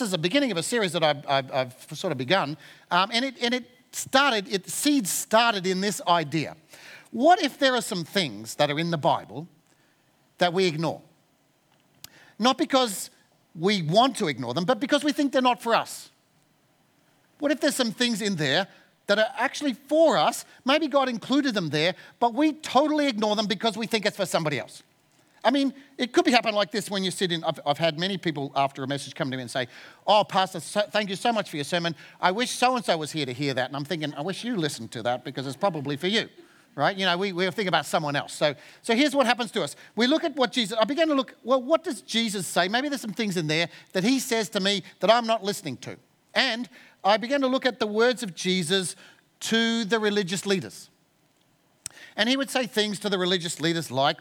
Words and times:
is 0.00 0.10
the 0.10 0.18
beginning 0.18 0.50
of 0.50 0.56
a 0.56 0.62
series 0.62 0.92
that 0.92 1.02
I've, 1.02 1.26
I've, 1.28 1.52
I've 1.52 1.86
sort 1.92 2.12
of 2.12 2.18
begun, 2.18 2.56
um, 2.90 3.10
and, 3.12 3.24
it, 3.24 3.34
and 3.42 3.54
it 3.54 3.64
started, 3.92 4.52
it, 4.52 4.68
seeds 4.68 5.10
started 5.10 5.66
in 5.66 5.80
this 5.80 6.00
idea. 6.06 6.56
What 7.10 7.42
if 7.42 7.58
there 7.58 7.74
are 7.74 7.82
some 7.82 8.04
things 8.04 8.54
that 8.56 8.70
are 8.70 8.78
in 8.78 8.90
the 8.90 8.98
Bible 8.98 9.48
that 10.38 10.52
we 10.52 10.66
ignore? 10.66 11.02
Not 12.38 12.56
because 12.56 13.10
we 13.58 13.82
want 13.82 14.16
to 14.16 14.28
ignore 14.28 14.54
them, 14.54 14.64
but 14.64 14.80
because 14.80 15.02
we 15.04 15.12
think 15.12 15.32
they're 15.32 15.42
not 15.42 15.62
for 15.62 15.74
us. 15.74 16.10
What 17.38 17.50
if 17.50 17.60
there's 17.60 17.74
some 17.74 17.90
things 17.90 18.22
in 18.22 18.36
there 18.36 18.68
that 19.06 19.18
are 19.18 19.28
actually 19.36 19.72
for 19.74 20.16
us? 20.16 20.44
Maybe 20.64 20.86
God 20.86 21.08
included 21.08 21.54
them 21.54 21.70
there, 21.70 21.94
but 22.20 22.34
we 22.34 22.52
totally 22.52 23.08
ignore 23.08 23.34
them 23.34 23.46
because 23.46 23.76
we 23.76 23.86
think 23.86 24.06
it's 24.06 24.16
for 24.16 24.26
somebody 24.26 24.58
else. 24.58 24.82
I 25.42 25.50
mean, 25.50 25.72
it 25.96 26.12
could 26.12 26.24
be 26.24 26.30
happening 26.30 26.54
like 26.54 26.70
this 26.70 26.90
when 26.90 27.02
you 27.02 27.10
sit 27.10 27.32
in. 27.32 27.42
I've, 27.44 27.58
I've, 27.64 27.78
had 27.78 27.98
many 27.98 28.18
people 28.18 28.52
after 28.54 28.84
a 28.84 28.86
message 28.86 29.14
come 29.14 29.30
to 29.30 29.36
me 29.36 29.42
and 29.42 29.50
say, 29.50 29.68
Oh, 30.06 30.22
Pastor, 30.22 30.60
so, 30.60 30.82
thank 30.90 31.08
you 31.08 31.16
so 31.16 31.32
much 31.32 31.48
for 31.48 31.56
your 31.56 31.64
sermon. 31.64 31.94
I 32.20 32.30
wish 32.30 32.50
so 32.50 32.76
and 32.76 32.84
so 32.84 32.96
was 32.96 33.12
here 33.12 33.24
to 33.24 33.32
hear 33.32 33.54
that. 33.54 33.68
And 33.68 33.76
I'm 33.76 33.84
thinking, 33.84 34.12
I 34.14 34.20
wish 34.20 34.44
you 34.44 34.56
listened 34.56 34.90
to 34.92 35.02
that 35.02 35.24
because 35.24 35.46
it's 35.46 35.56
probably 35.56 35.96
for 35.96 36.08
you, 36.08 36.28
right? 36.74 36.94
You 36.96 37.06
know, 37.06 37.16
we, 37.16 37.32
we 37.32 37.50
think 37.50 37.68
about 37.68 37.86
someone 37.86 38.16
else. 38.16 38.34
So, 38.34 38.54
so 38.82 38.94
here's 38.94 39.14
what 39.14 39.24
happens 39.26 39.50
to 39.52 39.62
us. 39.62 39.76
We 39.96 40.06
look 40.06 40.24
at 40.24 40.36
what 40.36 40.52
Jesus, 40.52 40.76
I 40.78 40.84
began 40.84 41.08
to 41.08 41.14
look, 41.14 41.34
well, 41.42 41.62
what 41.62 41.84
does 41.84 42.02
Jesus 42.02 42.46
say? 42.46 42.68
Maybe 42.68 42.90
there's 42.90 43.00
some 43.00 43.14
things 43.14 43.38
in 43.38 43.46
there 43.46 43.68
that 43.92 44.04
he 44.04 44.18
says 44.18 44.50
to 44.50 44.60
me 44.60 44.82
that 45.00 45.10
I'm 45.10 45.26
not 45.26 45.42
listening 45.42 45.78
to. 45.78 45.96
And 46.34 46.68
I 47.02 47.16
began 47.16 47.40
to 47.40 47.46
look 47.46 47.64
at 47.64 47.78
the 47.78 47.86
words 47.86 48.22
of 48.22 48.34
Jesus 48.34 48.94
to 49.40 49.86
the 49.86 49.98
religious 49.98 50.44
leaders. 50.44 50.90
And 52.14 52.28
he 52.28 52.36
would 52.36 52.50
say 52.50 52.66
things 52.66 52.98
to 53.00 53.08
the 53.08 53.18
religious 53.18 53.60
leaders 53.60 53.90
like, 53.90 54.18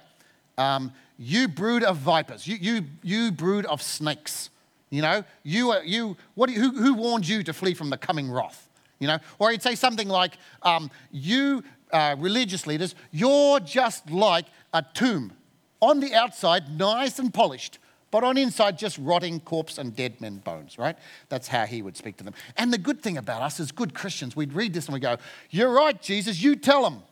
um, 0.60 0.92
you 1.18 1.48
brood 1.48 1.84
of 1.84 1.98
vipers, 1.98 2.48
you, 2.48 2.58
you, 2.60 2.86
you 3.02 3.32
brood 3.32 3.66
of 3.66 3.82
snakes. 3.82 4.50
You 4.90 5.02
know, 5.02 5.24
you, 5.44 5.72
are, 5.72 5.84
you, 5.84 6.18
what, 6.36 6.50
who, 6.50 6.72
who 6.72 6.96
warned 6.96 7.28
you 7.28 7.44
to 7.44 7.54
flee 7.54 7.74
from 7.74 7.90
the 7.90 7.98
coming 7.98 8.32
wrath? 8.32 8.70
You 9.00 9.08
know, 9.08 9.20
or 9.38 9.52
he'd 9.52 9.62
say 9.62 9.76
something 9.76 10.10
like, 10.10 10.38
um, 10.64 10.92
you 11.12 11.64
uh, 11.92 12.16
religious 12.20 12.68
leaders, 12.68 12.96
you're 13.12 13.60
just 13.60 14.10
like 14.12 14.46
a 14.74 14.84
tomb. 14.94 15.34
On 15.82 16.00
the 16.00 16.14
outside, 16.14 16.78
nice 16.78 17.20
and 17.20 17.34
polished, 17.34 17.80
but 18.12 18.24
on 18.24 18.38
inside, 18.38 18.78
just 18.78 18.98
rotting 18.98 19.40
corpse 19.40 19.78
and 19.78 19.96
dead 19.96 20.20
men 20.20 20.38
bones, 20.38 20.78
right? 20.78 20.98
That's 21.30 21.48
how 21.48 21.66
he 21.66 21.82
would 21.82 21.96
speak 21.96 22.18
to 22.18 22.24
them. 22.24 22.34
And 22.58 22.74
the 22.74 22.78
good 22.78 23.02
thing 23.02 23.18
about 23.18 23.42
us 23.42 23.60
as 23.60 23.72
good 23.72 23.94
Christians, 23.94 24.36
we'd 24.36 24.54
read 24.54 24.74
this 24.74 24.88
and 24.88 24.94
we 24.94 25.00
go, 25.00 25.18
You're 25.50 25.72
right, 25.72 26.00
Jesus, 26.02 26.42
you 26.42 26.56
tell 26.56 26.84
them. 26.84 27.04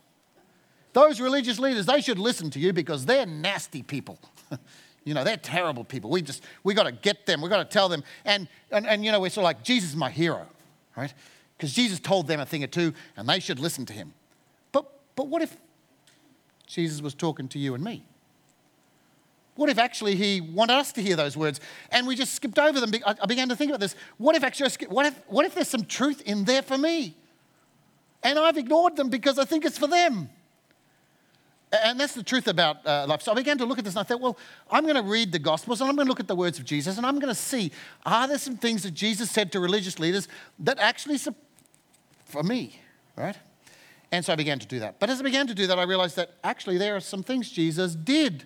Those 0.97 1.21
religious 1.21 1.59
leaders, 1.59 1.85
they 1.85 2.01
should 2.01 2.17
listen 2.17 2.49
to 2.49 2.59
you 2.59 2.73
because 2.73 3.05
they're 3.05 3.27
nasty 3.27 3.83
people. 3.83 4.17
you 5.03 5.13
know, 5.13 5.23
they're 5.23 5.37
terrible 5.37 5.83
people. 5.83 6.09
We 6.09 6.23
just, 6.23 6.43
we 6.63 6.73
got 6.73 6.85
to 6.85 6.91
get 6.91 7.27
them. 7.27 7.39
We 7.39 7.49
got 7.49 7.57
to 7.57 7.65
tell 7.65 7.87
them. 7.87 8.03
And, 8.25 8.47
and, 8.71 8.87
and, 8.87 9.05
you 9.05 9.11
know, 9.11 9.19
we're 9.19 9.29
sort 9.29 9.43
of 9.43 9.43
like, 9.43 9.63
Jesus 9.63 9.91
is 9.91 9.95
my 9.95 10.09
hero, 10.09 10.47
right? 10.95 11.13
Because 11.55 11.71
Jesus 11.71 11.99
told 11.99 12.25
them 12.25 12.39
a 12.39 12.47
thing 12.47 12.63
or 12.63 12.67
two 12.67 12.95
and 13.15 13.29
they 13.29 13.39
should 13.39 13.59
listen 13.59 13.85
to 13.85 13.93
him. 13.93 14.11
But, 14.71 14.91
but 15.15 15.27
what 15.27 15.43
if 15.43 15.55
Jesus 16.65 16.99
was 16.99 17.13
talking 17.13 17.47
to 17.49 17.59
you 17.59 17.75
and 17.75 17.83
me? 17.83 18.03
What 19.53 19.69
if 19.69 19.77
actually 19.77 20.15
he 20.15 20.41
wanted 20.41 20.77
us 20.77 20.91
to 20.93 21.03
hear 21.03 21.15
those 21.15 21.37
words 21.37 21.59
and 21.91 22.07
we 22.07 22.15
just 22.15 22.33
skipped 22.33 22.57
over 22.57 22.79
them? 22.79 22.91
I 23.05 23.27
began 23.27 23.49
to 23.49 23.55
think 23.55 23.69
about 23.69 23.81
this. 23.81 23.95
What 24.17 24.35
if 24.35 24.43
actually, 24.43 24.71
what 24.87 25.05
if, 25.05 25.21
what 25.27 25.45
if 25.45 25.53
there's 25.53 25.67
some 25.67 25.85
truth 25.85 26.21
in 26.21 26.45
there 26.45 26.63
for 26.63 26.75
me? 26.75 27.15
And 28.23 28.39
I've 28.39 28.57
ignored 28.57 28.95
them 28.95 29.09
because 29.09 29.37
I 29.37 29.45
think 29.45 29.63
it's 29.63 29.77
for 29.77 29.85
them. 29.85 30.31
And 31.71 31.99
that's 31.99 32.13
the 32.13 32.23
truth 32.23 32.47
about 32.47 32.85
uh, 32.85 33.05
life. 33.07 33.21
So 33.21 33.31
I 33.33 33.35
began 33.35 33.57
to 33.57 33.65
look 33.65 33.77
at 33.77 33.83
this 33.83 33.95
and 33.95 33.99
I 33.99 34.03
thought, 34.03 34.21
well, 34.21 34.37
I'm 34.71 34.83
going 34.83 34.95
to 34.95 35.01
read 35.01 35.33
the 35.33 35.39
Gospels 35.39 35.81
and 35.81 35.89
I'm 35.89 35.97
going 35.97 36.05
to 36.05 36.09
look 36.09 36.21
at 36.21 36.27
the 36.27 36.35
words 36.35 36.59
of 36.59 36.65
Jesus 36.65 36.97
and 36.97 37.05
I'm 37.05 37.19
going 37.19 37.33
to 37.33 37.39
see 37.39 37.71
are 38.05 38.27
there 38.27 38.37
some 38.37 38.55
things 38.55 38.83
that 38.83 38.91
Jesus 38.91 39.29
said 39.29 39.51
to 39.51 39.59
religious 39.59 39.99
leaders 39.99 40.29
that 40.59 40.79
actually, 40.79 41.17
for 42.25 42.41
me, 42.41 42.79
right? 43.17 43.35
And 44.13 44.23
so 44.23 44.31
I 44.31 44.37
began 44.37 44.59
to 44.59 44.67
do 44.67 44.79
that. 44.79 44.99
But 44.99 45.09
as 45.09 45.19
I 45.19 45.23
began 45.23 45.47
to 45.47 45.53
do 45.53 45.67
that, 45.67 45.77
I 45.77 45.83
realized 45.83 46.15
that 46.15 46.35
actually 46.43 46.77
there 46.77 46.95
are 46.95 47.01
some 47.01 47.21
things 47.21 47.49
Jesus 47.49 47.95
did 47.95 48.45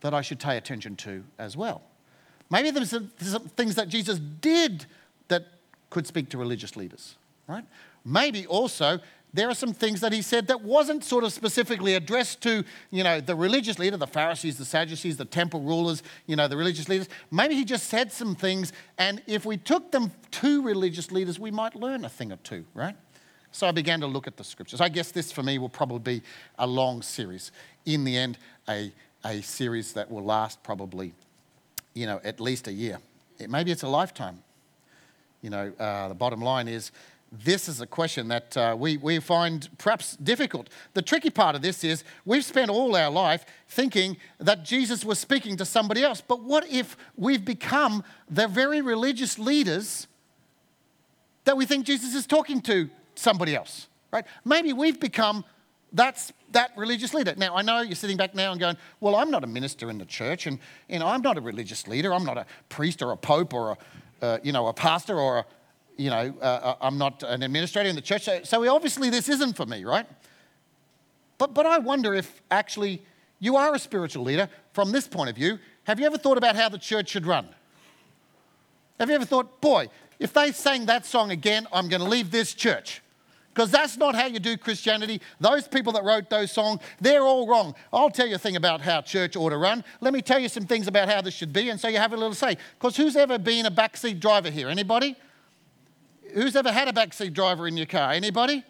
that 0.00 0.14
I 0.14 0.22
should 0.22 0.40
pay 0.40 0.56
attention 0.56 0.96
to 0.96 1.24
as 1.38 1.56
well. 1.56 1.82
Maybe 2.50 2.70
there's 2.70 2.90
some, 2.90 3.10
some 3.18 3.48
things 3.48 3.74
that 3.74 3.88
Jesus 3.88 4.18
did 4.18 4.86
that 5.28 5.46
could 5.90 6.06
speak 6.06 6.30
to 6.30 6.38
religious 6.38 6.76
leaders, 6.76 7.16
right? 7.46 7.64
Maybe 8.04 8.46
also 8.46 9.00
there 9.32 9.48
are 9.50 9.54
some 9.54 9.74
things 9.74 10.00
that 10.00 10.12
he 10.12 10.22
said 10.22 10.46
that 10.46 10.62
wasn't 10.62 11.04
sort 11.04 11.22
of 11.24 11.32
specifically 11.32 11.94
addressed 11.94 12.40
to, 12.42 12.64
you 12.90 13.04
know, 13.04 13.20
the 13.20 13.34
religious 13.34 13.78
leader, 13.78 13.96
the 13.96 14.06
Pharisees, 14.06 14.56
the 14.56 14.64
Sadducees, 14.64 15.16
the 15.18 15.24
temple 15.24 15.60
rulers, 15.60 16.02
you 16.26 16.36
know, 16.36 16.48
the 16.48 16.56
religious 16.56 16.88
leaders. 16.88 17.08
Maybe 17.30 17.54
he 17.54 17.64
just 17.64 17.88
said 17.88 18.12
some 18.12 18.34
things, 18.34 18.72
and 18.96 19.22
if 19.26 19.44
we 19.44 19.58
took 19.58 19.92
them 19.92 20.12
to 20.32 20.62
religious 20.62 21.12
leaders, 21.12 21.38
we 21.38 21.50
might 21.50 21.74
learn 21.74 22.04
a 22.04 22.08
thing 22.08 22.32
or 22.32 22.36
two, 22.36 22.64
right? 22.74 22.96
So 23.52 23.66
I 23.66 23.72
began 23.72 24.00
to 24.00 24.06
look 24.06 24.26
at 24.26 24.36
the 24.36 24.44
scriptures. 24.44 24.80
I 24.80 24.88
guess 24.88 25.12
this 25.12 25.32
for 25.32 25.42
me 25.42 25.58
will 25.58 25.68
probably 25.68 26.18
be 26.18 26.22
a 26.58 26.66
long 26.66 27.02
series. 27.02 27.52
In 27.84 28.04
the 28.04 28.16
end, 28.16 28.38
a, 28.68 28.92
a 29.24 29.40
series 29.42 29.92
that 29.94 30.10
will 30.10 30.24
last 30.24 30.62
probably, 30.62 31.14
you 31.94 32.06
know, 32.06 32.20
at 32.22 32.40
least 32.40 32.68
a 32.68 32.72
year. 32.72 32.98
It, 33.38 33.50
maybe 33.50 33.70
it's 33.70 33.82
a 33.82 33.88
lifetime. 33.88 34.42
You 35.42 35.50
know, 35.50 35.72
uh, 35.78 36.08
the 36.08 36.14
bottom 36.14 36.42
line 36.42 36.68
is 36.68 36.90
this 37.32 37.68
is 37.68 37.80
a 37.80 37.86
question 37.86 38.28
that 38.28 38.56
uh, 38.56 38.76
we, 38.78 38.96
we 38.96 39.18
find 39.18 39.68
perhaps 39.78 40.16
difficult. 40.16 40.68
The 40.94 41.02
tricky 41.02 41.30
part 41.30 41.56
of 41.56 41.62
this 41.62 41.82
is 41.82 42.04
we've 42.24 42.44
spent 42.44 42.70
all 42.70 42.94
our 42.96 43.10
life 43.10 43.44
thinking 43.68 44.16
that 44.38 44.64
Jesus 44.64 45.04
was 45.04 45.18
speaking 45.18 45.56
to 45.56 45.64
somebody 45.64 46.02
else. 46.02 46.20
But 46.20 46.42
what 46.42 46.66
if 46.70 46.96
we've 47.16 47.44
become 47.44 48.04
the 48.30 48.46
very 48.46 48.80
religious 48.80 49.38
leaders 49.38 50.06
that 51.44 51.56
we 51.56 51.66
think 51.66 51.84
Jesus 51.84 52.14
is 52.14 52.26
talking 52.26 52.60
to 52.62 52.88
somebody 53.14 53.54
else, 53.54 53.88
right? 54.12 54.24
Maybe 54.44 54.72
we've 54.72 55.00
become 55.00 55.44
that's 55.92 56.32
that 56.52 56.72
religious 56.76 57.14
leader. 57.14 57.34
Now, 57.36 57.56
I 57.56 57.62
know 57.62 57.80
you're 57.80 57.94
sitting 57.94 58.16
back 58.16 58.34
now 58.34 58.50
and 58.52 58.60
going, 58.60 58.76
well, 59.00 59.16
I'm 59.16 59.30
not 59.30 59.44
a 59.44 59.46
minister 59.46 59.88
in 59.90 59.98
the 59.98 60.04
church, 60.04 60.46
and 60.46 60.58
you 60.88 60.98
know, 60.98 61.06
I'm 61.06 61.22
not 61.22 61.38
a 61.38 61.40
religious 61.40 61.86
leader. 61.88 62.12
I'm 62.12 62.24
not 62.24 62.38
a 62.38 62.46
priest 62.68 63.02
or 63.02 63.12
a 63.12 63.16
pope 63.16 63.54
or 63.54 63.70
a, 63.70 64.24
uh, 64.24 64.38
you 64.42 64.52
know, 64.52 64.66
a 64.66 64.72
pastor 64.72 65.18
or 65.18 65.38
a, 65.38 65.46
you 65.96 66.10
know, 66.10 66.34
uh, 66.40 66.44
uh, 66.44 66.76
I'm 66.80 66.98
not 66.98 67.22
an 67.22 67.42
administrator 67.42 67.88
in 67.88 67.96
the 67.96 68.02
church, 68.02 68.24
so, 68.24 68.40
so 68.42 68.74
obviously 68.74 69.10
this 69.10 69.28
isn't 69.28 69.56
for 69.56 69.66
me, 69.66 69.84
right? 69.84 70.06
But, 71.38 71.54
but 71.54 71.66
I 71.66 71.78
wonder 71.78 72.14
if 72.14 72.42
actually 72.50 73.02
you 73.38 73.56
are 73.56 73.74
a 73.74 73.78
spiritual 73.78 74.24
leader 74.24 74.48
from 74.72 74.92
this 74.92 75.06
point 75.06 75.30
of 75.30 75.36
view. 75.36 75.58
Have 75.84 76.00
you 76.00 76.06
ever 76.06 76.18
thought 76.18 76.38
about 76.38 76.56
how 76.56 76.68
the 76.68 76.78
church 76.78 77.10
should 77.10 77.26
run? 77.26 77.48
Have 78.98 79.08
you 79.08 79.14
ever 79.14 79.26
thought, 79.26 79.60
boy, 79.60 79.88
if 80.18 80.32
they 80.32 80.52
sang 80.52 80.86
that 80.86 81.04
song 81.04 81.30
again, 81.30 81.66
I'm 81.72 81.88
going 81.88 82.00
to 82.02 82.08
leave 82.08 82.30
this 82.30 82.54
church? 82.54 83.02
Because 83.52 83.70
that's 83.70 83.96
not 83.96 84.14
how 84.14 84.26
you 84.26 84.38
do 84.38 84.56
Christianity. 84.58 85.20
Those 85.40 85.66
people 85.66 85.92
that 85.94 86.04
wrote 86.04 86.28
those 86.28 86.52
songs, 86.52 86.80
they're 87.00 87.22
all 87.22 87.46
wrong. 87.46 87.74
I'll 87.90 88.10
tell 88.10 88.26
you 88.26 88.34
a 88.34 88.38
thing 88.38 88.56
about 88.56 88.82
how 88.82 89.00
church 89.00 89.34
ought 89.34 89.50
to 89.50 89.56
run. 89.56 89.82
Let 90.02 90.12
me 90.12 90.20
tell 90.20 90.38
you 90.38 90.50
some 90.50 90.66
things 90.66 90.88
about 90.88 91.08
how 91.08 91.22
this 91.22 91.32
should 91.32 91.54
be, 91.54 91.70
and 91.70 91.80
so 91.80 91.88
you 91.88 91.96
have 91.96 92.12
a 92.12 92.16
little 92.16 92.34
say. 92.34 92.58
Because 92.78 92.98
who's 92.98 93.16
ever 93.16 93.38
been 93.38 93.64
a 93.64 93.70
backseat 93.70 94.20
driver 94.20 94.50
here? 94.50 94.68
Anybody? 94.68 95.16
Who's 96.36 96.54
ever 96.54 96.70
had 96.70 96.86
a 96.86 96.92
backseat 96.92 97.32
driver 97.32 97.66
in 97.66 97.78
your 97.78 97.86
car? 97.86 98.12
Anybody? 98.12 98.62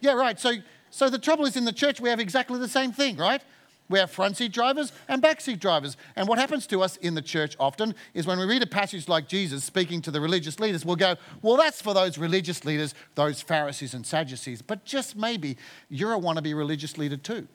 Yeah, 0.00 0.12
right. 0.12 0.38
So, 0.38 0.56
so 0.90 1.08
the 1.08 1.18
trouble 1.18 1.46
is 1.46 1.56
in 1.56 1.64
the 1.64 1.72
church 1.72 1.98
we 1.98 2.10
have 2.10 2.20
exactly 2.20 2.58
the 2.58 2.68
same 2.68 2.92
thing, 2.92 3.16
right? 3.16 3.40
We 3.88 3.98
have 3.98 4.10
front 4.10 4.36
seat 4.36 4.52
drivers 4.52 4.92
and 5.08 5.22
back 5.22 5.40
seat 5.40 5.58
drivers. 5.58 5.96
And 6.16 6.28
what 6.28 6.38
happens 6.38 6.66
to 6.66 6.82
us 6.82 6.98
in 6.98 7.14
the 7.14 7.22
church 7.22 7.56
often 7.58 7.94
is 8.12 8.26
when 8.26 8.38
we 8.38 8.44
read 8.44 8.62
a 8.62 8.66
passage 8.66 9.08
like 9.08 9.26
Jesus 9.26 9.64
speaking 9.64 10.02
to 10.02 10.10
the 10.10 10.20
religious 10.20 10.60
leaders, 10.60 10.84
we'll 10.84 10.96
go, 10.96 11.16
well, 11.40 11.56
that's 11.56 11.80
for 11.80 11.94
those 11.94 12.18
religious 12.18 12.66
leaders, 12.66 12.94
those 13.14 13.40
Pharisees 13.40 13.94
and 13.94 14.06
Sadducees. 14.06 14.60
But 14.60 14.84
just 14.84 15.16
maybe 15.16 15.56
you're 15.88 16.12
a 16.12 16.18
wannabe 16.18 16.54
religious 16.54 16.98
leader 16.98 17.16
too. 17.16 17.48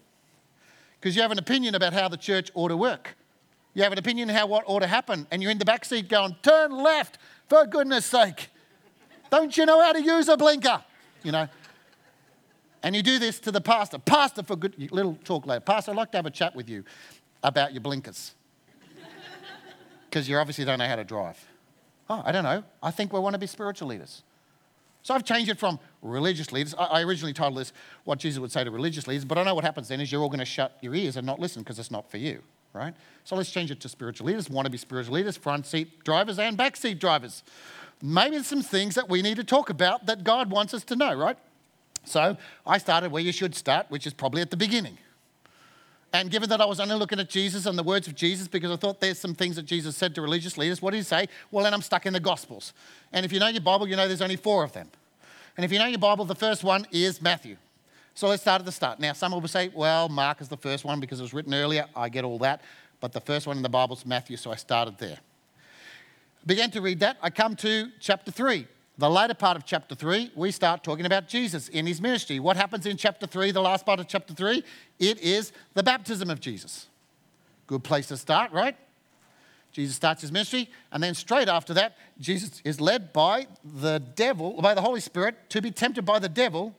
Because 0.99 1.15
you 1.15 1.21
have 1.21 1.31
an 1.31 1.39
opinion 1.39 1.75
about 1.75 1.93
how 1.93 2.07
the 2.07 2.17
church 2.17 2.49
ought 2.55 2.69
to 2.69 2.77
work. 2.77 3.15
You 3.75 3.83
have 3.83 3.91
an 3.91 3.99
opinion 3.99 4.29
how 4.29 4.47
what 4.47 4.63
ought 4.65 4.79
to 4.79 4.87
happen. 4.87 5.27
And 5.29 5.43
you're 5.43 5.51
in 5.51 5.59
the 5.59 5.65
back 5.65 5.85
seat 5.85 6.09
going, 6.09 6.37
turn 6.41 6.71
left, 6.71 7.19
for 7.47 7.67
goodness 7.67 8.07
sake. 8.07 8.49
Don't 9.29 9.55
you 9.55 9.65
know 9.65 9.81
how 9.81 9.93
to 9.93 10.01
use 10.01 10.27
a 10.27 10.37
blinker? 10.37 10.83
You 11.23 11.31
know. 11.31 11.47
And 12.81 12.95
you 12.95 13.03
do 13.03 13.19
this 13.19 13.39
to 13.41 13.51
the 13.51 13.61
pastor. 13.61 13.99
Pastor, 13.99 14.43
for 14.43 14.55
good, 14.55 14.91
little 14.91 15.17
talk 15.23 15.45
later. 15.45 15.59
Pastor, 15.59 15.91
I'd 15.91 15.97
like 15.97 16.11
to 16.11 16.17
have 16.17 16.25
a 16.25 16.31
chat 16.31 16.55
with 16.55 16.69
you 16.69 16.83
about 17.43 17.73
your 17.73 17.81
blinkers. 17.81 18.33
Because 20.09 20.27
you 20.27 20.37
obviously 20.37 20.65
don't 20.65 20.79
know 20.79 20.87
how 20.87 20.95
to 20.95 21.03
drive. 21.03 21.37
Oh, 22.09 22.23
I 22.25 22.31
don't 22.31 22.43
know. 22.43 22.63
I 22.81 22.91
think 22.91 23.13
we 23.13 23.19
want 23.19 23.33
to 23.33 23.39
be 23.39 23.47
spiritual 23.47 23.89
leaders. 23.89 24.23
So 25.03 25.13
I've 25.13 25.23
changed 25.23 25.49
it 25.49 25.59
from 25.59 25.79
religious 26.01 26.51
leaders. 26.51 26.73
I 26.77 27.01
originally 27.01 27.33
titled 27.33 27.57
this 27.57 27.73
what 28.03 28.19
Jesus 28.19 28.39
would 28.39 28.51
say 28.51 28.63
to 28.63 28.71
religious 28.71 29.07
leaders, 29.07 29.25
but 29.25 29.37
I 29.37 29.43
know 29.43 29.55
what 29.55 29.63
happens 29.63 29.87
then 29.87 30.01
is 30.01 30.11
you're 30.11 30.21
all 30.21 30.29
going 30.29 30.39
to 30.39 30.45
shut 30.45 30.77
your 30.81 30.95
ears 30.95 31.15
and 31.15 31.25
not 31.25 31.39
listen 31.39 31.61
because 31.61 31.79
it's 31.79 31.91
not 31.91 32.09
for 32.09 32.17
you, 32.17 32.41
right? 32.73 32.93
So 33.23 33.35
let's 33.35 33.51
change 33.51 33.71
it 33.71 33.79
to 33.81 33.89
spiritual 33.89 34.27
leaders, 34.27 34.49
want 34.49 34.65
to 34.65 34.71
be 34.71 34.77
spiritual 34.77 35.15
leaders, 35.15 35.37
front 35.37 35.65
seat 35.65 36.03
drivers 36.03 36.37
and 36.37 36.57
back 36.57 36.75
seat 36.75 36.99
drivers 36.99 37.43
maybe 38.01 38.31
there's 38.31 38.47
some 38.47 38.61
things 38.61 38.95
that 38.95 39.09
we 39.09 39.21
need 39.21 39.37
to 39.37 39.43
talk 39.43 39.69
about 39.69 40.05
that 40.05 40.23
God 40.23 40.49
wants 40.49 40.73
us 40.73 40.83
to 40.85 40.95
know, 40.95 41.13
right? 41.13 41.37
So 42.05 42.37
I 42.65 42.77
started 42.77 43.11
where 43.11 43.21
you 43.21 43.31
should 43.31 43.55
start, 43.55 43.87
which 43.89 44.07
is 44.07 44.13
probably 44.13 44.41
at 44.41 44.51
the 44.51 44.57
beginning. 44.57 44.97
And 46.11 46.31
given 46.31 46.49
that 46.49 46.59
I 46.59 46.65
was 46.65 46.79
only 46.79 46.95
looking 46.95 47.19
at 47.19 47.29
Jesus 47.29 47.67
and 47.67 47.77
the 47.77 47.83
words 47.83 48.07
of 48.07 48.15
Jesus 48.15 48.47
because 48.47 48.71
I 48.71 48.77
thought 48.77 48.99
there's 48.99 49.19
some 49.19 49.35
things 49.35 49.57
that 49.57 49.63
Jesus 49.63 49.95
said 49.95 50.15
to 50.15 50.21
religious 50.21 50.57
leaders, 50.57 50.81
what 50.81 50.91
did 50.91 50.97
he 50.97 51.03
say? 51.03 51.27
Well, 51.51 51.63
then 51.63 51.73
I'm 51.73 51.83
stuck 51.83 52.05
in 52.07 52.13
the 52.13 52.19
Gospels. 52.19 52.73
And 53.13 53.25
if 53.25 53.31
you 53.31 53.39
know 53.39 53.47
your 53.47 53.61
Bible, 53.61 53.87
you 53.87 53.95
know 53.95 54.07
there's 54.07 54.21
only 54.21 54.35
four 54.35 54.63
of 54.63 54.73
them. 54.73 54.89
And 55.55 55.63
if 55.63 55.71
you 55.71 55.77
know 55.77 55.85
your 55.85 55.99
Bible, 55.99 56.25
the 56.25 56.35
first 56.35 56.63
one 56.63 56.87
is 56.91 57.21
Matthew. 57.21 57.57
So 58.15 58.27
let's 58.27 58.41
start 58.41 58.59
at 58.59 58.65
the 58.65 58.71
start. 58.71 58.99
Now, 58.99 59.13
some 59.13 59.31
will 59.31 59.47
say, 59.47 59.69
well, 59.73 60.09
Mark 60.09 60.41
is 60.41 60.49
the 60.49 60.57
first 60.57 60.83
one 60.83 60.99
because 60.99 61.19
it 61.19 61.23
was 61.23 61.33
written 61.33 61.53
earlier. 61.53 61.85
I 61.95 62.09
get 62.09 62.23
all 62.23 62.39
that. 62.39 62.61
But 62.99 63.13
the 63.13 63.21
first 63.21 63.45
one 63.45 63.57
in 63.57 63.63
the 63.63 63.69
Bible 63.69 63.95
is 63.95 64.05
Matthew, 64.05 64.35
so 64.35 64.51
I 64.51 64.55
started 64.55 64.97
there. 64.97 65.19
Began 66.45 66.71
to 66.71 66.81
read 66.81 66.99
that. 67.01 67.17
I 67.21 67.29
come 67.29 67.55
to 67.57 67.89
chapter 67.99 68.31
3. 68.31 68.67
The 68.97 69.09
later 69.09 69.33
part 69.33 69.55
of 69.55 69.65
chapter 69.65 69.95
3, 69.95 70.31
we 70.35 70.51
start 70.51 70.83
talking 70.83 71.05
about 71.05 71.27
Jesus 71.27 71.69
in 71.69 71.85
his 71.85 72.01
ministry. 72.01 72.39
What 72.39 72.57
happens 72.57 72.85
in 72.85 72.97
chapter 72.97 73.25
3, 73.25 73.51
the 73.51 73.61
last 73.61 73.85
part 73.85 74.01
of 74.01 74.09
chapter 74.09 74.33
3? 74.33 74.61
It 74.99 75.19
is 75.19 75.53
the 75.73 75.83
baptism 75.83 76.29
of 76.29 76.41
Jesus. 76.41 76.87
Good 77.65 77.83
place 77.83 78.07
to 78.07 78.17
start, 78.17 78.51
right? 78.51 78.75
Jesus 79.71 79.95
starts 79.95 80.21
his 80.21 80.31
ministry, 80.33 80.69
and 80.91 81.01
then 81.01 81.13
straight 81.13 81.47
after 81.47 81.73
that, 81.75 81.95
Jesus 82.19 82.61
is 82.65 82.81
led 82.81 83.13
by 83.13 83.47
the 83.63 83.99
devil, 83.99 84.61
by 84.61 84.73
the 84.73 84.81
Holy 84.81 84.99
Spirit, 84.99 85.49
to 85.49 85.61
be 85.61 85.71
tempted 85.71 86.03
by 86.03 86.19
the 86.19 86.27
devil 86.27 86.75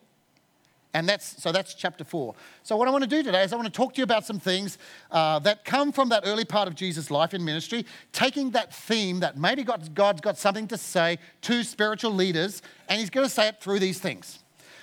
and 0.93 1.09
that's, 1.09 1.41
so 1.41 1.53
that's 1.53 1.75
chapter 1.75 2.03
four. 2.03 2.35
So, 2.65 2.77
what 2.77 2.89
I 2.89 2.91
want 2.91 3.05
to 3.05 3.11
do 3.11 3.23
today 3.23 3.45
is 3.45 3.53
I 3.53 3.57
want 3.57 3.67
to 3.67 3.73
talk 3.73 3.95
to 3.95 3.99
you 3.99 4.05
about 4.05 4.27
some 4.27 4.41
things 4.41 4.77
uh, 5.11 5.39
that 5.41 5.65
come 5.65 5.93
from 5.93 6.09
that 6.09 6.25
early 6.27 6.45
part 6.45 6.67
of 6.67 6.75
Jesus' 6.75 7.11
life 7.11 7.33
in 7.33 7.45
ministry, 7.45 7.87
taking 8.13 8.51
that 8.51 8.75
theme 8.75 9.21
that 9.21 9.37
maybe 9.37 9.63
God, 9.63 9.95
God's 9.95 10.21
got 10.21 10.37
something 10.37 10.67
to 10.69 10.77
say 10.77 11.19
to 11.43 11.63
spiritual 11.63 12.13
leaders, 12.13 12.61
and 12.89 12.99
He's 12.99 13.11
going 13.11 13.27
to 13.27 13.33
say 13.33 13.49
it 13.49 13.61
through 13.61 13.79
these 13.79 14.01
things. 14.01 14.41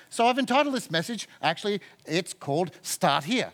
So, 0.09 0.25
I've 0.25 0.39
entitled 0.39 0.73
this 0.73 0.89
message, 0.89 1.27
actually, 1.41 1.81
it's 2.05 2.33
called 2.33 2.71
Start 2.81 3.25
Here. 3.25 3.51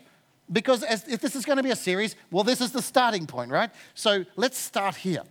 Because 0.52 0.84
as, 0.84 1.08
if 1.08 1.20
this 1.20 1.34
is 1.34 1.44
going 1.44 1.56
to 1.56 1.62
be 1.62 1.70
a 1.70 1.76
series, 1.76 2.14
well, 2.30 2.44
this 2.44 2.60
is 2.60 2.70
the 2.70 2.82
starting 2.82 3.26
point, 3.26 3.50
right? 3.50 3.70
So, 3.94 4.24
let's 4.36 4.58
start 4.58 4.94
here. 4.94 5.22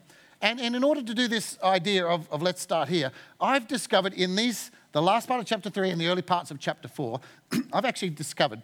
And, 0.42 0.60
and 0.60 0.76
in 0.76 0.84
order 0.84 1.02
to 1.02 1.14
do 1.14 1.30
this 1.30 1.58
idea 1.64 2.06
of, 2.06 2.30
of 2.30 2.42
let's 2.42 2.62
start 2.62 2.90
here, 2.90 3.14
I've 3.40 3.66
discovered 3.66 4.14
in 4.14 4.36
these 4.36 4.72
the 4.94 5.02
last 5.02 5.28
part 5.28 5.42
of 5.42 5.46
chapter 5.46 5.70
3 5.70 5.90
and 5.90 6.00
the 6.00 6.08
early 6.08 6.22
parts 6.22 6.52
of 6.52 6.60
chapter 6.60 6.88
4, 6.88 7.20
I've 7.74 7.86
actually 7.86 8.12
discovered 8.12 8.62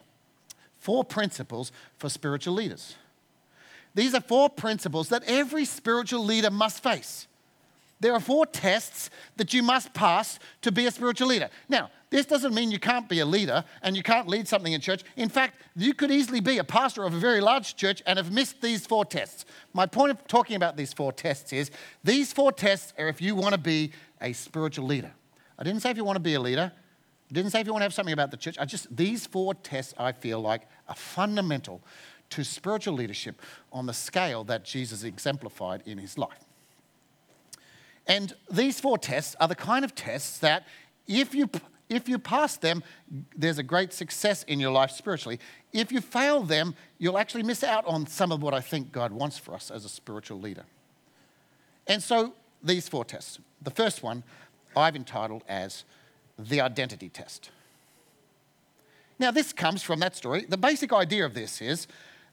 four 0.77 1.03
principles 1.03 1.71
for 1.97 2.07
spiritual 2.09 2.53
leaders. 2.53 2.95
These 3.95 4.13
are 4.13 4.21
four 4.21 4.49
principles 4.49 5.09
that 5.09 5.23
every 5.27 5.65
spiritual 5.65 6.23
leader 6.23 6.51
must 6.51 6.81
face. 6.81 7.27
There 7.99 8.13
are 8.13 8.19
four 8.19 8.45
tests 8.45 9.09
that 9.35 9.53
you 9.53 9.61
must 9.61 9.93
pass 9.93 10.39
to 10.61 10.71
be 10.71 10.85
a 10.85 10.91
spiritual 10.91 11.27
leader. 11.27 11.49
Now, 11.67 11.89
this 12.11 12.25
doesn't 12.25 12.53
mean 12.53 12.71
you 12.71 12.79
can't 12.79 13.09
be 13.09 13.19
a 13.19 13.25
leader 13.25 13.65
and 13.81 13.97
you 13.97 14.03
can't 14.03 14.27
lead 14.27 14.47
something 14.47 14.71
in 14.71 14.79
church. 14.79 15.03
In 15.17 15.27
fact, 15.27 15.61
you 15.75 15.93
could 15.93 16.09
easily 16.09 16.39
be 16.39 16.59
a 16.59 16.63
pastor 16.63 17.03
of 17.03 17.13
a 17.13 17.19
very 17.19 17.41
large 17.41 17.75
church 17.75 18.01
and 18.05 18.17
have 18.17 18.31
missed 18.31 18.61
these 18.61 18.87
four 18.87 19.03
tests. 19.03 19.45
My 19.73 19.85
point 19.85 20.11
of 20.11 20.25
talking 20.27 20.55
about 20.55 20.77
these 20.77 20.93
four 20.93 21.11
tests 21.11 21.51
is 21.51 21.71
these 22.03 22.31
four 22.31 22.51
tests 22.51 22.93
are 22.97 23.09
if 23.09 23.21
you 23.21 23.35
want 23.35 23.53
to 23.53 23.59
be 23.59 23.91
a 24.21 24.31
spiritual 24.31 24.85
leader. 24.85 25.11
I 25.59 25.63
didn't 25.63 25.81
say 25.81 25.91
if 25.91 25.97
you 25.97 26.05
want 26.05 26.15
to 26.15 26.21
be 26.21 26.35
a 26.35 26.39
leader. 26.39 26.71
I 27.29 27.33
didn't 27.33 27.51
say 27.51 27.59
if 27.59 27.67
you 27.67 27.73
want 27.73 27.81
to 27.81 27.85
have 27.85 27.93
something 27.93 28.13
about 28.13 28.31
the 28.31 28.37
church. 28.37 28.57
I 28.57 28.65
just, 28.65 28.95
these 28.95 29.27
four 29.27 29.53
tests 29.53 29.93
I 29.97 30.13
feel 30.13 30.39
like 30.39 30.67
are 30.87 30.95
fundamental 30.95 31.81
to 32.31 32.43
spiritual 32.43 32.93
leadership 32.93 33.41
on 33.71 33.85
the 33.85 33.93
scale 33.93 34.43
that 34.45 34.63
Jesus 34.63 35.03
exemplified 35.03 35.83
in 35.85 35.97
his 35.97 36.17
life. 36.17 36.45
And 38.07 38.33
these 38.49 38.79
four 38.79 38.97
tests 38.97 39.35
are 39.39 39.47
the 39.47 39.55
kind 39.55 39.85
of 39.85 39.93
tests 39.93 40.39
that 40.39 40.65
if 41.07 41.35
you, 41.35 41.49
if 41.89 42.07
you 42.07 42.17
pass 42.17 42.57
them, 42.57 42.83
there's 43.35 43.59
a 43.59 43.63
great 43.63 43.93
success 43.93 44.43
in 44.43 44.59
your 44.59 44.71
life 44.71 44.91
spiritually. 44.91 45.39
If 45.73 45.91
you 45.91 46.01
fail 46.01 46.41
them, 46.41 46.73
you'll 46.97 47.17
actually 47.17 47.43
miss 47.43 47.63
out 47.63 47.85
on 47.85 48.07
some 48.07 48.31
of 48.31 48.41
what 48.41 48.53
I 48.53 48.61
think 48.61 48.91
God 48.91 49.11
wants 49.11 49.37
for 49.37 49.53
us 49.53 49.69
as 49.69 49.85
a 49.85 49.89
spiritual 49.89 50.39
leader. 50.39 50.63
And 51.85 52.01
so, 52.01 52.33
these 52.63 52.89
four 52.89 53.05
tests. 53.05 53.39
The 53.61 53.71
first 53.71 54.03
one 54.03 54.23
I've 54.75 54.95
entitled 54.95 55.43
as 55.47 55.83
The 56.37 56.61
Identity 56.61 57.09
Test. 57.09 57.51
Now, 59.19 59.31
this 59.31 59.51
comes 59.51 59.83
from 59.83 59.99
that 59.99 60.15
story. 60.15 60.45
The 60.47 60.57
basic 60.57 60.93
idea 60.93 61.25
of 61.25 61.33
this 61.33 61.61
is 61.61 61.87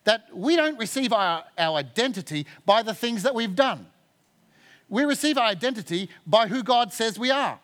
that 0.04 0.28
we 0.32 0.54
don't 0.54 0.78
receive 0.78 1.12
our, 1.12 1.44
our 1.58 1.78
identity 1.78 2.46
by 2.64 2.82
the 2.82 2.94
things 2.94 3.24
that 3.24 3.34
we've 3.34 3.56
done. 3.56 3.86
We 4.88 5.04
receive 5.04 5.36
our 5.36 5.46
identity 5.46 6.08
by 6.24 6.46
who 6.46 6.62
God 6.62 6.92
says 6.92 7.18
we 7.18 7.32
are. 7.32 7.58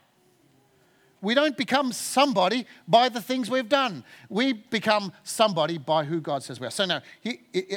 We 1.20 1.34
don't 1.34 1.56
become 1.56 1.92
somebody 1.92 2.66
by 2.88 3.08
the 3.08 3.20
things 3.20 3.48
we've 3.48 3.68
done. 3.68 4.02
We 4.28 4.54
become 4.54 5.12
somebody 5.22 5.78
by 5.78 6.02
who 6.02 6.20
God 6.20 6.42
says 6.42 6.58
we 6.58 6.66
are. 6.66 6.70
So, 6.72 6.84
now, 6.84 7.00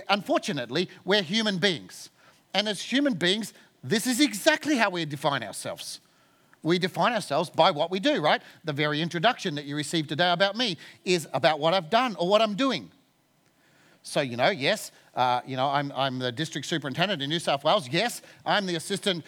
unfortunately, 0.09 0.89
we're 1.05 1.21
human 1.21 1.59
beings. 1.59 2.09
And 2.55 2.67
as 2.67 2.81
human 2.81 3.13
beings, 3.13 3.53
this 3.83 4.07
is 4.07 4.19
exactly 4.19 4.77
how 4.77 4.89
we 4.89 5.05
define 5.05 5.43
ourselves 5.43 5.99
we 6.65 6.79
define 6.79 7.13
ourselves 7.13 7.49
by 7.49 7.69
what 7.69 7.91
we 7.91 7.99
do, 7.99 8.19
right? 8.19 8.41
The 8.63 8.73
very 8.73 8.99
introduction 8.99 9.53
that 9.55 9.65
you 9.65 9.75
received 9.75 10.09
today 10.09 10.31
about 10.31 10.57
me 10.57 10.77
is 11.05 11.27
about 11.31 11.59
what 11.59 11.75
I've 11.75 11.91
done 11.91 12.15
or 12.17 12.27
what 12.27 12.41
I'm 12.41 12.55
doing. 12.55 12.91
So, 14.01 14.21
you 14.21 14.35
know, 14.35 14.49
yes, 14.49 14.91
uh, 15.15 15.41
you 15.45 15.57
know, 15.57 15.67
I'm, 15.67 15.91
I'm 15.95 16.19
the 16.19 16.31
district 16.31 16.67
superintendent 16.67 17.21
in 17.21 17.29
New 17.29 17.39
South 17.39 17.63
Wales. 17.63 17.87
Yes, 17.89 18.21
I'm 18.45 18.65
the 18.65 18.75
assistant 18.75 19.23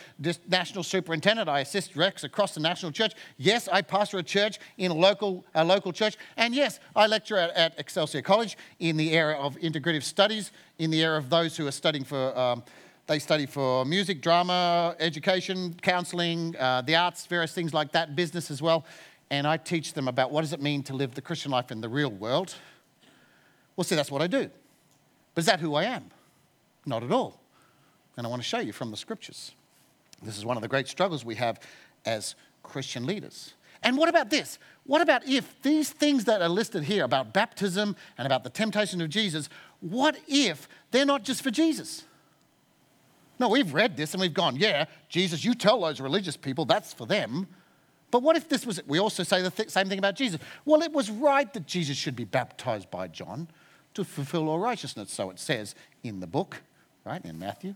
national 0.47 0.83
superintendent. 0.83 1.47
I 1.47 1.61
assist 1.61 1.95
Rex 1.95 2.23
across 2.23 2.53
the 2.53 2.59
national 2.59 2.91
church. 2.91 3.13
Yes, 3.37 3.67
I 3.71 3.81
pastor 3.81 4.17
a 4.17 4.23
church 4.23 4.59
in 4.77 4.91
a 4.91 4.93
local, 4.95 5.45
a 5.55 5.63
local 5.63 5.91
church. 5.93 6.17
And 6.37 6.53
yes, 6.53 6.79
I 6.95 7.07
lecture 7.07 7.37
at, 7.37 7.51
at 7.55 7.77
Excelsia 7.77 8.23
College 8.23 8.57
in 8.79 8.97
the 8.97 9.13
area 9.13 9.37
of 9.37 9.55
integrative 9.57 10.03
studies, 10.03 10.51
in 10.77 10.91
the 10.91 11.03
area 11.03 11.17
of 11.17 11.29
those 11.29 11.57
who 11.57 11.65
are 11.67 11.71
studying 11.71 12.03
for 12.03 12.37
um, 12.37 12.63
they 13.07 13.19
study 13.19 13.45
for 13.45 13.85
music, 13.85 14.21
drama, 14.21 14.95
education, 14.99 15.73
counseling, 15.81 16.55
uh, 16.57 16.81
the 16.81 16.95
arts, 16.95 17.25
various 17.25 17.53
things 17.53 17.73
like 17.73 17.93
that, 17.93 18.15
business 18.15 18.51
as 18.51 18.61
well. 18.61 18.85
And 19.29 19.47
I 19.47 19.57
teach 19.57 19.93
them 19.93 20.07
about 20.07 20.31
what 20.31 20.41
does 20.41 20.53
it 20.53 20.61
mean 20.61 20.83
to 20.83 20.93
live 20.93 21.15
the 21.15 21.21
Christian 21.21 21.51
life 21.51 21.71
in 21.71 21.79
the 21.81 21.89
real 21.89 22.11
world. 22.11 22.55
Well, 23.75 23.85
see, 23.85 23.95
that's 23.95 24.11
what 24.11 24.21
I 24.21 24.27
do. 24.27 24.49
But 25.33 25.39
is 25.39 25.45
that 25.45 25.61
who 25.61 25.75
I 25.75 25.83
am? 25.85 26.05
Not 26.85 27.03
at 27.03 27.11
all. 27.11 27.39
And 28.17 28.27
I 28.27 28.29
want 28.29 28.41
to 28.41 28.47
show 28.47 28.59
you 28.59 28.73
from 28.73 28.91
the 28.91 28.97
scriptures. 28.97 29.53
This 30.21 30.37
is 30.37 30.45
one 30.45 30.57
of 30.57 30.61
the 30.61 30.67
great 30.67 30.87
struggles 30.87 31.23
we 31.23 31.35
have 31.35 31.59
as 32.05 32.35
Christian 32.63 33.05
leaders. 33.05 33.53
And 33.83 33.97
what 33.97 34.09
about 34.09 34.29
this? 34.29 34.57
What 34.85 35.01
about 35.01 35.25
if 35.27 35.61
these 35.61 35.91
things 35.91 36.25
that 36.25 36.41
are 36.41 36.49
listed 36.49 36.83
here 36.83 37.03
about 37.03 37.33
baptism 37.33 37.95
and 38.17 38.25
about 38.25 38.43
the 38.43 38.49
temptation 38.49 38.99
of 38.99 39.09
Jesus, 39.09 39.47
what 39.79 40.17
if 40.27 40.67
they're 40.91 41.05
not 41.05 41.23
just 41.23 41.41
for 41.43 41.51
Jesus? 41.51 42.03
No, 43.39 43.49
we've 43.49 43.73
read 43.73 43.95
this 43.95 44.13
and 44.13 44.21
we've 44.21 44.33
gone, 44.33 44.55
yeah, 44.55 44.85
Jesus, 45.09 45.43
you 45.43 45.53
tell 45.53 45.81
those 45.81 46.01
religious 46.01 46.37
people 46.37 46.65
that's 46.65 46.93
for 46.93 47.05
them. 47.05 47.47
But 48.09 48.23
what 48.23 48.35
if 48.37 48.47
this 48.47 48.65
was, 48.65 48.81
we 48.87 48.99
also 48.99 49.23
say 49.23 49.41
the 49.41 49.51
th- 49.51 49.69
same 49.69 49.89
thing 49.89 49.99
about 49.99 50.15
Jesus. 50.15 50.39
Well, 50.65 50.81
it 50.81 50.91
was 50.91 51.09
right 51.09 51.51
that 51.53 51.67
Jesus 51.67 51.97
should 51.97 52.15
be 52.15 52.23
baptized 52.23 52.89
by 52.89 53.07
John 53.07 53.47
to 53.93 54.03
fulfill 54.03 54.49
all 54.49 54.59
righteousness. 54.59 55.11
So 55.11 55.29
it 55.29 55.39
says 55.39 55.75
in 56.03 56.19
the 56.19 56.27
book, 56.27 56.61
right, 57.03 57.23
in 57.25 57.37
Matthew. 57.37 57.75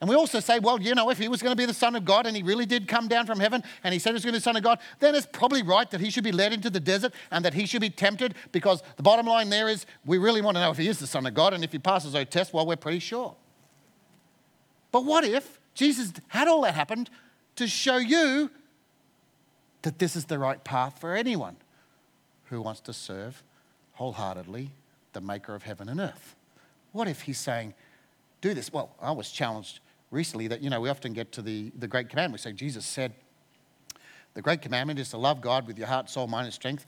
And 0.00 0.10
we 0.10 0.16
also 0.16 0.40
say, 0.40 0.58
well, 0.58 0.78
you 0.78 0.94
know, 0.94 1.08
if 1.08 1.16
he 1.16 1.28
was 1.28 1.40
going 1.40 1.52
to 1.52 1.56
be 1.56 1.64
the 1.64 1.72
Son 1.72 1.96
of 1.96 2.04
God 2.04 2.26
and 2.26 2.36
he 2.36 2.42
really 2.42 2.66
did 2.66 2.86
come 2.86 3.08
down 3.08 3.24
from 3.24 3.40
heaven 3.40 3.62
and 3.82 3.94
he 3.94 3.98
said 3.98 4.10
he 4.10 4.14
was 4.14 4.24
going 4.24 4.32
to 4.32 4.36
be 4.36 4.40
the 4.40 4.42
Son 4.42 4.56
of 4.56 4.62
God, 4.62 4.78
then 5.00 5.14
it's 5.14 5.26
probably 5.32 5.62
right 5.62 5.90
that 5.90 6.00
he 6.00 6.10
should 6.10 6.24
be 6.24 6.32
led 6.32 6.52
into 6.52 6.68
the 6.68 6.80
desert 6.80 7.14
and 7.30 7.42
that 7.44 7.54
he 7.54 7.64
should 7.64 7.80
be 7.80 7.88
tempted 7.88 8.34
because 8.52 8.82
the 8.96 9.02
bottom 9.02 9.24
line 9.24 9.48
there 9.48 9.68
is 9.68 9.86
we 10.04 10.18
really 10.18 10.42
want 10.42 10.56
to 10.56 10.60
know 10.60 10.70
if 10.70 10.76
he 10.76 10.88
is 10.88 10.98
the 10.98 11.06
Son 11.06 11.24
of 11.24 11.32
God 11.32 11.54
and 11.54 11.64
if 11.64 11.72
he 11.72 11.78
passes 11.78 12.12
those 12.12 12.26
tests, 12.28 12.52
well, 12.52 12.66
we're 12.66 12.76
pretty 12.76 12.98
sure. 12.98 13.34
But 14.94 15.04
what 15.06 15.24
if 15.24 15.58
Jesus 15.74 16.12
had 16.28 16.46
all 16.46 16.60
that 16.60 16.76
happened 16.76 17.10
to 17.56 17.66
show 17.66 17.96
you 17.96 18.48
that 19.82 19.98
this 19.98 20.14
is 20.14 20.26
the 20.26 20.38
right 20.38 20.62
path 20.62 21.00
for 21.00 21.16
anyone 21.16 21.56
who 22.44 22.62
wants 22.62 22.80
to 22.82 22.92
serve 22.92 23.42
wholeheartedly 23.94 24.70
the 25.12 25.20
maker 25.20 25.52
of 25.52 25.64
heaven 25.64 25.88
and 25.88 25.98
earth? 25.98 26.36
What 26.92 27.08
if 27.08 27.22
he's 27.22 27.40
saying, 27.40 27.74
do 28.40 28.54
this? 28.54 28.72
Well, 28.72 28.94
I 29.02 29.10
was 29.10 29.32
challenged 29.32 29.80
recently 30.12 30.46
that, 30.46 30.62
you 30.62 30.70
know, 30.70 30.80
we 30.80 30.88
often 30.88 31.12
get 31.12 31.32
to 31.32 31.42
the, 31.42 31.72
the 31.76 31.88
great 31.88 32.08
commandment. 32.08 32.44
We 32.44 32.50
say, 32.50 32.54
Jesus 32.54 32.86
said, 32.86 33.14
the 34.34 34.42
great 34.42 34.62
commandment 34.62 35.00
is 35.00 35.08
to 35.08 35.18
love 35.18 35.40
God 35.40 35.66
with 35.66 35.76
your 35.76 35.88
heart, 35.88 36.08
soul, 36.08 36.28
mind, 36.28 36.44
and 36.44 36.54
strength, 36.54 36.86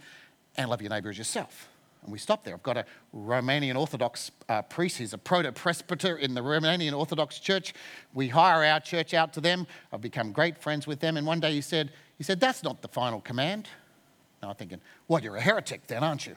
and 0.57 0.71
love 0.71 0.81
your 0.81 0.91
neighbor 0.91 1.11
as 1.11 1.19
yourself. 1.19 1.69
And 2.07 2.13
we 2.13 2.21
stop 2.21 2.45
there. 2.45 2.55
I've 2.55 2.63
got 2.63 2.77
a 2.77 2.85
Romanian 3.13 3.77
Orthodox 3.77 4.31
uh, 4.49 4.63
priest. 4.63 4.97
He's 4.97 5.13
a 5.13 5.19
proto 5.19 5.51
presbyter 5.51 6.17
in 6.17 6.35
the 6.35 6.41
Romanian 6.41 6.97
Orthodox 6.97 7.41
Church. 7.41 7.75
We 8.15 8.29
hire 8.29 8.65
our 8.65 8.79
church 8.79 9.13
out 9.13 9.33
to 9.33 9.41
them. 9.41 9.67
I've 9.93 10.01
become 10.01 10.31
great 10.31 10.57
friends 10.57 10.87
with 10.87 11.01
them. 11.01 11.17
And 11.17 11.27
one 11.27 11.41
day 11.41 11.53
he 11.53 11.61
said, 11.61 11.93
he 12.17 12.23
said, 12.23 12.39
That's 12.39 12.63
not 12.63 12.81
the 12.81 12.89
final 12.89 13.21
command. 13.21 13.69
And 14.41 14.51
I'm 14.51 14.57
thinking, 14.57 14.81
Well, 15.09 15.21
you're 15.21 15.35
a 15.35 15.41
heretic 15.41 15.89
then, 15.89 16.05
aren't 16.05 16.29
you? 16.29 16.37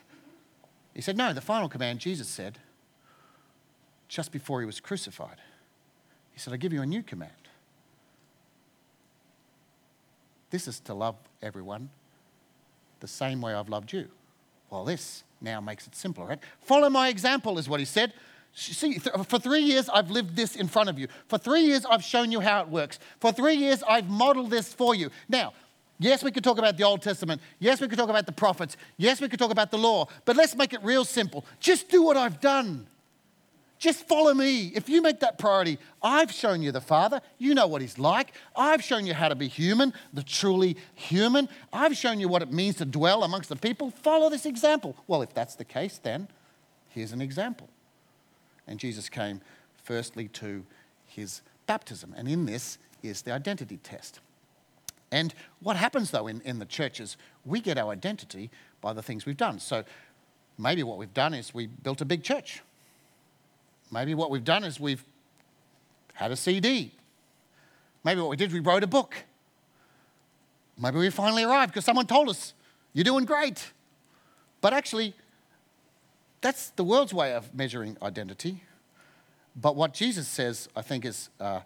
He 0.96 1.02
said, 1.02 1.16
No, 1.16 1.34
the 1.34 1.42
final 1.42 1.70
command, 1.70 2.00
Jesus 2.00 2.28
said, 2.28 2.58
just 4.08 4.32
before 4.32 4.60
he 4.60 4.66
was 4.66 4.80
crucified. 4.80 5.38
He 6.32 6.40
said, 6.40 6.52
I 6.52 6.58
give 6.58 6.74
you 6.74 6.82
a 6.82 6.86
new 6.86 7.04
command. 7.04 7.32
This 10.50 10.68
is 10.68 10.80
to 10.82 10.96
love 10.96 11.16
everyone 11.44 11.90
the 13.02 13.08
same 13.08 13.40
way 13.40 13.54
I've 13.54 13.70
loved 13.70 13.94
you. 13.94 14.08
Well, 14.72 14.84
this 14.84 15.24
now 15.42 15.62
makes 15.62 15.88
it 15.88 15.96
simpler, 15.96 16.26
right? 16.26 16.40
Follow 16.62 16.90
my 16.90 17.10
example, 17.10 17.58
is 17.58 17.70
what 17.70 17.80
he 17.80 17.86
said. 17.86 18.14
See, 18.54 18.98
for 18.98 19.40
three 19.40 19.62
years, 19.62 19.90
I've 19.90 20.10
lived 20.10 20.36
this 20.36 20.56
in 20.56 20.68
front 20.68 20.90
of 20.90 20.98
you. 20.98 21.08
For 21.28 21.38
three 21.38 21.62
years, 21.62 21.86
I've 21.86 22.04
shown 22.04 22.32
you 22.32 22.40
how 22.40 22.62
it 22.62 22.68
works. 22.68 23.00
For 23.20 23.32
three 23.32 23.56
years, 23.56 23.84
I've 23.88 24.10
modeled 24.10 24.50
this 24.50 24.74
for 24.74 24.96
you. 24.96 25.12
Now, 25.28 25.54
yes, 26.00 26.24
we 26.24 26.32
could 26.32 26.44
talk 26.44 26.58
about 26.58 26.76
the 26.76 26.84
Old 26.84 27.02
Testament. 27.02 27.42
Yes, 27.60 27.80
we 27.80 27.88
could 27.88 27.98
talk 27.98 28.10
about 28.10 28.26
the 28.26 28.32
prophets. 28.32 28.76
Yes, 28.98 29.22
we 29.22 29.30
could 29.30 29.40
talk 29.40 29.52
about 29.52 29.72
the 29.72 29.78
law. 29.78 30.08
But 30.26 30.36
let's 30.36 30.56
make 30.56 30.74
it 30.74 30.84
real 30.84 31.06
simple. 31.06 31.46
Just 31.60 31.90
do 31.90 32.02
what 32.02 32.18
I've 32.18 32.42
done. 32.42 32.88
Just 33.80 34.06
follow 34.10 34.34
me. 34.34 34.74
If 34.76 34.90
you 34.90 35.02
make 35.02 35.22
that 35.22 35.40
priority, 35.40 35.80
I've 36.04 36.34
shown 36.34 36.62
you 36.62 36.74
the 36.74 36.82
Father. 36.82 37.22
You 37.38 37.56
know 37.56 37.66
what 37.66 37.82
He's 37.82 37.98
like. 37.98 38.34
I've 38.54 38.84
shown 38.84 39.06
you 39.06 39.14
how 39.14 39.30
to 39.30 39.36
be 39.36 39.48
human, 39.48 39.94
the 40.14 40.22
truly 40.22 40.76
human. 40.96 41.48
I've 41.72 41.96
shown 41.96 42.20
you 42.20 42.28
what 42.28 42.42
it 42.42 42.52
means 42.52 42.76
to 42.76 42.86
dwell 42.86 43.24
amongst 43.24 43.48
the 43.48 43.56
people. 43.56 43.90
Follow 43.90 44.30
this 44.30 44.46
example. 44.46 44.98
Well, 45.08 45.22
if 45.22 45.34
that's 45.34 45.56
the 45.56 45.64
case, 45.64 45.98
then 45.98 46.28
here's 46.90 47.14
an 47.14 47.22
example. 47.22 47.70
And 48.68 48.80
Jesus 48.80 49.08
came 49.08 49.40
firstly 49.82 50.28
to 50.28 50.66
his 51.06 51.42
baptism. 51.66 52.14
And 52.18 52.28
in 52.28 52.46
this 52.46 52.80
is 53.02 53.22
the 53.22 53.32
identity 53.32 53.78
test. 53.78 54.20
And 55.10 55.34
what 55.62 55.78
happens 55.78 56.12
though 56.12 56.28
in, 56.28 56.42
in 56.42 56.60
the 56.60 56.66
church 56.66 57.00
is 57.00 57.16
we 57.46 57.62
get 57.62 57.78
our 57.78 57.94
identity 57.94 58.52
by 58.82 58.92
the 58.92 59.02
things 59.02 59.26
we've 59.26 59.38
done. 59.38 59.60
So 59.60 59.86
maybe 60.58 60.84
what 60.84 60.98
we've 60.98 61.14
done 61.14 61.34
is 61.34 61.54
we 61.54 61.68
built 61.68 62.02
a 62.02 62.06
big 62.06 62.24
church 62.24 62.62
Maybe 63.92 64.14
what 64.16 64.30
we've 64.30 64.44
done 64.44 64.64
is 64.64 64.80
we've 64.80 65.04
had 66.14 66.32
a 66.32 66.36
CD. 66.36 66.92
Maybe 68.04 68.22
what 68.22 68.30
we 68.30 68.36
did, 68.36 68.52
we 68.54 68.60
wrote 68.60 68.84
a 68.84 68.88
book. 68.88 69.16
Maybe 70.78 70.98
we 70.98 71.10
finally 71.10 71.44
arrived 71.44 71.72
because 71.72 71.86
someone 71.86 72.08
told 72.08 72.30
us, 72.30 72.54
you're 72.94 73.04
doing 73.04 73.26
great. 73.26 73.72
But 74.62 74.74
actually, 74.74 75.14
that's 76.42 76.70
the 76.72 76.84
world's 76.84 77.14
way 77.14 77.34
of 77.34 77.54
measuring 77.54 77.98
identity. 78.02 78.64
But 79.56 79.76
what 79.76 79.94
Jesus 79.94 80.28
says, 80.28 80.70
I 80.76 80.82
think, 80.82 81.06
is 81.06 81.30
uh, 81.40 81.62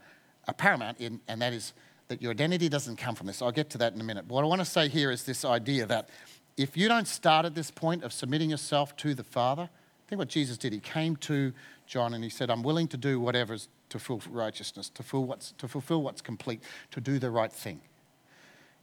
a 0.48 0.54
paramount, 0.54 1.00
in, 1.00 1.20
and 1.28 1.42
that 1.42 1.54
is 1.54 1.74
that 2.08 2.22
your 2.22 2.32
identity 2.32 2.70
doesn't 2.70 2.98
come 2.98 3.16
from 3.16 3.28
this. 3.28 3.42
I'll 3.42 3.52
get 3.52 3.70
to 3.72 3.78
that 3.80 3.94
in 3.94 4.02
a 4.02 4.04
minute. 4.04 4.28
But 4.28 4.36
what 4.36 4.44
I 4.44 4.48
want 4.48 4.62
to 4.62 4.66
say 4.66 4.88
here 4.88 5.12
is 5.12 5.24
this 5.24 5.46
idea 5.46 5.86
that 5.86 6.10
if 6.58 6.76
you 6.76 6.88
don't 6.88 7.08
start 7.08 7.46
at 7.46 7.56
this 7.56 7.72
point 7.72 8.04
of 8.04 8.12
submitting 8.14 8.50
yourself 8.50 8.96
to 8.98 9.14
the 9.14 9.24
Father, 9.24 9.70
think 10.08 10.20
what 10.20 10.28
Jesus 10.28 10.58
did. 10.58 10.74
He 10.74 10.80
came 10.80 11.16
to 11.18 11.54
John 11.88 12.14
and 12.14 12.24
he 12.24 12.30
said, 12.30 12.50
I'm 12.50 12.64
willing 12.64 12.88
to 12.90 12.98
do 12.98 13.20
whatever 13.20 13.58
to 13.90 14.00
fulfill 14.00 14.34
righteousness, 14.34 14.90
to 14.90 15.04
fulfill, 15.04 15.28
what's, 15.28 15.52
to 15.54 15.68
fulfill 15.68 16.02
what's 16.02 16.22
complete, 16.22 16.62
to 16.92 17.02
do 17.02 17.20
the 17.20 17.30
right 17.30 17.52
thing. 17.52 17.82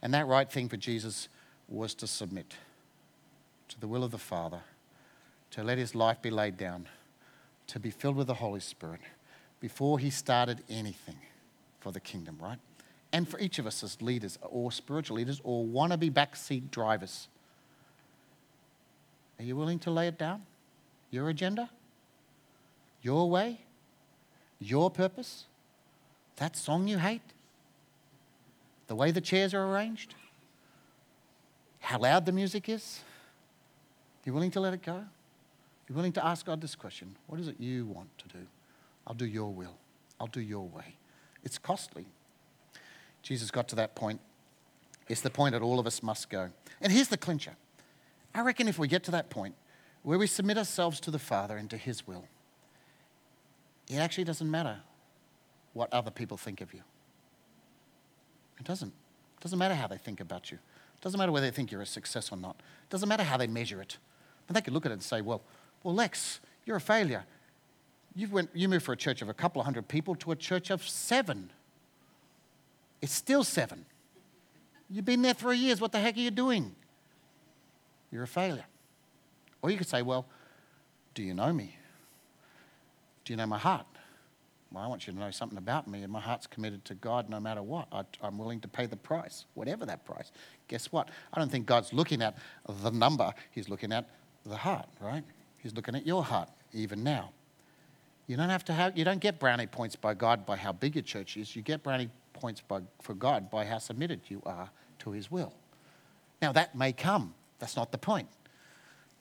And 0.01 0.13
that 0.13 0.27
right 0.27 0.49
thing 0.49 0.69
for 0.69 0.77
Jesus 0.77 1.29
was 1.67 1.93
to 1.95 2.07
submit 2.07 2.55
to 3.69 3.79
the 3.79 3.87
will 3.87 4.03
of 4.03 4.11
the 4.11 4.17
Father, 4.17 4.61
to 5.51 5.63
let 5.63 5.77
his 5.77 5.95
life 5.95 6.21
be 6.21 6.29
laid 6.29 6.57
down, 6.57 6.87
to 7.67 7.79
be 7.79 7.89
filled 7.89 8.15
with 8.15 8.27
the 8.27 8.35
Holy 8.35 8.59
Spirit 8.59 9.01
before 9.59 9.99
he 9.99 10.09
started 10.09 10.63
anything 10.69 11.17
for 11.79 11.91
the 11.91 11.99
kingdom, 11.99 12.37
right? 12.41 12.57
And 13.13 13.27
for 13.27 13.39
each 13.39 13.59
of 13.59 13.67
us 13.67 13.83
as 13.83 14.01
leaders, 14.01 14.37
or 14.41 14.71
spiritual 14.71 15.17
leaders, 15.17 15.39
or 15.43 15.65
wannabe 15.65 16.11
backseat 16.11 16.71
drivers. 16.71 17.27
Are 19.39 19.43
you 19.43 19.55
willing 19.55 19.79
to 19.79 19.91
lay 19.91 20.07
it 20.07 20.17
down? 20.17 20.43
Your 21.11 21.29
agenda? 21.29 21.69
your 23.01 23.29
way, 23.29 23.59
your 24.59 24.89
purpose, 24.89 25.45
that 26.37 26.55
song 26.55 26.87
you 26.87 26.99
hate, 26.99 27.21
the 28.87 28.95
way 28.95 29.11
the 29.11 29.21
chairs 29.21 29.53
are 29.53 29.65
arranged, 29.65 30.15
how 31.79 31.97
loud 31.97 32.25
the 32.25 32.31
music 32.31 32.69
is, 32.69 33.01
you 34.23 34.33
willing 34.33 34.51
to 34.51 34.59
let 34.59 34.73
it 34.73 34.83
go? 34.83 35.03
You're 35.87 35.95
willing 35.95 36.13
to 36.13 36.25
ask 36.25 36.45
God 36.45 36.61
this 36.61 36.75
question 36.75 37.15
What 37.27 37.39
is 37.39 37.47
it 37.47 37.55
you 37.59 37.85
want 37.85 38.15
to 38.19 38.27
do? 38.27 38.45
I'll 39.07 39.15
do 39.15 39.25
your 39.25 39.51
will, 39.51 39.75
I'll 40.19 40.27
do 40.27 40.41
your 40.41 40.67
way. 40.67 40.95
It's 41.43 41.57
costly. 41.57 42.05
Jesus 43.23 43.51
got 43.51 43.67
to 43.69 43.75
that 43.75 43.95
point. 43.95 44.19
It's 45.07 45.21
the 45.21 45.29
point 45.29 45.53
that 45.53 45.61
all 45.61 45.79
of 45.79 45.85
us 45.85 46.01
must 46.01 46.29
go. 46.29 46.49
And 46.79 46.91
here's 46.91 47.07
the 47.07 47.17
clincher 47.17 47.55
I 48.33 48.41
reckon 48.41 48.67
if 48.67 48.77
we 48.77 48.87
get 48.87 49.03
to 49.05 49.11
that 49.11 49.29
point 49.29 49.55
where 50.03 50.17
we 50.17 50.27
submit 50.27 50.57
ourselves 50.57 50.99
to 51.01 51.11
the 51.11 51.19
Father 51.19 51.57
and 51.57 51.69
to 51.69 51.77
His 51.77 52.07
will, 52.07 52.25
it 53.89 53.97
actually 53.97 54.23
doesn't 54.23 54.49
matter 54.49 54.79
what 55.73 55.91
other 55.93 56.11
people 56.11 56.37
think 56.37 56.61
of 56.61 56.73
you. 56.73 56.81
It 58.59 58.65
doesn't. 58.65 58.89
It 58.89 59.41
doesn't 59.41 59.59
matter 59.59 59.75
how 59.75 59.87
they 59.87 59.97
think 59.97 60.19
about 60.19 60.51
you. 60.51 60.57
It 60.57 61.01
doesn't 61.01 61.17
matter 61.17 61.31
whether 61.31 61.45
they 61.45 61.55
think 61.55 61.71
you're 61.71 61.81
a 61.81 61.85
success 61.85 62.31
or 62.31 62.37
not. 62.37 62.55
It 62.57 62.89
doesn't 62.89 63.09
matter 63.09 63.23
how 63.23 63.37
they 63.37 63.47
measure 63.47 63.81
it. 63.81 63.97
And 64.47 64.55
they 64.55 64.61
could 64.61 64.73
look 64.73 64.85
at 64.85 64.91
it 64.91 64.95
and 64.95 65.03
say, 65.03 65.21
well, 65.21 65.41
well, 65.83 65.95
Lex, 65.95 66.39
you're 66.65 66.77
a 66.77 66.81
failure. 66.81 67.23
You, 68.15 68.27
went, 68.27 68.49
you 68.53 68.67
moved 68.69 68.85
from 68.85 68.93
a 68.93 68.97
church 68.97 69.21
of 69.21 69.29
a 69.29 69.33
couple 69.33 69.61
of 69.61 69.65
hundred 69.65 69.87
people 69.87 70.15
to 70.15 70.31
a 70.31 70.35
church 70.35 70.69
of 70.69 70.87
seven. 70.87 71.51
It's 73.01 73.13
still 73.13 73.43
seven. 73.43 73.85
You've 74.89 75.05
been 75.05 75.21
there 75.21 75.33
three 75.33 75.57
years. 75.57 75.81
What 75.81 75.91
the 75.91 75.99
heck 75.99 76.17
are 76.17 76.19
you 76.19 76.31
doing? 76.31 76.75
You're 78.11 78.23
a 78.23 78.27
failure. 78.27 78.65
Or 79.61 79.69
you 79.69 79.77
could 79.77 79.87
say, 79.87 80.01
well, 80.01 80.25
do 81.13 81.23
you 81.23 81.33
know 81.33 81.51
me? 81.51 81.77
Do 83.25 83.33
you 83.33 83.37
know 83.37 83.45
my 83.45 83.57
heart? 83.57 83.85
Well, 84.71 84.83
I 84.83 84.87
want 84.87 85.05
you 85.05 85.13
to 85.13 85.19
know 85.19 85.31
something 85.31 85.57
about 85.57 85.87
me, 85.87 86.03
and 86.03 86.11
my 86.11 86.21
heart's 86.21 86.47
committed 86.47 86.85
to 86.85 86.95
God 86.95 87.29
no 87.29 87.39
matter 87.39 87.61
what. 87.61 87.87
I, 87.91 88.03
am 88.25 88.37
willing 88.37 88.61
to 88.61 88.67
pay 88.69 88.85
the 88.85 88.95
price, 88.95 89.45
whatever 89.53 89.85
that 89.85 90.05
price. 90.05 90.31
Guess 90.69 90.91
what? 90.93 91.09
I 91.33 91.39
don't 91.39 91.51
think 91.51 91.65
God's 91.65 91.91
looking 91.91 92.21
at 92.21 92.37
the 92.67 92.89
number, 92.89 93.33
He's 93.51 93.67
looking 93.67 93.91
at 93.91 94.09
the 94.45 94.55
heart, 94.55 94.87
right? 95.01 95.23
He's 95.57 95.75
looking 95.75 95.95
at 95.95 96.05
your 96.05 96.23
heart, 96.23 96.49
even 96.73 97.03
now. 97.03 97.31
You 98.27 98.37
don't 98.37 98.49
have 98.49 98.63
to 98.65 98.73
have, 98.73 98.97
you 98.97 99.03
don't 99.03 99.19
get 99.19 99.39
brownie 99.39 99.67
points 99.67 99.97
by 99.97 100.13
God 100.13 100.45
by 100.45 100.55
how 100.55 100.71
big 100.71 100.95
your 100.95 101.03
church 101.03 101.35
is. 101.35 101.53
You 101.53 101.61
get 101.61 101.83
brownie 101.83 102.09
points 102.33 102.61
by, 102.61 102.79
for 103.01 103.13
God 103.13 103.51
by 103.51 103.65
how 103.65 103.77
submitted 103.77 104.21
you 104.29 104.41
are 104.45 104.69
to 104.99 105.11
His 105.11 105.29
will. 105.29 105.53
Now, 106.41 106.53
that 106.53 106.75
may 106.75 106.93
come. 106.93 107.33
That's 107.59 107.75
not 107.75 107.91
the 107.91 107.97
point. 107.97 108.29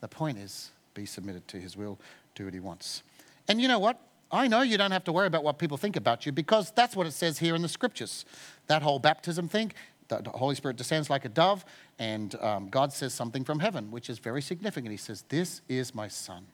The 0.00 0.08
point 0.08 0.38
is 0.38 0.70
be 0.94 1.06
submitted 1.06 1.46
to 1.48 1.58
His 1.58 1.76
will, 1.76 1.98
do 2.34 2.44
what 2.44 2.54
He 2.54 2.60
wants. 2.60 3.02
And 3.48 3.60
you 3.60 3.68
know 3.68 3.78
what? 3.78 4.00
I 4.32 4.46
know 4.46 4.62
you 4.62 4.78
don't 4.78 4.92
have 4.92 5.04
to 5.04 5.12
worry 5.12 5.26
about 5.26 5.42
what 5.42 5.58
people 5.58 5.76
think 5.76 5.96
about 5.96 6.24
you 6.24 6.32
because 6.32 6.70
that's 6.70 6.94
what 6.94 7.06
it 7.06 7.12
says 7.12 7.38
here 7.38 7.54
in 7.54 7.62
the 7.62 7.68
scriptures. 7.68 8.24
That 8.68 8.82
whole 8.82 9.00
baptism 9.00 9.48
thing, 9.48 9.72
the 10.08 10.30
Holy 10.30 10.54
Spirit 10.54 10.76
descends 10.76 11.10
like 11.10 11.24
a 11.24 11.28
dove, 11.28 11.64
and 11.98 12.34
um, 12.40 12.68
God 12.68 12.92
says 12.92 13.14
something 13.14 13.44
from 13.44 13.60
heaven, 13.60 13.90
which 13.90 14.10
is 14.10 14.18
very 14.18 14.42
significant. 14.42 14.90
He 14.90 14.96
says, 14.96 15.24
This 15.28 15.62
is 15.68 15.94
my 15.94 16.08
Son, 16.08 16.46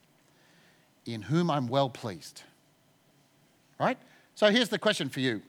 in 1.04 1.22
whom 1.22 1.50
I'm 1.50 1.66
well 1.66 1.88
pleased. 1.88 2.42
Right? 3.78 3.98
So 4.34 4.50
here's 4.50 4.68
the 4.68 4.78
question 4.78 5.08
for 5.08 5.20
you. 5.20 5.42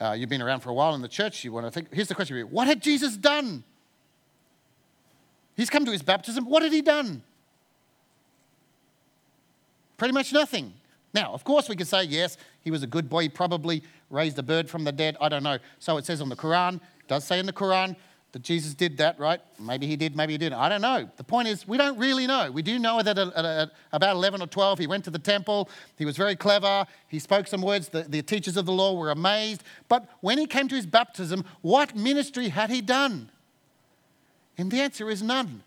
Uh, 0.00 0.12
you've 0.12 0.30
been 0.30 0.42
around 0.42 0.60
for 0.60 0.70
a 0.70 0.74
while 0.74 0.94
in 0.94 1.02
the 1.02 1.08
church. 1.08 1.44
You 1.44 1.52
want 1.52 1.66
to 1.66 1.70
think, 1.70 1.92
here's 1.92 2.08
the 2.08 2.14
question 2.14 2.34
for 2.34 2.38
you 2.38 2.46
What 2.46 2.66
had 2.66 2.82
Jesus 2.82 3.16
done? 3.16 3.64
He's 5.60 5.68
come 5.68 5.84
to 5.84 5.92
his 5.92 6.00
baptism. 6.00 6.46
What 6.46 6.62
had 6.62 6.72
he 6.72 6.80
done? 6.80 7.22
Pretty 9.98 10.14
much 10.14 10.32
nothing. 10.32 10.72
Now, 11.12 11.34
of 11.34 11.44
course, 11.44 11.68
we 11.68 11.76
could 11.76 11.86
say, 11.86 12.04
yes, 12.04 12.38
he 12.62 12.70
was 12.70 12.82
a 12.82 12.86
good 12.86 13.10
boy. 13.10 13.24
He 13.24 13.28
probably 13.28 13.82
raised 14.08 14.38
a 14.38 14.42
bird 14.42 14.70
from 14.70 14.84
the 14.84 14.92
dead. 14.92 15.18
I 15.20 15.28
don't 15.28 15.42
know. 15.42 15.58
So 15.78 15.98
it 15.98 16.06
says 16.06 16.22
on 16.22 16.30
the 16.30 16.34
Quran, 16.34 16.80
does 17.08 17.24
say 17.24 17.38
in 17.38 17.44
the 17.44 17.52
Quran 17.52 17.94
that 18.32 18.40
Jesus 18.40 18.72
did 18.72 18.96
that, 18.96 19.20
right? 19.20 19.38
Maybe 19.58 19.86
he 19.86 19.96
did, 19.96 20.16
maybe 20.16 20.32
he 20.32 20.38
didn't. 20.38 20.58
I 20.58 20.70
don't 20.70 20.80
know. 20.80 21.10
The 21.18 21.24
point 21.24 21.46
is, 21.46 21.68
we 21.68 21.76
don't 21.76 21.98
really 21.98 22.26
know. 22.26 22.50
We 22.50 22.62
do 22.62 22.78
know 22.78 23.02
that 23.02 23.18
at, 23.18 23.34
at 23.34 23.70
about 23.92 24.16
11 24.16 24.40
or 24.40 24.46
12, 24.46 24.78
he 24.78 24.86
went 24.86 25.04
to 25.04 25.10
the 25.10 25.18
temple. 25.18 25.68
He 25.98 26.06
was 26.06 26.16
very 26.16 26.36
clever. 26.36 26.86
He 27.08 27.18
spoke 27.18 27.46
some 27.46 27.60
words. 27.60 27.90
The, 27.90 28.04
the 28.04 28.22
teachers 28.22 28.56
of 28.56 28.64
the 28.64 28.72
law 28.72 28.94
were 28.94 29.10
amazed. 29.10 29.62
But 29.90 30.08
when 30.22 30.38
he 30.38 30.46
came 30.46 30.68
to 30.68 30.74
his 30.74 30.86
baptism, 30.86 31.44
what 31.60 31.94
ministry 31.94 32.48
had 32.48 32.70
he 32.70 32.80
done? 32.80 33.30
And 34.60 34.70
the 34.70 34.80
answer 34.80 35.08
is 35.08 35.22
none. 35.22 35.62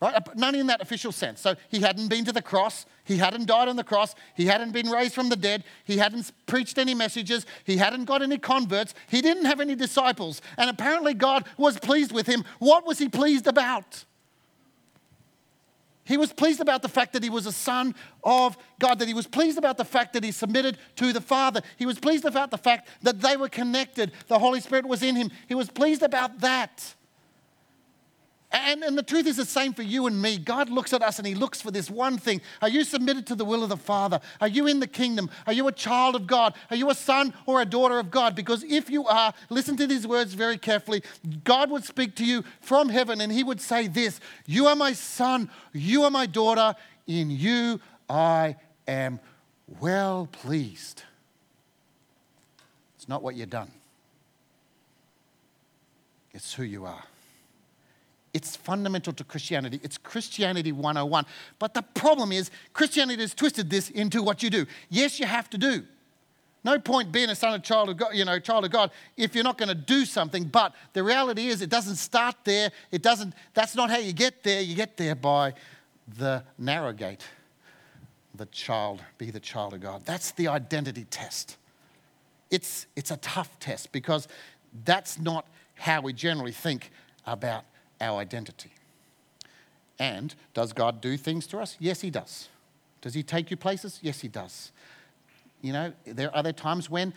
Right? 0.00 0.36
None 0.36 0.54
in 0.54 0.66
that 0.68 0.80
official 0.80 1.12
sense. 1.12 1.40
So 1.40 1.56
he 1.70 1.80
hadn't 1.80 2.08
been 2.08 2.24
to 2.24 2.32
the 2.32 2.42
cross. 2.42 2.84
He 3.04 3.16
hadn't 3.16 3.46
died 3.46 3.68
on 3.68 3.76
the 3.76 3.84
cross. 3.84 4.14
He 4.34 4.46
hadn't 4.46 4.72
been 4.72 4.88
raised 4.88 5.14
from 5.14 5.28
the 5.28 5.36
dead. 5.36 5.64
He 5.84 5.98
hadn't 5.98 6.30
preached 6.46 6.78
any 6.78 6.94
messages. 6.94 7.46
He 7.64 7.76
hadn't 7.76 8.04
got 8.04 8.22
any 8.22 8.38
converts. 8.38 8.94
He 9.08 9.20
didn't 9.20 9.44
have 9.44 9.60
any 9.60 9.74
disciples. 9.74 10.40
And 10.56 10.68
apparently 10.70 11.14
God 11.14 11.46
was 11.56 11.78
pleased 11.78 12.12
with 12.12 12.26
him. 12.26 12.44
What 12.58 12.86
was 12.86 12.98
he 12.98 13.08
pleased 13.08 13.46
about? 13.46 14.04
He 16.04 16.16
was 16.16 16.32
pleased 16.32 16.60
about 16.60 16.82
the 16.82 16.88
fact 16.88 17.12
that 17.12 17.22
he 17.22 17.28
was 17.28 17.46
a 17.46 17.52
son 17.52 17.94
of 18.24 18.56
God, 18.78 18.98
that 18.98 19.08
he 19.08 19.14
was 19.14 19.26
pleased 19.26 19.58
about 19.58 19.76
the 19.76 19.84
fact 19.84 20.14
that 20.14 20.24
he 20.24 20.32
submitted 20.32 20.78
to 20.96 21.12
the 21.12 21.20
Father. 21.20 21.60
He 21.76 21.86
was 21.86 21.98
pleased 21.98 22.24
about 22.24 22.50
the 22.50 22.56
fact 22.56 22.88
that 23.02 23.20
they 23.20 23.36
were 23.36 23.48
connected. 23.48 24.12
The 24.26 24.38
Holy 24.38 24.60
Spirit 24.60 24.86
was 24.86 25.02
in 25.02 25.16
him. 25.16 25.30
He 25.48 25.54
was 25.54 25.68
pleased 25.68 26.02
about 26.02 26.40
that. 26.40 26.94
And, 28.50 28.82
and 28.82 28.96
the 28.96 29.02
truth 29.02 29.26
is 29.26 29.36
the 29.36 29.44
same 29.44 29.74
for 29.74 29.82
you 29.82 30.06
and 30.06 30.22
me. 30.22 30.38
God 30.38 30.70
looks 30.70 30.94
at 30.94 31.02
us 31.02 31.18
and 31.18 31.26
He 31.26 31.34
looks 31.34 31.60
for 31.60 31.70
this 31.70 31.90
one 31.90 32.16
thing. 32.16 32.40
Are 32.62 32.68
you 32.68 32.82
submitted 32.82 33.26
to 33.26 33.34
the 33.34 33.44
will 33.44 33.62
of 33.62 33.68
the 33.68 33.76
Father? 33.76 34.20
Are 34.40 34.48
you 34.48 34.66
in 34.66 34.80
the 34.80 34.86
kingdom? 34.86 35.28
Are 35.46 35.52
you 35.52 35.68
a 35.68 35.72
child 35.72 36.16
of 36.16 36.26
God? 36.26 36.54
Are 36.70 36.76
you 36.76 36.88
a 36.88 36.94
son 36.94 37.34
or 37.44 37.60
a 37.60 37.66
daughter 37.66 37.98
of 37.98 38.10
God? 38.10 38.34
Because 38.34 38.64
if 38.64 38.88
you 38.88 39.04
are, 39.06 39.34
listen 39.50 39.76
to 39.76 39.86
these 39.86 40.06
words 40.06 40.32
very 40.32 40.56
carefully. 40.56 41.02
God 41.44 41.70
would 41.70 41.84
speak 41.84 42.14
to 42.16 42.24
you 42.24 42.42
from 42.62 42.88
heaven 42.88 43.20
and 43.20 43.30
He 43.30 43.44
would 43.44 43.60
say 43.60 43.86
this 43.86 44.18
You 44.46 44.66
are 44.66 44.76
my 44.76 44.94
son, 44.94 45.50
you 45.74 46.04
are 46.04 46.10
my 46.10 46.24
daughter, 46.24 46.74
in 47.06 47.30
you 47.30 47.80
I 48.08 48.56
am 48.86 49.20
well 49.78 50.26
pleased. 50.32 51.02
It's 52.96 53.08
not 53.08 53.22
what 53.22 53.34
you've 53.34 53.50
done, 53.50 53.70
it's 56.32 56.54
who 56.54 56.62
you 56.62 56.86
are. 56.86 57.04
It's 58.34 58.56
fundamental 58.56 59.12
to 59.14 59.24
Christianity. 59.24 59.80
It's 59.82 59.96
Christianity 59.98 60.72
101. 60.72 61.24
But 61.58 61.74
the 61.74 61.82
problem 61.82 62.32
is, 62.32 62.50
Christianity 62.72 63.22
has 63.22 63.34
twisted 63.34 63.70
this 63.70 63.90
into 63.90 64.22
what 64.22 64.42
you 64.42 64.50
do. 64.50 64.66
Yes, 64.90 65.18
you 65.18 65.26
have 65.26 65.48
to 65.50 65.58
do. 65.58 65.84
No 66.64 66.78
point 66.78 67.12
being 67.12 67.30
a 67.30 67.34
son 67.34 67.54
of 67.54 67.62
child 67.62 67.88
of 67.88 67.96
God, 67.96 68.14
you 68.14 68.24
know, 68.24 68.38
child 68.38 68.64
of 68.64 68.70
God 68.70 68.90
if 69.16 69.34
you're 69.34 69.44
not 69.44 69.58
going 69.58 69.68
to 69.68 69.74
do 69.74 70.04
something. 70.04 70.44
But 70.44 70.74
the 70.92 71.02
reality 71.02 71.46
is 71.46 71.62
it 71.62 71.70
doesn't 71.70 71.96
start 71.96 72.34
there. 72.44 72.70
It 72.90 73.02
doesn't, 73.02 73.34
that's 73.54 73.74
not 73.74 73.90
how 73.90 73.98
you 73.98 74.12
get 74.12 74.42
there. 74.42 74.60
You 74.60 74.74
get 74.74 74.96
there 74.96 75.14
by 75.14 75.54
the 76.18 76.42
narrow 76.58 76.92
gate. 76.92 77.24
The 78.34 78.46
child, 78.46 79.02
be 79.16 79.30
the 79.30 79.40
child 79.40 79.72
of 79.72 79.80
God. 79.80 80.02
That's 80.04 80.32
the 80.32 80.48
identity 80.48 81.06
test. 81.10 81.56
It's, 82.50 82.86
it's 82.96 83.10
a 83.10 83.16
tough 83.16 83.58
test 83.60 83.92
because 83.92 84.28
that's 84.84 85.18
not 85.18 85.46
how 85.74 86.00
we 86.00 86.12
generally 86.12 86.52
think 86.52 86.90
about 87.26 87.64
our 88.00 88.18
identity. 88.18 88.70
And 89.98 90.34
does 90.54 90.72
God 90.72 91.00
do 91.00 91.16
things 91.16 91.46
to 91.48 91.58
us? 91.58 91.76
Yes, 91.80 92.00
He 92.00 92.10
does. 92.10 92.48
Does 93.00 93.14
He 93.14 93.22
take 93.22 93.50
you 93.50 93.56
places? 93.56 93.98
Yes, 94.02 94.20
He 94.20 94.28
does. 94.28 94.72
You 95.60 95.72
know, 95.72 95.92
there 96.04 96.34
are 96.34 96.42
there 96.42 96.52
times 96.52 96.88
when, 96.88 97.12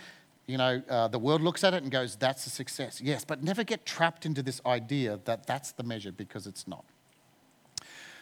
you 0.47 0.57
know, 0.57 0.81
uh, 0.89 1.07
the 1.07 1.19
world 1.19 1.41
looks 1.41 1.63
at 1.63 1.73
it 1.73 1.83
and 1.83 1.91
goes, 1.91 2.15
that's 2.15 2.47
a 2.47 2.49
success. 2.49 2.99
Yes, 2.99 3.23
but 3.23 3.43
never 3.43 3.63
get 3.63 3.85
trapped 3.85 4.25
into 4.25 4.41
this 4.41 4.61
idea 4.65 5.19
that 5.25 5.45
that's 5.45 5.71
the 5.73 5.83
measure 5.83 6.11
because 6.11 6.47
it's 6.47 6.67
not. 6.67 6.83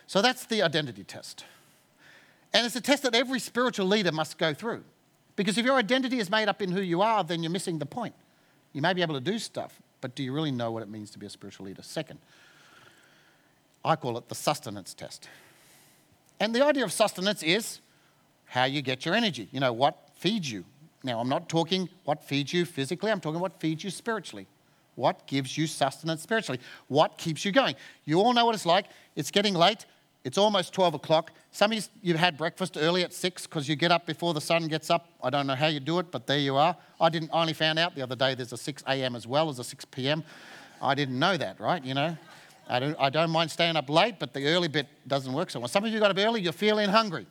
So 0.08 0.22
that's 0.22 0.46
the 0.46 0.62
identity 0.62 1.04
test. 1.04 1.46
And 2.54 2.66
it's 2.66 2.76
a 2.76 2.82
test 2.82 3.04
that 3.04 3.16
every 3.16 3.40
spiritual 3.40 3.86
leader 3.86 4.12
must 4.12 4.38
go 4.38 4.54
through. 4.54 4.84
Because 5.36 5.58
if 5.58 5.66
your 5.66 5.76
identity 5.76 6.20
is 6.20 6.30
made 6.30 6.50
up 6.50 6.62
in 6.62 6.72
who 6.72 6.82
you 6.82 7.02
are, 7.02 7.24
then 7.24 7.44
you're 7.44 7.52
missing 7.52 7.80
the 7.80 7.86
point. 7.86 8.16
You 8.74 8.82
may 8.82 8.94
be 8.94 9.02
able 9.02 9.14
to 9.14 9.22
do 9.22 9.40
stuff, 9.40 9.82
but 10.02 10.16
do 10.16 10.24
you 10.24 10.34
really 10.34 10.52
know 10.52 10.72
what 10.72 10.84
it 10.84 10.90
means 10.90 11.12
to 11.12 11.20
be 11.20 11.26
a 11.26 11.30
spiritual 11.30 11.68
leader? 11.68 11.82
Second, 11.82 12.20
I 13.84 13.96
call 13.96 14.18
it 14.18 14.30
the 14.30 14.36
sustenance 14.36 14.94
test. 14.94 15.28
And 16.40 16.54
the 16.54 16.66
idea 16.66 16.84
of 16.84 16.92
sustenance 16.92 17.44
is 17.44 17.80
how 18.46 18.66
you 18.66 18.82
get 18.82 19.06
your 19.06 19.16
energy. 19.16 19.48
You 19.52 19.60
know, 19.60 19.74
what 19.74 19.98
feeds 20.16 20.52
you. 20.52 20.66
Now, 21.04 21.20
I'm 21.20 21.30
not 21.30 21.48
talking 21.48 21.90
what 22.04 22.24
feeds 22.24 22.54
you 22.54 22.66
physically, 22.66 23.12
I'm 23.12 23.22
talking 23.22 23.40
what 23.40 23.60
feeds 23.60 23.84
you 23.84 23.90
spiritually. 23.90 24.48
What 24.96 25.28
gives 25.28 25.58
you 25.58 25.66
sustenance 25.66 26.22
spiritually? 26.22 26.60
What 26.90 27.18
keeps 27.18 27.46
you 27.46 27.54
going? 27.54 27.76
You 28.04 28.20
all 28.20 28.34
know 28.34 28.46
what 28.46 28.54
it's 28.54 28.66
like. 28.66 28.88
It's 29.16 29.32
getting 29.32 29.54
late. 29.54 29.86
It's 30.26 30.38
almost 30.38 30.74
12 30.74 30.96
o'clock. 30.96 31.32
Some 31.52 31.72
of 31.72 31.78
you, 31.78 31.84
you've 32.02 32.20
had 32.20 32.38
breakfast 32.38 32.76
early 32.78 33.04
at 33.04 33.14
6 33.14 33.48
because 33.48 33.70
you 33.70 33.78
get 33.78 33.94
up 33.94 34.06
before 34.06 34.34
the 34.34 34.42
sun 34.42 34.68
gets 34.68 34.90
up. 34.90 35.08
I 35.24 35.30
don't 35.30 35.48
know 35.48 35.56
how 35.56 35.68
you 35.68 35.80
do 35.80 36.00
it, 36.00 36.12
but 36.12 36.28
there 36.28 36.38
you 36.38 36.58
are. 36.58 36.76
I 37.00 37.08
didn't 37.08 37.30
I 37.34 37.40
only 37.40 37.54
found 37.54 37.80
out 37.80 37.96
the 37.96 38.02
other 38.02 38.18
day 38.18 38.36
there's 38.36 38.52
a 38.52 38.58
6 38.58 38.84
a.m. 38.88 39.16
as 39.16 39.26
well 39.26 39.48
as 39.48 39.58
a 39.60 39.64
6 39.64 39.86
p.m. 39.86 40.24
I 40.82 40.96
didn't 40.96 41.18
know 41.18 41.38
that, 41.38 41.62
right? 41.62 41.84
You 41.84 41.94
know, 41.94 42.18
I 42.70 42.80
don't, 42.80 42.96
I 43.00 43.10
don't 43.10 43.32
mind 43.32 43.50
staying 43.50 43.76
up 43.76 43.90
late, 43.90 44.20
but 44.20 44.34
the 44.34 44.46
early 44.48 44.68
bit 44.68 44.88
doesn't 45.08 45.34
work 45.34 45.50
so 45.50 45.60
well. 45.60 45.68
Some 45.68 45.84
of 45.84 45.92
you 45.92 46.00
got 46.00 46.12
up 46.12 46.18
early, 46.18 46.42
you're 46.42 46.54
feeling 46.54 46.90
hungry. 46.90 47.26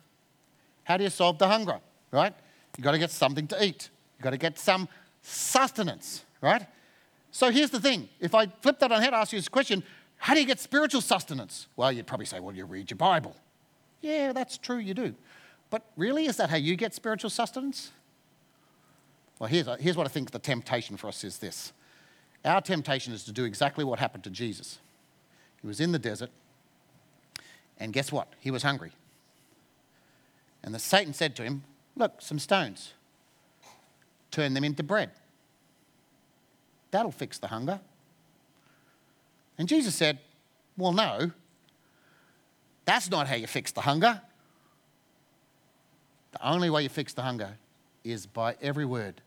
How 0.83 0.97
do 0.97 1.03
you 1.03 1.09
solve 1.09 1.37
the 1.37 1.47
hunger, 1.47 1.79
right? 2.11 2.33
You've 2.77 2.83
got 2.83 2.91
to 2.91 2.99
get 2.99 3.09
something 3.09 3.47
to 3.47 3.63
eat. 3.63 3.89
You've 4.17 4.23
got 4.23 4.31
to 4.31 4.37
get 4.37 4.59
some 4.59 4.89
sustenance, 5.21 6.25
right? 6.41 6.65
So 7.31 7.51
here's 7.51 7.69
the 7.69 7.79
thing. 7.79 8.09
If 8.19 8.35
I 8.35 8.47
flip 8.47 8.79
that 8.79 8.91
on 8.91 9.01
head, 9.01 9.13
ask 9.13 9.31
you 9.31 9.39
this 9.39 9.47
question, 9.47 9.83
how 10.17 10.33
do 10.33 10.41
you 10.41 10.45
get 10.45 10.59
spiritual 10.59 11.01
sustenance? 11.01 11.67
Well, 11.77 11.91
you'd 11.91 12.07
probably 12.07 12.25
say, 12.25 12.41
well, 12.41 12.53
you 12.53 12.65
read 12.65 12.91
your 12.91 12.97
Bible. 12.97 13.35
Yeah, 14.01 14.33
that's 14.33 14.57
true, 14.57 14.77
you 14.77 14.93
do. 14.93 15.15
But 15.69 15.83
really, 15.95 16.25
is 16.25 16.37
that 16.37 16.49
how 16.49 16.57
you 16.57 16.75
get 16.75 16.93
spiritual 16.93 17.29
sustenance? 17.29 17.91
Well, 19.37 19.47
here's, 19.47 19.67
here's 19.79 19.95
what 19.95 20.05
I 20.05 20.09
think 20.09 20.31
the 20.31 20.39
temptation 20.39 20.97
for 20.97 21.07
us 21.07 21.23
is 21.23 21.37
this. 21.37 21.71
Our 22.43 22.59
temptation 22.61 23.13
is 23.13 23.23
to 23.25 23.31
do 23.31 23.45
exactly 23.45 23.85
what 23.85 23.99
happened 23.99 24.23
to 24.25 24.29
Jesus. 24.29 24.79
He 25.61 25.67
was 25.67 25.79
in 25.79 25.91
the 25.91 25.99
desert, 25.99 26.29
and 27.77 27.93
guess 27.93 28.11
what? 28.11 28.27
He 28.39 28.51
was 28.51 28.63
hungry. 28.63 28.91
And 30.63 30.73
the 30.73 30.79
Satan 30.79 31.13
said 31.13 31.35
to 31.37 31.43
him, 31.43 31.63
Look, 31.95 32.21
some 32.21 32.39
stones, 32.39 32.93
turn 34.31 34.53
them 34.53 34.63
into 34.63 34.83
bread. 34.83 35.11
That'll 36.91 37.11
fix 37.11 37.37
the 37.37 37.47
hunger. 37.47 37.79
And 39.57 39.67
Jesus 39.67 39.95
said, 39.95 40.19
Well, 40.77 40.93
no, 40.93 41.31
that's 42.85 43.09
not 43.09 43.27
how 43.27 43.35
you 43.35 43.47
fix 43.47 43.71
the 43.71 43.81
hunger. 43.81 44.21
The 46.31 46.47
only 46.47 46.69
way 46.69 46.83
you 46.83 46.89
fix 46.89 47.13
the 47.13 47.21
hunger 47.21 47.57
is 48.03 48.25
by 48.25 48.55
every 48.61 48.85
word 48.85 49.21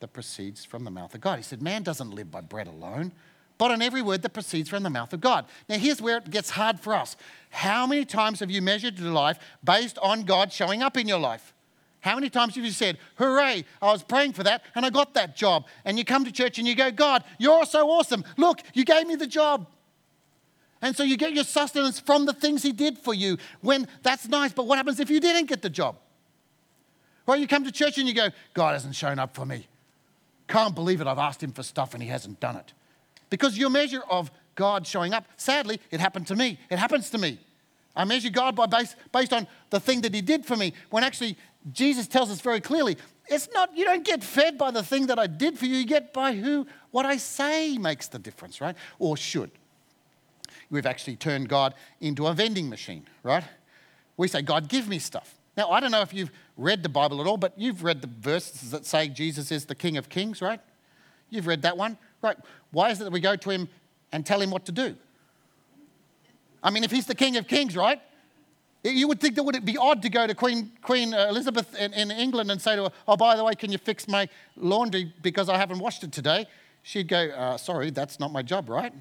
that 0.00 0.12
proceeds 0.12 0.64
from 0.64 0.84
the 0.84 0.90
mouth 0.90 1.14
of 1.14 1.20
God. 1.20 1.36
He 1.36 1.42
said, 1.42 1.62
Man 1.62 1.82
doesn't 1.82 2.10
live 2.10 2.30
by 2.30 2.40
bread 2.40 2.66
alone, 2.66 3.12
but 3.60 3.70
on 3.70 3.82
every 3.82 4.00
word 4.00 4.22
that 4.22 4.30
proceeds 4.30 4.70
from 4.70 4.84
the 4.84 4.88
mouth 4.88 5.12
of 5.12 5.20
God. 5.20 5.44
Now, 5.68 5.76
here's 5.76 6.00
where 6.00 6.16
it 6.16 6.30
gets 6.30 6.48
hard 6.48 6.80
for 6.80 6.94
us. 6.94 7.14
How 7.50 7.86
many 7.86 8.06
times 8.06 8.40
have 8.40 8.50
you 8.50 8.62
measured 8.62 8.98
your 8.98 9.12
life 9.12 9.38
based 9.62 9.98
on 9.98 10.22
God 10.22 10.50
showing 10.50 10.80
up 10.80 10.96
in 10.96 11.06
your 11.06 11.18
life? 11.18 11.52
How 12.00 12.14
many 12.14 12.30
times 12.30 12.54
have 12.54 12.64
you 12.64 12.70
said, 12.70 12.96
Hooray, 13.16 13.66
I 13.82 13.92
was 13.92 14.02
praying 14.02 14.32
for 14.32 14.42
that 14.44 14.62
and 14.74 14.86
I 14.86 14.88
got 14.88 15.12
that 15.12 15.36
job? 15.36 15.66
And 15.84 15.98
you 15.98 16.06
come 16.06 16.24
to 16.24 16.32
church 16.32 16.58
and 16.58 16.66
you 16.66 16.74
go, 16.74 16.90
God, 16.90 17.22
you're 17.38 17.66
so 17.66 17.90
awesome. 17.90 18.24
Look, 18.38 18.62
you 18.72 18.86
gave 18.86 19.06
me 19.06 19.14
the 19.14 19.26
job. 19.26 19.66
And 20.80 20.96
so 20.96 21.02
you 21.02 21.18
get 21.18 21.34
your 21.34 21.44
sustenance 21.44 22.00
from 22.00 22.24
the 22.24 22.32
things 22.32 22.62
He 22.62 22.72
did 22.72 22.96
for 22.96 23.12
you. 23.12 23.36
When 23.60 23.88
that's 24.02 24.26
nice, 24.26 24.54
but 24.54 24.68
what 24.68 24.78
happens 24.78 25.00
if 25.00 25.10
you 25.10 25.20
didn't 25.20 25.50
get 25.50 25.60
the 25.60 25.68
job? 25.68 25.96
Well, 27.26 27.36
you 27.36 27.46
come 27.46 27.64
to 27.64 27.72
church 27.72 27.98
and 27.98 28.08
you 28.08 28.14
go, 28.14 28.30
God 28.54 28.72
hasn't 28.72 28.94
shown 28.94 29.18
up 29.18 29.34
for 29.34 29.44
me. 29.44 29.68
Can't 30.48 30.74
believe 30.74 31.02
it. 31.02 31.06
I've 31.06 31.18
asked 31.18 31.42
Him 31.42 31.52
for 31.52 31.62
stuff 31.62 31.92
and 31.92 32.02
He 32.02 32.08
hasn't 32.08 32.40
done 32.40 32.56
it. 32.56 32.72
Because 33.30 33.56
your 33.56 33.70
measure 33.70 34.02
of 34.10 34.30
God 34.54 34.86
showing 34.86 35.14
up, 35.14 35.24
sadly, 35.36 35.80
it 35.90 36.00
happened 36.00 36.26
to 36.26 36.36
me. 36.36 36.58
It 36.68 36.78
happens 36.78 37.10
to 37.10 37.18
me. 37.18 37.38
I 37.96 38.04
measure 38.04 38.30
God 38.30 38.54
by 38.54 38.66
base, 38.66 38.94
based 39.12 39.32
on 39.32 39.46
the 39.70 39.80
thing 39.80 40.02
that 40.02 40.14
He 40.14 40.20
did 40.20 40.44
for 40.44 40.56
me, 40.56 40.74
when 40.90 41.02
actually 41.02 41.36
Jesus 41.72 42.06
tells 42.06 42.30
us 42.30 42.40
very 42.40 42.60
clearly, 42.60 42.96
it's 43.28 43.48
not, 43.52 43.76
you 43.76 43.84
don't 43.84 44.04
get 44.04 44.24
fed 44.24 44.58
by 44.58 44.70
the 44.70 44.82
thing 44.82 45.06
that 45.06 45.18
I 45.18 45.26
did 45.26 45.58
for 45.58 45.66
you, 45.66 45.76
you 45.76 45.86
get 45.86 46.12
by 46.12 46.34
who, 46.34 46.66
what 46.90 47.06
I 47.06 47.16
say 47.16 47.78
makes 47.78 48.08
the 48.08 48.18
difference, 48.18 48.60
right? 48.60 48.76
Or 48.98 49.16
should. 49.16 49.50
We've 50.70 50.86
actually 50.86 51.16
turned 51.16 51.48
God 51.48 51.74
into 52.00 52.26
a 52.26 52.32
vending 52.32 52.68
machine, 52.68 53.04
right? 53.22 53.44
We 54.16 54.28
say, 54.28 54.42
God, 54.42 54.68
give 54.68 54.88
me 54.88 54.98
stuff. 54.98 55.34
Now, 55.56 55.70
I 55.70 55.80
don't 55.80 55.90
know 55.90 56.00
if 56.00 56.14
you've 56.14 56.30
read 56.56 56.82
the 56.82 56.88
Bible 56.88 57.20
at 57.20 57.26
all, 57.26 57.36
but 57.36 57.52
you've 57.56 57.82
read 57.82 58.02
the 58.02 58.08
verses 58.08 58.70
that 58.70 58.86
say 58.86 59.08
Jesus 59.08 59.50
is 59.50 59.66
the 59.66 59.74
King 59.74 59.96
of 59.96 60.08
Kings, 60.08 60.40
right? 60.40 60.60
You've 61.28 61.46
read 61.46 61.62
that 61.62 61.76
one. 61.76 61.98
Right. 62.22 62.36
Why 62.70 62.90
is 62.90 63.00
it 63.00 63.04
that 63.04 63.12
we 63.12 63.20
go 63.20 63.36
to 63.36 63.50
him 63.50 63.68
and 64.12 64.24
tell 64.24 64.40
him 64.40 64.50
what 64.50 64.64
to 64.66 64.72
do? 64.72 64.96
I 66.62 66.70
mean, 66.70 66.84
if 66.84 66.90
he's 66.90 67.06
the 67.06 67.14
King 67.14 67.36
of 67.36 67.46
Kings, 67.48 67.76
right? 67.76 68.00
You 68.82 69.08
would 69.08 69.20
think 69.20 69.34
that 69.34 69.42
would 69.42 69.56
it 69.56 69.64
be 69.64 69.76
odd 69.76 70.02
to 70.02 70.08
go 70.08 70.26
to 70.26 70.34
Queen, 70.34 70.72
Queen 70.82 71.12
Elizabeth 71.12 71.74
in, 71.78 71.92
in 71.92 72.10
England 72.10 72.50
and 72.50 72.60
say 72.60 72.76
to 72.76 72.84
her, 72.84 72.92
Oh, 73.06 73.16
by 73.16 73.36
the 73.36 73.44
way, 73.44 73.54
can 73.54 73.70
you 73.70 73.78
fix 73.78 74.08
my 74.08 74.28
laundry 74.56 75.12
because 75.22 75.48
I 75.48 75.58
haven't 75.58 75.80
washed 75.80 76.02
it 76.02 76.12
today? 76.12 76.46
She'd 76.82 77.08
go, 77.08 77.28
uh, 77.28 77.56
Sorry, 77.58 77.90
that's 77.90 78.18
not 78.18 78.32
my 78.32 78.42
job, 78.42 78.70
right? 78.70 78.92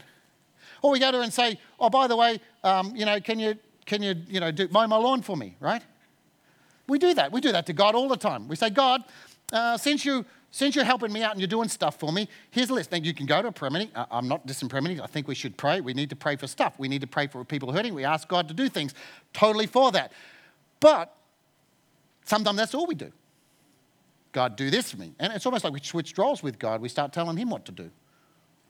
Or 0.81 0.91
we 0.91 0.99
go 0.99 1.11
to 1.11 1.17
her 1.17 1.23
and 1.23 1.33
say, 1.33 1.59
Oh, 1.79 1.89
by 1.89 2.07
the 2.07 2.15
way, 2.15 2.41
um, 2.63 2.93
you 2.95 3.05
know, 3.05 3.21
can 3.21 3.39
you, 3.39 3.55
can 3.85 4.03
you, 4.03 4.15
you 4.27 4.41
know, 4.41 4.51
do, 4.51 4.67
mow 4.69 4.85
my 4.87 4.97
lawn 4.97 5.21
for 5.21 5.37
me, 5.37 5.55
right? 5.61 5.81
We 6.87 6.99
do 6.99 7.13
that. 7.13 7.31
We 7.31 7.39
do 7.39 7.51
that 7.53 7.65
to 7.67 7.73
God 7.73 7.95
all 7.95 8.09
the 8.09 8.17
time. 8.17 8.47
We 8.49 8.57
say, 8.57 8.69
God, 8.69 9.03
uh, 9.53 9.77
since 9.77 10.03
you 10.03 10.25
since 10.51 10.75
you're 10.75 10.85
helping 10.85 11.13
me 11.13 11.21
out 11.21 11.31
and 11.31 11.39
you're 11.39 11.47
doing 11.47 11.69
stuff 11.69 11.99
for 11.99 12.11
me, 12.11 12.27
here's 12.49 12.69
a 12.69 12.73
list. 12.73 12.91
Now, 12.91 12.97
you 12.97 13.13
can 13.13 13.25
go 13.25 13.41
to 13.41 13.49
a 13.49 13.51
prayer 13.51 13.69
meeting. 13.69 13.91
I'm 13.95 14.27
not 14.27 14.47
dissing 14.47 14.69
prayer. 14.69 14.83
I 15.03 15.07
think 15.07 15.27
we 15.27 15.35
should 15.35 15.57
pray. 15.57 15.79
We 15.79 15.93
need 15.93 16.09
to 16.09 16.15
pray 16.15 16.35
for 16.37 16.47
stuff. 16.47 16.73
We 16.79 16.87
need 16.87 17.01
to 17.01 17.07
pray 17.07 17.27
for 17.27 17.43
people 17.45 17.71
hurting. 17.71 17.93
We 17.93 18.03
ask 18.03 18.27
God 18.27 18.47
to 18.47 18.53
do 18.53 18.67
things. 18.67 18.95
Totally 19.31 19.67
for 19.67 19.91
that. 19.91 20.11
But 20.79 21.15
sometimes 22.25 22.57
that's 22.57 22.73
all 22.73 22.87
we 22.87 22.95
do. 22.95 23.11
God, 24.31 24.55
do 24.55 24.69
this 24.69 24.91
for 24.91 24.97
me. 24.97 25.13
And 25.19 25.33
it's 25.33 25.45
almost 25.45 25.63
like 25.63 25.73
we 25.73 25.79
switch 25.81 26.17
roles 26.17 26.41
with 26.41 26.57
God. 26.57 26.81
We 26.81 26.89
start 26.89 27.13
telling 27.13 27.37
Him 27.37 27.49
what 27.49 27.65
to 27.65 27.71
do. 27.71 27.91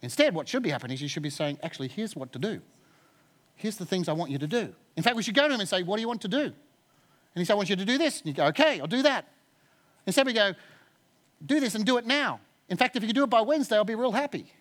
Instead, 0.02 0.34
what 0.34 0.48
should 0.48 0.64
be 0.64 0.70
happening 0.70 0.96
is 0.96 1.02
you 1.02 1.10
should 1.10 1.24
be 1.24 1.30
saying, 1.30 1.60
actually, 1.64 1.90
here's 1.90 2.16
what 2.16 2.32
to 2.34 2.40
do. 2.40 2.62
Here's 3.56 3.78
the 3.78 3.86
things 3.86 4.08
I 4.08 4.14
want 4.14 4.32
you 4.32 4.38
to 4.38 4.48
do. 4.48 4.74
In 4.96 5.04
fact, 5.04 5.16
we 5.16 5.24
should 5.24 5.36
go 5.36 5.48
to 5.48 5.54
Him 5.54 5.60
and 5.60 5.68
say, 5.68 5.84
what 5.84 5.98
do 5.98 6.02
you 6.02 6.08
want 6.08 6.22
to 6.22 6.30
do? 6.30 6.44
And 6.44 6.54
He 7.36 7.46
said, 7.46 7.54
I 7.54 7.56
want 7.58 7.70
you 7.70 7.76
to 7.76 7.86
do 7.86 7.98
this. 7.98 8.20
And 8.20 8.28
you 8.28 8.34
go, 8.34 8.46
okay, 8.48 8.80
I'll 8.80 8.88
do 8.88 9.02
that. 9.02 9.28
Instead, 10.06 10.26
we 10.26 10.34
go, 10.34 10.54
do 11.46 11.60
this 11.60 11.76
and 11.76 11.86
do 11.86 11.98
it 11.98 12.06
now. 12.06 12.40
In 12.68 12.78
fact, 12.78 12.96
if 12.96 13.04
you 13.04 13.14
do 13.14 13.24
it 13.24 13.30
by 13.30 13.42
Wednesday, 13.42 13.76
I'll 13.76 13.84
be 13.84 13.96
real 13.96 14.12
happy. 14.12 14.52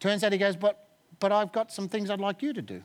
Turns 0.00 0.22
out 0.22 0.32
he 0.32 0.38
goes, 0.38 0.56
but 0.56 0.84
but 1.20 1.32
I've 1.32 1.52
got 1.52 1.72
some 1.72 1.88
things 1.88 2.10
I'd 2.10 2.20
like 2.20 2.42
you 2.42 2.52
to 2.52 2.62
do. 2.62 2.82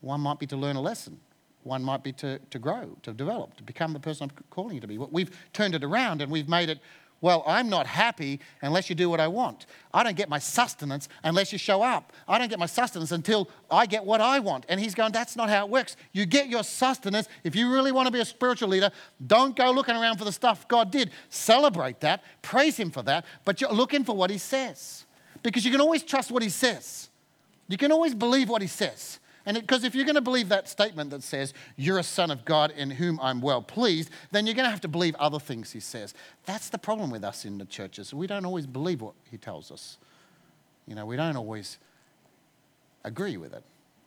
One 0.00 0.20
might 0.20 0.38
be 0.38 0.46
to 0.48 0.56
learn 0.56 0.76
a 0.76 0.80
lesson. 0.80 1.20
One 1.62 1.82
might 1.82 2.04
be 2.04 2.12
to, 2.12 2.38
to 2.50 2.58
grow, 2.58 2.96
to 3.02 3.12
develop, 3.12 3.56
to 3.56 3.62
become 3.62 3.92
the 3.92 3.98
person 4.00 4.30
I'm 4.30 4.44
calling 4.50 4.74
you 4.74 4.80
to 4.80 4.86
be. 4.86 4.98
We've 4.98 5.36
turned 5.52 5.74
it 5.74 5.82
around 5.82 6.22
and 6.22 6.30
we've 6.30 6.48
made 6.48 6.68
it, 6.68 6.78
well, 7.26 7.42
I'm 7.44 7.68
not 7.68 7.88
happy 7.88 8.38
unless 8.62 8.88
you 8.88 8.94
do 8.94 9.10
what 9.10 9.18
I 9.18 9.26
want. 9.26 9.66
I 9.92 10.04
don't 10.04 10.16
get 10.16 10.28
my 10.28 10.38
sustenance 10.38 11.08
unless 11.24 11.52
you 11.52 11.58
show 11.58 11.82
up. 11.82 12.12
I 12.28 12.38
don't 12.38 12.48
get 12.48 12.60
my 12.60 12.66
sustenance 12.66 13.10
until 13.10 13.50
I 13.68 13.86
get 13.86 14.04
what 14.04 14.20
I 14.20 14.38
want. 14.38 14.64
And 14.68 14.78
he's 14.78 14.94
going, 14.94 15.10
that's 15.10 15.34
not 15.34 15.48
how 15.48 15.66
it 15.66 15.68
works. 15.68 15.96
You 16.12 16.24
get 16.24 16.48
your 16.48 16.62
sustenance. 16.62 17.26
If 17.42 17.56
you 17.56 17.72
really 17.72 17.90
want 17.90 18.06
to 18.06 18.12
be 18.12 18.20
a 18.20 18.24
spiritual 18.24 18.68
leader, 18.68 18.92
don't 19.26 19.56
go 19.56 19.72
looking 19.72 19.96
around 19.96 20.18
for 20.18 20.24
the 20.24 20.30
stuff 20.30 20.68
God 20.68 20.92
did. 20.92 21.10
Celebrate 21.28 21.98
that, 21.98 22.22
praise 22.42 22.76
Him 22.76 22.92
for 22.92 23.02
that, 23.02 23.24
but 23.44 23.60
you're 23.60 23.72
looking 23.72 24.04
for 24.04 24.14
what 24.14 24.30
He 24.30 24.38
says. 24.38 25.04
Because 25.42 25.64
you 25.64 25.72
can 25.72 25.80
always 25.80 26.04
trust 26.04 26.30
what 26.30 26.44
He 26.44 26.48
says, 26.48 27.08
you 27.66 27.76
can 27.76 27.90
always 27.90 28.14
believe 28.14 28.48
what 28.48 28.62
He 28.62 28.68
says. 28.68 29.18
And 29.46 29.56
because 29.56 29.84
if 29.84 29.94
you're 29.94 30.04
going 30.04 30.16
to 30.16 30.20
believe 30.20 30.48
that 30.48 30.68
statement 30.68 31.10
that 31.10 31.22
says, 31.22 31.54
You're 31.76 31.98
a 31.98 32.02
son 32.02 32.32
of 32.32 32.44
God 32.44 32.72
in 32.76 32.90
whom 32.90 33.18
I'm 33.22 33.40
well 33.40 33.62
pleased, 33.62 34.10
then 34.32 34.44
you're 34.44 34.56
going 34.56 34.66
to 34.66 34.70
have 34.70 34.80
to 34.82 34.88
believe 34.88 35.14
other 35.14 35.38
things 35.38 35.70
he 35.70 35.80
says. 35.80 36.12
That's 36.44 36.68
the 36.68 36.78
problem 36.78 37.10
with 37.10 37.22
us 37.22 37.44
in 37.44 37.58
the 37.58 37.64
churches. 37.64 38.12
We 38.12 38.26
don't 38.26 38.44
always 38.44 38.66
believe 38.66 39.00
what 39.00 39.14
he 39.30 39.38
tells 39.38 39.70
us. 39.70 39.98
You 40.86 40.96
know, 40.96 41.06
we 41.06 41.16
don't 41.16 41.36
always 41.36 41.78
agree 43.04 43.36
with 43.36 43.54
it. 43.54 43.62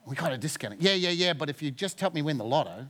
We 0.05 0.15
kind 0.15 0.33
of 0.33 0.41
discount 0.41 0.73
it. 0.73 0.81
Yeah, 0.81 0.93
yeah, 0.93 1.11
yeah, 1.11 1.33
but 1.33 1.49
if 1.49 1.61
you 1.61 1.71
just 1.71 1.99
help 1.99 2.13
me 2.13 2.21
win 2.21 2.37
the 2.37 2.45
lotto, 2.45 2.87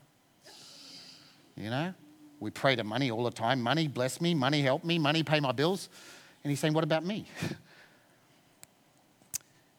you 1.56 1.70
know, 1.70 1.94
we 2.40 2.50
pray 2.50 2.76
to 2.76 2.84
money 2.84 3.12
all 3.12 3.24
the 3.24 3.32
time. 3.32 3.62
Money 3.62 3.88
bless 3.88 4.22
me, 4.22 4.34
money 4.34 4.62
help 4.62 4.84
me, 4.84 4.98
money 4.98 5.22
pay 5.22 5.40
my 5.40 5.52
bills. 5.52 5.90
And 6.44 6.50
he's 6.50 6.60
saying, 6.60 6.74
What 6.74 6.84
about 6.84 7.06
me? 7.06 7.28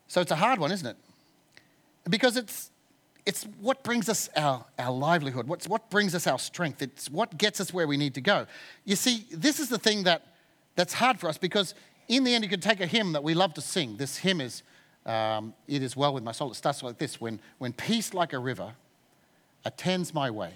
so 0.07 0.21
it's 0.21 0.31
a 0.31 0.37
hard 0.37 0.61
one, 0.61 0.71
isn't 0.71 0.87
it? 0.87 0.97
Because 2.09 2.37
it's, 2.37 2.71
it's 3.27 3.45
what 3.61 3.83
brings 3.85 4.09
us 4.09 4.29
our, 4.37 4.65
our 4.79 4.93
livelihood, 4.93 5.47
what's, 5.47 5.69
what 5.69 5.91
brings 5.91 6.15
us 6.15 6.27
our 6.27 6.39
strength, 6.39 6.83
it's 6.83 7.11
what 7.11 7.37
gets 7.37 7.61
us 7.61 7.73
where 7.73 7.87
we 7.87 7.97
need 7.97 8.15
to 8.15 8.21
go. 8.21 8.47
You 8.85 8.97
see, 8.97 9.27
this 9.31 9.61
is 9.61 9.69
the 9.69 9.79
thing 9.79 10.05
that, 10.05 10.27
that's 10.77 10.95
hard 10.95 11.21
for 11.21 11.29
us 11.29 11.39
because 11.39 11.75
in 12.09 12.25
the 12.25 12.35
end, 12.35 12.43
you 12.43 12.51
can 12.51 12.61
take 12.61 12.81
a 12.81 12.87
hymn 12.87 13.13
that 13.13 13.23
we 13.23 13.35
love 13.35 13.55
to 13.55 13.61
sing. 13.61 13.97
This 13.97 14.17
hymn 14.17 14.41
is, 14.41 14.63
um, 15.07 15.55
It 15.69 15.83
is 15.83 15.97
Well 15.97 16.13
with 16.13 16.25
My 16.25 16.33
Soul. 16.33 16.51
It 16.51 16.57
starts 16.57 16.83
like 16.83 16.99
this 16.99 17.21
when, 17.21 17.41
when 17.59 17.73
peace 17.73 18.15
like 18.15 18.33
a 18.33 18.39
river 18.39 18.73
attends 19.65 20.13
my 20.13 20.31
way. 20.31 20.55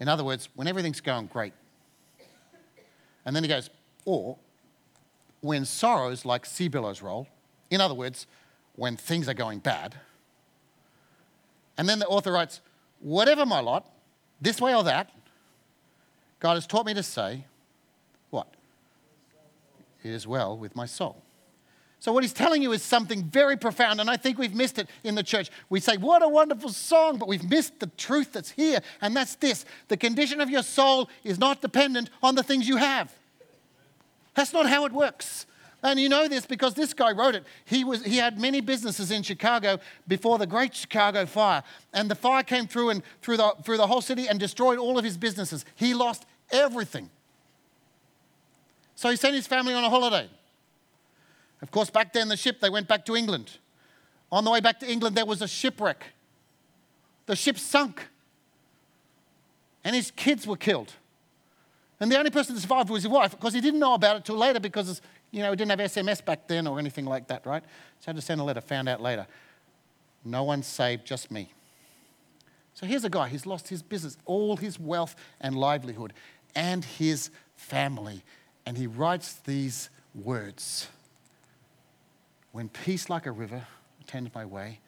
In 0.00 0.08
other 0.08 0.24
words, 0.24 0.48
when 0.54 0.66
everything's 0.66 1.00
going 1.00 1.26
great. 1.26 1.54
And 3.24 3.34
then 3.34 3.42
he 3.42 3.48
goes, 3.48 3.70
or 4.04 4.36
when 5.40 5.64
sorrows 5.64 6.24
like 6.24 6.44
sea 6.44 6.68
billows 6.68 7.00
roll. 7.00 7.26
In 7.70 7.80
other 7.80 7.94
words, 7.94 8.26
when 8.76 8.96
things 8.96 9.28
are 9.28 9.34
going 9.34 9.58
bad. 9.58 9.94
And 11.76 11.88
then 11.88 11.98
the 11.98 12.06
author 12.06 12.32
writes, 12.32 12.60
Whatever 13.00 13.44
my 13.44 13.60
lot, 13.60 13.90
this 14.40 14.60
way 14.60 14.74
or 14.74 14.84
that, 14.84 15.10
God 16.40 16.54
has 16.54 16.66
taught 16.66 16.86
me 16.86 16.94
to 16.94 17.02
say, 17.02 17.46
What? 18.30 18.48
It 20.02 20.10
is 20.10 20.26
well 20.26 20.56
with 20.56 20.76
my 20.76 20.86
soul. 20.86 21.22
So, 22.04 22.12
what 22.12 22.22
he's 22.22 22.34
telling 22.34 22.62
you 22.62 22.72
is 22.72 22.82
something 22.82 23.24
very 23.24 23.56
profound, 23.56 23.98
and 23.98 24.10
I 24.10 24.18
think 24.18 24.36
we've 24.36 24.54
missed 24.54 24.78
it 24.78 24.88
in 25.04 25.14
the 25.14 25.22
church. 25.22 25.50
We 25.70 25.80
say, 25.80 25.96
What 25.96 26.22
a 26.22 26.28
wonderful 26.28 26.68
song, 26.68 27.16
but 27.18 27.28
we've 27.28 27.48
missed 27.48 27.80
the 27.80 27.86
truth 27.96 28.34
that's 28.34 28.50
here, 28.50 28.80
and 29.00 29.16
that's 29.16 29.36
this 29.36 29.64
the 29.88 29.96
condition 29.96 30.40
of 30.40 30.50
your 30.50 30.62
soul 30.62 31.08
is 31.24 31.38
not 31.38 31.62
dependent 31.62 32.10
on 32.22 32.34
the 32.34 32.42
things 32.42 32.68
you 32.68 32.76
have. 32.76 33.10
That's 34.34 34.52
not 34.52 34.68
how 34.68 34.84
it 34.84 34.92
works. 34.92 35.46
And 35.84 36.00
you 36.00 36.08
know 36.08 36.26
this 36.26 36.46
because 36.46 36.72
this 36.72 36.94
guy 36.94 37.12
wrote 37.12 37.34
it. 37.34 37.44
He, 37.66 37.84
was, 37.84 38.02
he 38.02 38.16
had 38.16 38.40
many 38.40 38.62
businesses 38.62 39.10
in 39.10 39.22
Chicago 39.22 39.78
before 40.08 40.38
the 40.38 40.46
Great 40.46 40.74
Chicago 40.74 41.26
Fire. 41.26 41.62
And 41.92 42.10
the 42.10 42.14
fire 42.14 42.42
came 42.42 42.66
through, 42.66 42.88
and, 42.88 43.02
through, 43.20 43.36
the, 43.36 43.54
through 43.62 43.76
the 43.76 43.86
whole 43.86 44.00
city 44.00 44.26
and 44.26 44.40
destroyed 44.40 44.78
all 44.78 44.96
of 44.98 45.04
his 45.04 45.18
businesses. 45.18 45.66
He 45.74 45.92
lost 45.92 46.24
everything. 46.50 47.10
So 48.94 49.10
he 49.10 49.16
sent 49.16 49.34
his 49.34 49.46
family 49.46 49.74
on 49.74 49.84
a 49.84 49.90
holiday. 49.90 50.30
Of 51.60 51.70
course, 51.70 51.90
back 51.90 52.14
then, 52.14 52.28
the 52.28 52.36
ship, 52.36 52.60
they 52.60 52.70
went 52.70 52.88
back 52.88 53.04
to 53.04 53.14
England. 53.14 53.58
On 54.32 54.42
the 54.42 54.50
way 54.50 54.60
back 54.60 54.80
to 54.80 54.90
England, 54.90 55.16
there 55.16 55.26
was 55.26 55.42
a 55.42 55.48
shipwreck. 55.48 56.02
The 57.26 57.36
ship 57.36 57.58
sunk, 57.58 58.08
and 59.82 59.94
his 59.94 60.10
kids 60.10 60.46
were 60.46 60.56
killed. 60.56 60.94
And 62.00 62.10
the 62.10 62.18
only 62.18 62.30
person 62.30 62.54
that 62.54 62.60
survived 62.60 62.90
was 62.90 63.02
his 63.02 63.10
wife 63.10 63.30
because 63.30 63.54
he 63.54 63.60
didn't 63.60 63.80
know 63.80 63.94
about 63.94 64.16
it 64.16 64.24
till 64.24 64.36
later 64.36 64.60
because 64.60 65.00
you 65.34 65.42
know, 65.42 65.50
we 65.50 65.56
didn't 65.56 65.70
have 65.70 65.90
SMS 65.90 66.24
back 66.24 66.46
then 66.46 66.68
or 66.68 66.78
anything 66.78 67.06
like 67.06 67.26
that, 67.26 67.44
right? 67.44 67.64
So 67.98 68.04
I 68.06 68.10
had 68.10 68.16
to 68.16 68.22
send 68.22 68.40
a 68.40 68.44
letter, 68.44 68.60
found 68.60 68.88
out 68.88 69.02
later. 69.02 69.26
No 70.24 70.44
one 70.44 70.62
saved, 70.62 71.04
just 71.04 71.32
me. 71.32 71.52
So 72.72 72.86
here's 72.86 73.04
a 73.04 73.10
guy, 73.10 73.28
he's 73.28 73.44
lost 73.44 73.68
his 73.68 73.82
business, 73.82 74.16
all 74.26 74.56
his 74.56 74.78
wealth 74.78 75.16
and 75.40 75.56
livelihood, 75.56 76.12
and 76.54 76.84
his 76.84 77.30
family. 77.56 78.22
And 78.64 78.78
he 78.78 78.86
writes 78.86 79.34
these 79.34 79.90
words 80.14 80.88
When 82.52 82.68
peace 82.68 83.10
like 83.10 83.26
a 83.26 83.32
river 83.32 83.66
attends 84.02 84.32
my 84.36 84.44
way, 84.44 84.78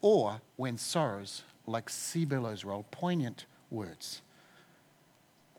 or 0.00 0.40
when 0.56 0.78
sorrows 0.78 1.42
like 1.66 1.90
sea 1.90 2.24
billows 2.24 2.64
roll, 2.64 2.86
poignant 2.90 3.44
words. 3.70 4.22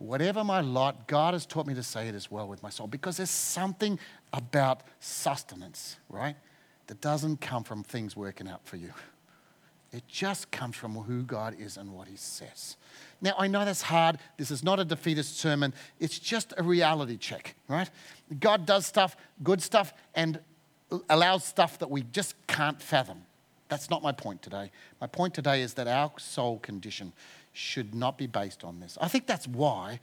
Whatever 0.04 0.44
my 0.44 0.60
lot, 0.60 1.08
God 1.08 1.34
has 1.34 1.46
taught 1.46 1.66
me 1.66 1.74
to 1.76 1.84
say 1.84 2.10
it 2.10 2.16
as 2.16 2.30
well 2.30 2.48
with 2.48 2.62
my 2.62 2.70
soul 2.70 2.88
because 2.88 3.18
there's 3.18 3.30
something 3.30 3.98
about 4.34 4.82
sustenance, 5.00 5.98
right? 6.10 6.36
That 6.88 7.00
doesn't 7.00 7.40
come 7.40 7.64
from 7.64 7.84
things 7.84 8.18
working 8.18 8.48
out 8.48 8.66
for 8.66 8.76
you. 8.76 8.92
It 9.94 10.08
just 10.08 10.50
comes 10.50 10.76
from 10.76 10.96
who 10.96 11.22
God 11.22 11.56
is 11.60 11.78
and 11.78 11.94
what 11.94 12.08
He 12.08 12.16
says. 12.16 12.78
Now, 13.22 13.36
I 13.38 13.48
know 13.48 13.64
that's 13.64 13.84
hard. 13.84 14.18
This 14.38 14.50
is 14.50 14.64
not 14.64 14.80
a 14.80 14.86
defeatist 14.86 15.38
sermon. 15.38 15.72
It's 16.00 16.18
just 16.18 16.52
a 16.58 16.64
reality 16.64 17.16
check, 17.16 17.56
right? 17.68 17.90
God 18.40 18.66
does 18.66 18.88
stuff, 18.88 19.16
good 19.44 19.62
stuff, 19.62 19.94
and 20.16 20.40
allows 21.10 21.46
stuff 21.46 21.78
that 21.78 21.92
we 21.92 22.02
just 22.12 22.36
can't 22.48 22.82
fathom. 22.82 23.22
That's 23.70 23.90
not 23.90 24.02
my 24.02 24.12
point 24.12 24.42
today. 24.42 24.72
My 25.00 25.08
point 25.08 25.36
today 25.36 25.62
is 25.62 25.76
that 25.76 25.88
our 25.88 26.12
soul 26.18 26.58
condition 26.60 27.14
should 27.54 27.94
not 27.94 28.18
be 28.18 28.26
based 28.26 28.64
on 28.64 28.80
this. 28.80 28.98
I 29.00 29.08
think 29.08 29.28
that's 29.28 29.48
why 29.48 30.00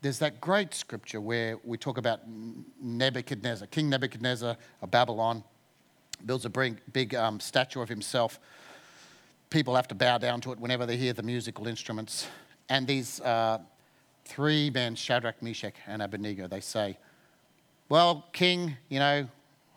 there's 0.00 0.18
that 0.20 0.40
great 0.40 0.74
scripture 0.74 1.20
where 1.20 1.58
we 1.64 1.76
talk 1.76 1.98
about 1.98 2.20
Nebuchadnezzar, 2.80 3.66
King 3.68 3.90
Nebuchadnezzar 3.90 4.56
of 4.80 4.90
Babylon, 4.90 5.42
builds 6.24 6.44
a 6.44 6.50
big, 6.50 6.80
big 6.92 7.14
um, 7.14 7.40
statue 7.40 7.80
of 7.80 7.88
himself. 7.88 8.38
People 9.50 9.74
have 9.74 9.88
to 9.88 9.94
bow 9.94 10.18
down 10.18 10.40
to 10.42 10.52
it 10.52 10.60
whenever 10.60 10.86
they 10.86 10.96
hear 10.96 11.12
the 11.12 11.22
musical 11.22 11.66
instruments. 11.66 12.28
And 12.68 12.86
these 12.86 13.20
uh, 13.20 13.58
three 14.24 14.70
men, 14.70 14.94
Shadrach, 14.94 15.42
Meshach, 15.42 15.74
and 15.86 16.02
Abednego, 16.02 16.46
they 16.46 16.60
say, 16.60 16.98
Well, 17.88 18.26
King, 18.32 18.76
you 18.88 18.98
know, 18.98 19.28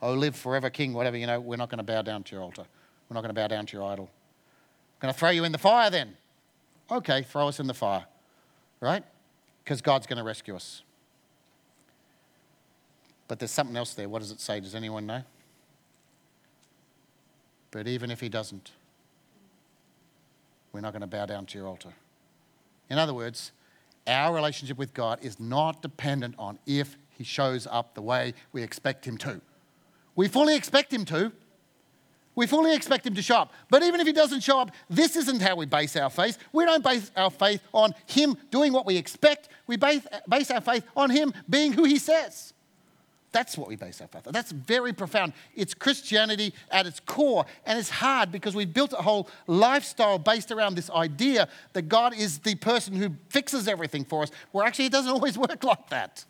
oh, 0.01 0.13
live 0.13 0.35
forever, 0.35 0.69
King, 0.69 0.93
whatever, 0.93 1.17
you 1.17 1.27
know, 1.27 1.39
we're 1.39 1.55
not 1.55 1.69
going 1.69 1.77
to 1.77 1.83
bow 1.83 2.01
down 2.01 2.23
to 2.23 2.35
your 2.35 2.43
altar. 2.43 2.65
We're 3.09 3.15
not 3.15 3.21
going 3.21 3.33
to 3.33 3.39
bow 3.41 3.47
down 3.47 3.65
to 3.65 3.77
your 3.77 3.91
idol. 3.91 4.05
We're 4.05 5.07
going 5.07 5.13
to 5.13 5.19
throw 5.19 5.29
you 5.29 5.43
in 5.45 5.51
the 5.51 5.57
fire 5.57 5.89
then. 5.89 6.15
Okay, 6.91 7.23
throw 7.23 7.47
us 7.47 7.59
in 7.59 7.67
the 7.67 7.73
fire, 7.73 8.05
right? 8.81 9.03
Because 9.63 9.81
God's 9.81 10.07
going 10.07 10.17
to 10.17 10.23
rescue 10.23 10.55
us. 10.55 10.83
But 13.27 13.39
there's 13.39 13.51
something 13.51 13.77
else 13.77 13.93
there. 13.93 14.09
What 14.09 14.19
does 14.19 14.31
it 14.31 14.41
say? 14.41 14.59
Does 14.59 14.75
anyone 14.75 15.05
know? 15.05 15.23
But 17.71 17.87
even 17.87 18.11
if 18.11 18.19
He 18.19 18.27
doesn't, 18.27 18.71
we're 20.73 20.81
not 20.81 20.91
going 20.91 21.01
to 21.01 21.07
bow 21.07 21.25
down 21.25 21.45
to 21.47 21.57
your 21.57 21.67
altar. 21.67 21.93
In 22.89 22.97
other 22.97 23.13
words, 23.13 23.53
our 24.07 24.33
relationship 24.35 24.77
with 24.77 24.93
God 24.93 25.19
is 25.21 25.39
not 25.39 25.81
dependent 25.81 26.35
on 26.37 26.59
if 26.65 26.97
He 27.17 27.23
shows 27.23 27.67
up 27.67 27.93
the 27.93 28.01
way 28.01 28.33
we 28.51 28.63
expect 28.63 29.05
Him 29.05 29.17
to. 29.19 29.39
We 30.15 30.27
fully 30.27 30.55
expect 30.55 30.91
Him 30.93 31.05
to, 31.05 31.31
we 32.35 32.47
fully 32.47 32.75
expect 32.75 33.05
him 33.05 33.13
to 33.15 33.21
show 33.21 33.37
up. 33.37 33.53
But 33.69 33.83
even 33.83 33.99
if 33.99 34.07
he 34.07 34.13
doesn't 34.13 34.41
show 34.41 34.59
up, 34.59 34.71
this 34.89 35.15
isn't 35.15 35.41
how 35.41 35.55
we 35.55 35.65
base 35.65 35.95
our 35.95 36.09
faith. 36.09 36.37
We 36.53 36.65
don't 36.65 36.83
base 36.83 37.11
our 37.15 37.29
faith 37.29 37.61
on 37.73 37.93
him 38.07 38.37
doing 38.49 38.71
what 38.71 38.85
we 38.85 38.97
expect. 38.97 39.49
We 39.67 39.75
base, 39.75 40.05
base 40.29 40.49
our 40.51 40.61
faith 40.61 40.85
on 40.95 41.09
him 41.09 41.33
being 41.49 41.73
who 41.73 41.83
he 41.83 41.97
says. 41.97 42.53
That's 43.33 43.57
what 43.57 43.69
we 43.69 43.77
base 43.77 44.01
our 44.01 44.07
faith 44.07 44.27
on. 44.27 44.33
That's 44.33 44.51
very 44.51 44.91
profound. 44.91 45.33
It's 45.55 45.73
Christianity 45.73 46.53
at 46.69 46.85
its 46.85 46.99
core. 46.99 47.45
And 47.65 47.79
it's 47.79 47.89
hard 47.89 48.31
because 48.31 48.55
we've 48.55 48.73
built 48.73 48.93
a 48.93 48.97
whole 48.97 49.29
lifestyle 49.47 50.19
based 50.19 50.51
around 50.51 50.75
this 50.75 50.89
idea 50.89 51.47
that 51.73 51.83
God 51.83 52.13
is 52.13 52.39
the 52.39 52.55
person 52.55 52.93
who 52.95 53.11
fixes 53.29 53.67
everything 53.67 54.03
for 54.03 54.23
us, 54.23 54.31
where 54.51 54.65
actually 54.65 54.85
it 54.85 54.91
doesn't 54.91 55.11
always 55.11 55.37
work 55.37 55.63
like 55.63 55.89
that. 55.89 56.25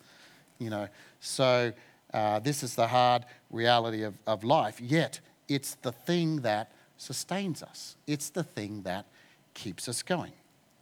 You 0.59 0.69
know, 0.69 0.87
so 1.19 1.73
uh, 2.13 2.39
this 2.39 2.61
is 2.61 2.75
the 2.75 2.87
hard 2.87 3.25
reality 3.49 4.03
of, 4.03 4.13
of 4.27 4.43
life. 4.43 4.79
Yet, 4.79 5.19
it's 5.53 5.75
the 5.75 5.91
thing 5.91 6.41
that 6.41 6.71
sustains 6.97 7.63
us, 7.63 7.95
it's 8.07 8.29
the 8.29 8.43
thing 8.43 8.83
that 8.83 9.05
keeps 9.53 9.89
us 9.89 10.01
going. 10.03 10.33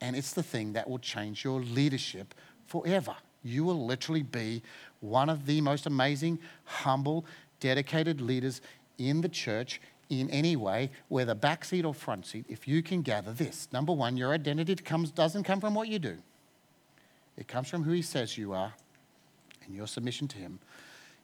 And 0.02 0.16
it's 0.16 0.34
the 0.34 0.44
thing 0.44 0.74
that 0.74 0.90
will 0.90 1.00
change 1.00 1.44
your 1.44 1.60
leadership 1.60 2.34
forever. 2.68 3.16
You 3.44 3.64
will 3.66 3.86
literally 3.86 4.24
be 4.24 4.62
one 5.02 5.30
of 5.30 5.46
the 5.46 5.60
most 5.62 5.86
amazing, 5.86 6.40
humble, 6.66 7.26
dedicated 7.60 8.22
leaders 8.22 8.62
in 8.98 9.22
the 9.22 9.30
church 9.30 9.82
in 10.10 10.30
any 10.30 10.56
way, 10.56 10.90
whether 11.08 11.36
back 11.36 11.64
seat 11.64 11.86
or 11.86 11.94
front 11.94 12.26
seat, 12.26 12.46
if 12.50 12.68
you 12.68 12.82
can 12.82 13.02
gather 13.02 13.32
this. 13.32 13.68
Number 13.72 13.94
one, 13.94 14.18
your 14.18 14.34
identity 14.34 14.76
comes, 14.76 15.12
doesn't 15.12 15.44
come 15.44 15.60
from 15.60 15.76
what 15.76 15.88
you 15.88 16.00
do, 16.00 16.18
it 17.38 17.48
comes 17.48 17.70
from 17.70 17.84
who 17.84 17.92
He 17.92 18.02
says 18.02 18.38
you 18.38 18.54
are 18.54 18.74
and 19.66 19.76
your 19.76 19.88
submission 19.88 20.28
to 20.30 20.38
Him. 20.38 20.60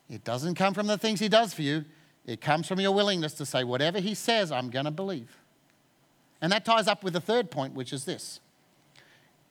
It 0.09 0.23
doesn't 0.23 0.55
come 0.55 0.73
from 0.73 0.87
the 0.87 0.97
things 0.97 1.19
He 1.19 1.29
does 1.29 1.53
for 1.53 1.63
you, 1.63 1.83
it 2.25 2.41
comes 2.41 2.67
from 2.67 2.79
your 2.79 2.91
willingness 2.91 3.33
to 3.35 3.45
say, 3.45 3.63
whatever 3.63 3.99
He 3.99 4.13
says, 4.13 4.51
I'm 4.51 4.69
going 4.69 4.85
to 4.85 4.91
believe. 4.91 5.37
And 6.41 6.51
that 6.51 6.65
ties 6.65 6.87
up 6.87 7.03
with 7.03 7.13
the 7.13 7.21
third 7.21 7.49
point, 7.49 7.73
which 7.73 7.93
is 7.93 8.05
this 8.05 8.39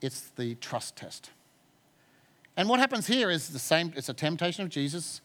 it's 0.00 0.28
the 0.36 0.54
trust 0.56 0.96
test. 0.96 1.30
And 2.56 2.68
what 2.68 2.78
happens 2.78 3.06
here 3.06 3.30
is 3.30 3.48
the 3.48 3.58
same, 3.58 3.92
it's 3.96 4.08
a 4.08 4.14
temptation 4.14 4.62
of 4.62 4.70
Jesus. 4.70 5.20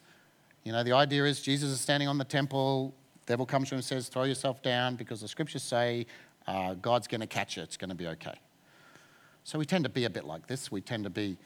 You 0.63 0.71
know, 0.71 0.83
the 0.83 0.93
idea 0.93 1.25
is 1.25 1.41
Jesus 1.41 1.69
is 1.69 1.79
standing 1.79 2.07
on 2.07 2.17
the 2.17 2.23
temple, 2.23 2.93
devil 3.25 3.45
comes 3.45 3.69
to 3.69 3.75
him 3.75 3.79
and 3.79 3.85
says, 3.85 4.07
throw 4.07 4.23
yourself 4.23 4.63
down 4.63 4.95
because 4.95 5.21
the 5.21 5.27
scriptures 5.27 5.63
say 5.63 6.05
uh, 6.47 6.73
God's 6.75 7.07
going 7.07 7.21
to 7.21 7.27
catch 7.27 7.57
you, 7.57 7.63
it's 7.63 7.77
going 7.77 7.89
to 7.89 7.95
be 7.95 8.07
okay. 8.07 8.33
So 9.43 9.59
we 9.59 9.65
tend 9.65 9.83
to 9.83 9.89
be 9.89 10.05
a 10.05 10.09
bit 10.09 10.25
like 10.25 10.47
this. 10.47 10.71
We 10.71 10.81
tend 10.81 11.03
to 11.05 11.09
be, 11.09 11.37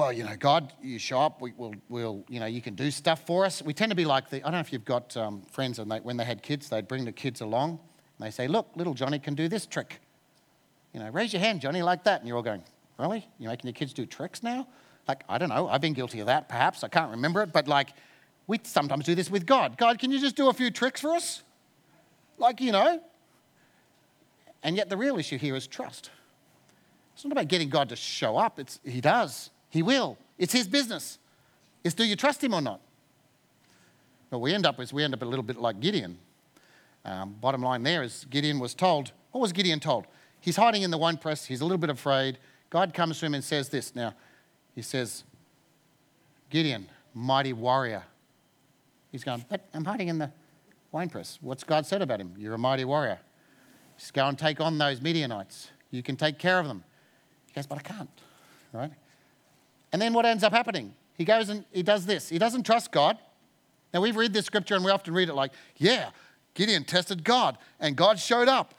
well, 0.00 0.12
you 0.14 0.24
know, 0.24 0.34
God, 0.34 0.72
you 0.82 0.98
show 0.98 1.20
up, 1.20 1.42
we, 1.42 1.52
will 1.58 1.74
we'll, 1.90 2.24
you 2.26 2.40
know, 2.40 2.46
you 2.46 2.62
can 2.62 2.74
do 2.74 2.90
stuff 2.90 3.26
for 3.26 3.44
us. 3.44 3.60
We 3.60 3.74
tend 3.74 3.90
to 3.90 3.96
be 3.96 4.06
like 4.06 4.30
the, 4.30 4.38
I 4.38 4.44
don't 4.44 4.52
know 4.52 4.60
if 4.60 4.72
you've 4.72 4.86
got 4.86 5.14
um, 5.14 5.42
friends 5.42 5.78
and 5.78 5.90
they, 5.90 5.98
when 5.98 6.16
they 6.16 6.24
had 6.24 6.42
kids, 6.42 6.70
they'd 6.70 6.88
bring 6.88 7.04
the 7.04 7.12
kids 7.12 7.42
along 7.42 7.78
and 8.18 8.26
they 8.26 8.30
say, 8.30 8.48
look, 8.48 8.68
little 8.76 8.94
Johnny 8.94 9.18
can 9.18 9.34
do 9.34 9.46
this 9.46 9.66
trick. 9.66 10.00
You 10.94 11.00
know, 11.00 11.10
raise 11.10 11.34
your 11.34 11.40
hand, 11.40 11.60
Johnny, 11.60 11.82
like 11.82 12.04
that. 12.04 12.20
And 12.20 12.28
you're 12.28 12.38
all 12.38 12.42
going, 12.42 12.64
really? 12.98 13.28
You're 13.38 13.50
making 13.50 13.68
your 13.68 13.74
kids 13.74 13.92
do 13.92 14.06
tricks 14.06 14.42
now? 14.42 14.66
Like, 15.06 15.22
I 15.28 15.36
don't 15.36 15.50
know. 15.50 15.68
I've 15.68 15.82
been 15.82 15.92
guilty 15.92 16.20
of 16.20 16.26
that, 16.28 16.48
perhaps. 16.48 16.82
I 16.82 16.88
can't 16.88 17.10
remember 17.10 17.42
it. 17.42 17.52
But 17.52 17.68
like, 17.68 17.90
we 18.46 18.58
sometimes 18.62 19.04
do 19.04 19.14
this 19.14 19.30
with 19.30 19.44
God. 19.44 19.76
God, 19.76 19.98
can 19.98 20.10
you 20.10 20.18
just 20.18 20.34
do 20.34 20.48
a 20.48 20.54
few 20.54 20.70
tricks 20.70 21.02
for 21.02 21.10
us? 21.10 21.42
Like, 22.38 22.62
you 22.62 22.72
know. 22.72 23.02
And 24.62 24.78
yet 24.78 24.88
the 24.88 24.96
real 24.96 25.18
issue 25.18 25.36
here 25.36 25.56
is 25.56 25.66
trust. 25.66 26.08
It's 27.12 27.22
not 27.22 27.32
about 27.32 27.48
getting 27.48 27.68
God 27.68 27.90
to 27.90 27.96
show 27.96 28.38
up. 28.38 28.58
It's, 28.58 28.80
he 28.82 29.02
does. 29.02 29.50
He 29.70 29.82
will. 29.82 30.18
It's 30.38 30.52
his 30.52 30.68
business. 30.68 31.18
It's 31.82 31.94
do 31.94 32.04
you 32.04 32.16
trust 32.16 32.42
him 32.42 32.52
or 32.52 32.60
not? 32.60 32.80
What 34.28 34.40
we 34.40 34.54
end 34.54 34.66
up 34.66 34.78
is 34.80 34.92
we 34.92 35.02
end 35.02 35.14
up 35.14 35.22
a 35.22 35.24
little 35.24 35.42
bit 35.42 35.56
like 35.56 35.80
Gideon. 35.80 36.18
Um, 37.04 37.36
bottom 37.40 37.62
line 37.62 37.82
there 37.82 38.02
is 38.02 38.26
Gideon 38.28 38.58
was 38.58 38.74
told, 38.74 39.12
what 39.32 39.40
was 39.40 39.52
Gideon 39.52 39.80
told? 39.80 40.06
He's 40.40 40.56
hiding 40.56 40.82
in 40.82 40.90
the 40.90 40.98
wine 40.98 41.16
press. 41.16 41.46
He's 41.46 41.60
a 41.60 41.64
little 41.64 41.78
bit 41.78 41.90
afraid. 41.90 42.38
God 42.68 42.94
comes 42.94 43.18
to 43.20 43.26
him 43.26 43.34
and 43.34 43.42
says 43.42 43.68
this. 43.68 43.94
Now, 43.94 44.14
he 44.74 44.82
says, 44.82 45.24
Gideon, 46.48 46.86
mighty 47.14 47.52
warrior. 47.52 48.04
He's 49.10 49.24
going, 49.24 49.44
but 49.48 49.68
I'm 49.74 49.84
hiding 49.84 50.08
in 50.08 50.18
the 50.18 50.30
wine 50.92 51.08
press. 51.08 51.38
What's 51.40 51.64
God 51.64 51.86
said 51.86 52.02
about 52.02 52.20
him? 52.20 52.34
You're 52.38 52.54
a 52.54 52.58
mighty 52.58 52.84
warrior. 52.84 53.18
Just 53.98 54.14
go 54.14 54.26
and 54.26 54.38
take 54.38 54.60
on 54.60 54.78
those 54.78 55.00
Midianites. 55.00 55.70
You 55.90 56.02
can 56.02 56.16
take 56.16 56.38
care 56.38 56.58
of 56.58 56.66
them. 56.66 56.84
He 57.46 57.52
goes, 57.54 57.66
but 57.66 57.78
I 57.78 57.82
can't, 57.82 58.08
right? 58.72 58.92
And 59.92 60.00
then 60.00 60.12
what 60.12 60.26
ends 60.26 60.44
up 60.44 60.52
happening? 60.52 60.94
He 61.16 61.24
goes 61.24 61.48
and 61.48 61.64
he 61.72 61.82
does 61.82 62.06
this. 62.06 62.28
He 62.28 62.38
doesn't 62.38 62.64
trust 62.64 62.92
God. 62.92 63.18
Now, 63.92 64.00
we've 64.00 64.16
read 64.16 64.32
this 64.32 64.46
scripture 64.46 64.76
and 64.76 64.84
we 64.84 64.90
often 64.90 65.12
read 65.12 65.28
it 65.28 65.34
like, 65.34 65.52
yeah, 65.76 66.10
Gideon 66.54 66.84
tested 66.84 67.24
God 67.24 67.58
and 67.80 67.96
God 67.96 68.18
showed 68.18 68.48
up. 68.48 68.74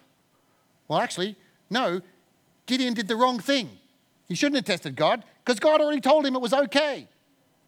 Well, 0.87 0.99
actually, 0.99 1.35
no, 1.69 2.01
Gideon 2.65 2.93
did 2.93 3.07
the 3.07 3.15
wrong 3.15 3.39
thing. 3.39 3.69
He 4.27 4.35
shouldn't 4.35 4.55
have 4.55 4.65
tested 4.65 4.95
God 4.95 5.25
because 5.43 5.59
God 5.59 5.81
already 5.81 6.01
told 6.01 6.25
him 6.25 6.35
it 6.35 6.41
was 6.41 6.53
okay, 6.53 7.07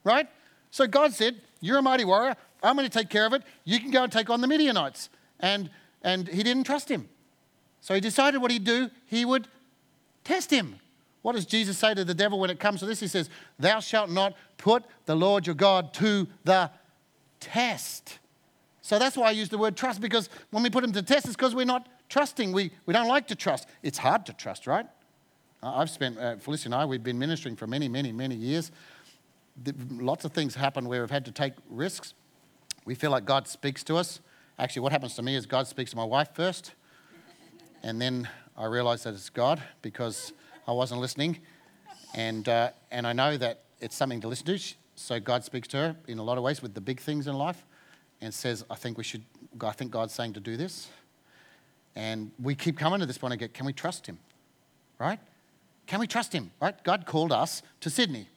right? 0.03 0.27
So 0.71 0.87
God 0.87 1.13
said, 1.13 1.41
You're 1.59 1.79
a 1.79 1.81
mighty 1.81 2.05
warrior. 2.05 2.35
I'm 2.63 2.77
going 2.77 2.89
to 2.89 2.97
take 2.97 3.09
care 3.09 3.25
of 3.25 3.33
it. 3.33 3.43
You 3.65 3.79
can 3.79 3.91
go 3.91 4.03
and 4.03 4.11
take 4.11 4.29
on 4.29 4.39
the 4.39 4.47
Midianites. 4.47 5.09
And, 5.39 5.69
and 6.01 6.27
he 6.27 6.41
didn't 6.41 6.63
trust 6.63 6.89
him. 6.89 7.09
So 7.81 7.93
he 7.93 7.99
decided 7.99 8.41
what 8.41 8.49
he'd 8.49 8.63
do. 8.63 8.89
He 9.05 9.25
would 9.25 9.49
test 10.23 10.49
him. 10.49 10.79
What 11.23 11.35
does 11.35 11.45
Jesus 11.45 11.77
say 11.77 11.93
to 11.93 12.05
the 12.05 12.13
devil 12.13 12.37
when 12.37 12.49
it 12.49 12.59
comes 12.59 12.81
to 12.81 12.85
this? 12.85 12.99
He 12.99 13.07
says, 13.07 13.29
Thou 13.57 13.79
shalt 13.79 14.11
not 14.11 14.35
put 14.57 14.83
the 15.05 15.15
Lord 15.15 15.47
your 15.47 15.55
God 15.55 15.93
to 15.95 16.27
the 16.43 16.69
test. 17.39 18.19
So 18.81 18.99
that's 18.99 19.15
why 19.15 19.29
I 19.29 19.31
use 19.31 19.47
the 19.47 19.57
word 19.57 19.77
trust, 19.77 20.01
because 20.01 20.29
when 20.51 20.63
we 20.63 20.69
put 20.69 20.83
him 20.83 20.91
to 20.91 21.01
test, 21.01 21.25
it's 21.25 21.35
because 21.35 21.55
we're 21.55 21.65
not 21.65 21.87
trusting. 22.09 22.51
We, 22.51 22.71
we 22.85 22.93
don't 22.93 23.07
like 23.07 23.27
to 23.29 23.35
trust. 23.35 23.67
It's 23.81 23.97
hard 23.97 24.25
to 24.25 24.33
trust, 24.33 24.67
right? 24.67 24.85
I've 25.63 25.89
spent, 25.89 26.19
uh, 26.19 26.35
Felicia 26.35 26.67
and 26.67 26.75
I, 26.75 26.83
we've 26.83 27.03
been 27.03 27.17
ministering 27.17 27.55
for 27.55 27.67
many, 27.67 27.87
many, 27.87 28.11
many 28.11 28.35
years. 28.35 28.71
The, 29.63 29.73
lots 29.91 30.25
of 30.25 30.33
things 30.33 30.55
happen 30.55 30.89
where 30.89 30.99
we've 30.99 31.09
had 31.09 31.23
to 31.25 31.31
take 31.31 31.53
risks. 31.69 32.13
We 32.83 32.95
feel 32.95 33.11
like 33.11 33.23
God 33.23 33.47
speaks 33.47 33.81
to 33.85 33.95
us. 33.95 34.19
Actually, 34.59 34.81
what 34.81 34.91
happens 34.91 35.15
to 35.15 35.21
me 35.21 35.35
is 35.35 35.45
God 35.45 35.67
speaks 35.67 35.91
to 35.91 35.97
my 35.97 36.03
wife 36.03 36.29
first, 36.33 36.73
and 37.81 38.01
then 38.01 38.27
I 38.57 38.65
realize 38.65 39.03
that 39.03 39.13
it's 39.13 39.29
God 39.29 39.63
because 39.81 40.33
I 40.67 40.71
wasn't 40.71 41.01
listening. 41.01 41.39
And, 42.13 42.47
uh, 42.47 42.69
and 42.91 43.07
I 43.07 43.13
know 43.13 43.37
that 43.37 43.63
it's 43.79 43.95
something 43.95 44.21
to 44.21 44.27
listen 44.27 44.45
to. 44.45 44.59
So 44.95 45.19
God 45.19 45.43
speaks 45.43 45.67
to 45.69 45.77
her 45.77 45.95
in 46.07 46.19
a 46.19 46.23
lot 46.23 46.37
of 46.37 46.43
ways 46.43 46.61
with 46.61 46.73
the 46.73 46.81
big 46.81 46.99
things 46.99 47.27
in 47.27 47.35
life 47.35 47.65
and 48.21 48.33
says, 48.33 48.63
I 48.69 48.75
think 48.75 48.97
we 48.97 49.03
should, 49.03 49.23
I 49.61 49.71
think 49.71 49.91
God's 49.91 50.13
saying 50.13 50.33
to 50.33 50.39
do 50.39 50.55
this. 50.55 50.87
And 51.95 52.31
we 52.41 52.55
keep 52.55 52.77
coming 52.77 52.99
to 52.99 53.05
this 53.05 53.17
point 53.17 53.33
again, 53.33 53.49
can 53.53 53.65
we 53.65 53.73
trust 53.73 54.07
him? 54.07 54.17
Right? 54.99 55.19
Can 55.87 55.99
we 55.99 56.07
trust 56.07 56.33
him? 56.33 56.51
Right? 56.61 56.81
God 56.83 57.05
called 57.05 57.31
us 57.31 57.61
to 57.81 57.89
Sydney. 57.89 58.27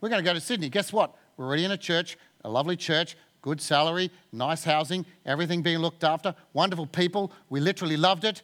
We're 0.00 0.08
going 0.08 0.22
to 0.22 0.28
go 0.28 0.34
to 0.34 0.40
Sydney. 0.40 0.68
Guess 0.68 0.92
what? 0.92 1.14
We're 1.36 1.46
already 1.46 1.64
in 1.64 1.70
a 1.70 1.76
church, 1.76 2.16
a 2.44 2.48
lovely 2.48 2.76
church, 2.76 3.16
good 3.42 3.60
salary, 3.60 4.10
nice 4.32 4.64
housing, 4.64 5.04
everything 5.26 5.62
being 5.62 5.78
looked 5.78 6.04
after, 6.04 6.34
wonderful 6.52 6.86
people. 6.86 7.32
We 7.50 7.60
literally 7.60 7.96
loved 7.96 8.24
it. 8.24 8.42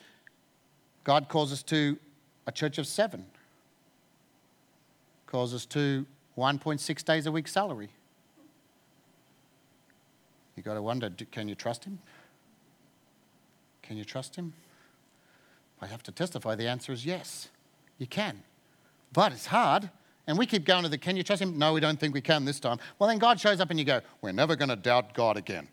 God 1.05 1.29
calls 1.29 1.53
us 1.53 1.63
to 1.65 1.97
a 2.49 2.51
church 2.51 2.79
of 2.79 2.87
seven, 2.87 3.27
calls 5.27 5.53
us 5.53 5.67
to 5.67 6.07
1.6 6.39 7.05
days 7.05 7.27
a 7.27 7.31
week 7.31 7.47
salary. 7.47 7.91
You've 10.57 10.65
got 10.65 10.75
to 10.75 10.83
wonder 10.83 11.11
can 11.31 11.47
you 11.47 11.55
trust 11.55 11.85
him? 11.85 11.99
Can 13.83 13.99
you 13.99 14.05
trust 14.05 14.35
him? 14.35 14.55
I 15.83 15.87
have 15.87 16.03
to 16.05 16.11
testify 16.11 16.55
the 16.55 16.67
answer 16.67 16.91
is 16.91 17.05
yes. 17.05 17.51
You 17.99 18.07
can. 18.07 18.43
But 19.13 19.33
it's 19.33 19.47
hard. 19.47 19.91
And 20.27 20.39
we 20.39 20.47
keep 20.47 20.65
going 20.65 20.85
to 20.85 20.89
the 20.89 20.99
can 20.99 21.17
you 21.17 21.23
trust 21.23 21.43
him? 21.43 21.59
No, 21.59 21.75
we 21.75 21.81
don't 21.81 22.01
think 22.01 22.15
we 22.15 22.23
can 22.23 22.47
this 22.47 22.59
time. 22.59 22.79
Well, 22.99 23.11
then 23.11 23.19
God 23.19 23.39
shows 23.39 23.61
up 23.61 23.69
and 23.69 23.79
you 23.79 23.85
go, 23.85 24.01
we're 24.23 24.33
never 24.33 24.57
going 24.57 24.71
to 24.71 24.77
doubt 24.77 25.13
God 25.13 25.37
again. 25.37 25.69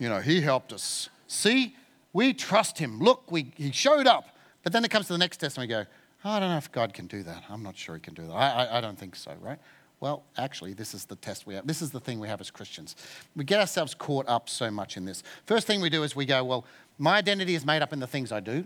You 0.00 0.08
know, 0.08 0.20
he 0.20 0.40
helped 0.40 0.72
us. 0.72 1.08
See, 1.28 1.76
we 2.12 2.34
trust 2.34 2.78
him. 2.78 2.98
Look, 2.98 3.30
we, 3.30 3.52
he 3.56 3.70
showed 3.70 4.08
up. 4.08 4.36
But 4.62 4.72
then 4.72 4.84
it 4.84 4.90
comes 4.90 5.06
to 5.06 5.12
the 5.12 5.18
next 5.18 5.38
test 5.38 5.56
and 5.56 5.62
we 5.62 5.68
go, 5.68 5.86
I 6.24 6.38
don't 6.38 6.50
know 6.50 6.56
if 6.56 6.70
God 6.70 6.92
can 6.92 7.06
do 7.06 7.22
that. 7.22 7.44
I'm 7.48 7.62
not 7.62 7.76
sure 7.76 7.94
he 7.94 8.00
can 8.00 8.14
do 8.14 8.26
that. 8.26 8.32
I, 8.32 8.64
I, 8.64 8.78
I 8.78 8.80
don't 8.80 8.98
think 8.98 9.16
so, 9.16 9.34
right? 9.40 9.58
Well, 10.00 10.22
actually, 10.36 10.72
this 10.72 10.94
is 10.94 11.04
the 11.04 11.16
test 11.16 11.46
we 11.46 11.54
have. 11.54 11.66
This 11.66 11.82
is 11.82 11.90
the 11.90 12.00
thing 12.00 12.20
we 12.20 12.28
have 12.28 12.40
as 12.40 12.50
Christians. 12.50 12.96
We 13.36 13.44
get 13.44 13.60
ourselves 13.60 13.94
caught 13.94 14.26
up 14.28 14.48
so 14.48 14.70
much 14.70 14.96
in 14.96 15.04
this. 15.04 15.22
First 15.46 15.66
thing 15.66 15.80
we 15.80 15.90
do 15.90 16.02
is 16.02 16.16
we 16.16 16.24
go, 16.26 16.42
well, 16.44 16.64
my 16.98 17.16
identity 17.16 17.54
is 17.54 17.66
made 17.66 17.82
up 17.82 17.92
in 17.92 18.00
the 18.00 18.06
things 18.06 18.32
I 18.32 18.40
do, 18.40 18.64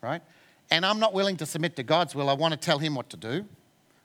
right? 0.00 0.22
and 0.70 0.84
I'm 0.84 0.98
not 0.98 1.14
willing 1.14 1.36
to 1.38 1.46
submit 1.46 1.76
to 1.76 1.82
God's 1.82 2.14
will, 2.14 2.28
I 2.28 2.34
want 2.34 2.52
to 2.52 2.58
tell 2.58 2.78
Him 2.78 2.94
what 2.94 3.10
to 3.10 3.16
do. 3.16 3.44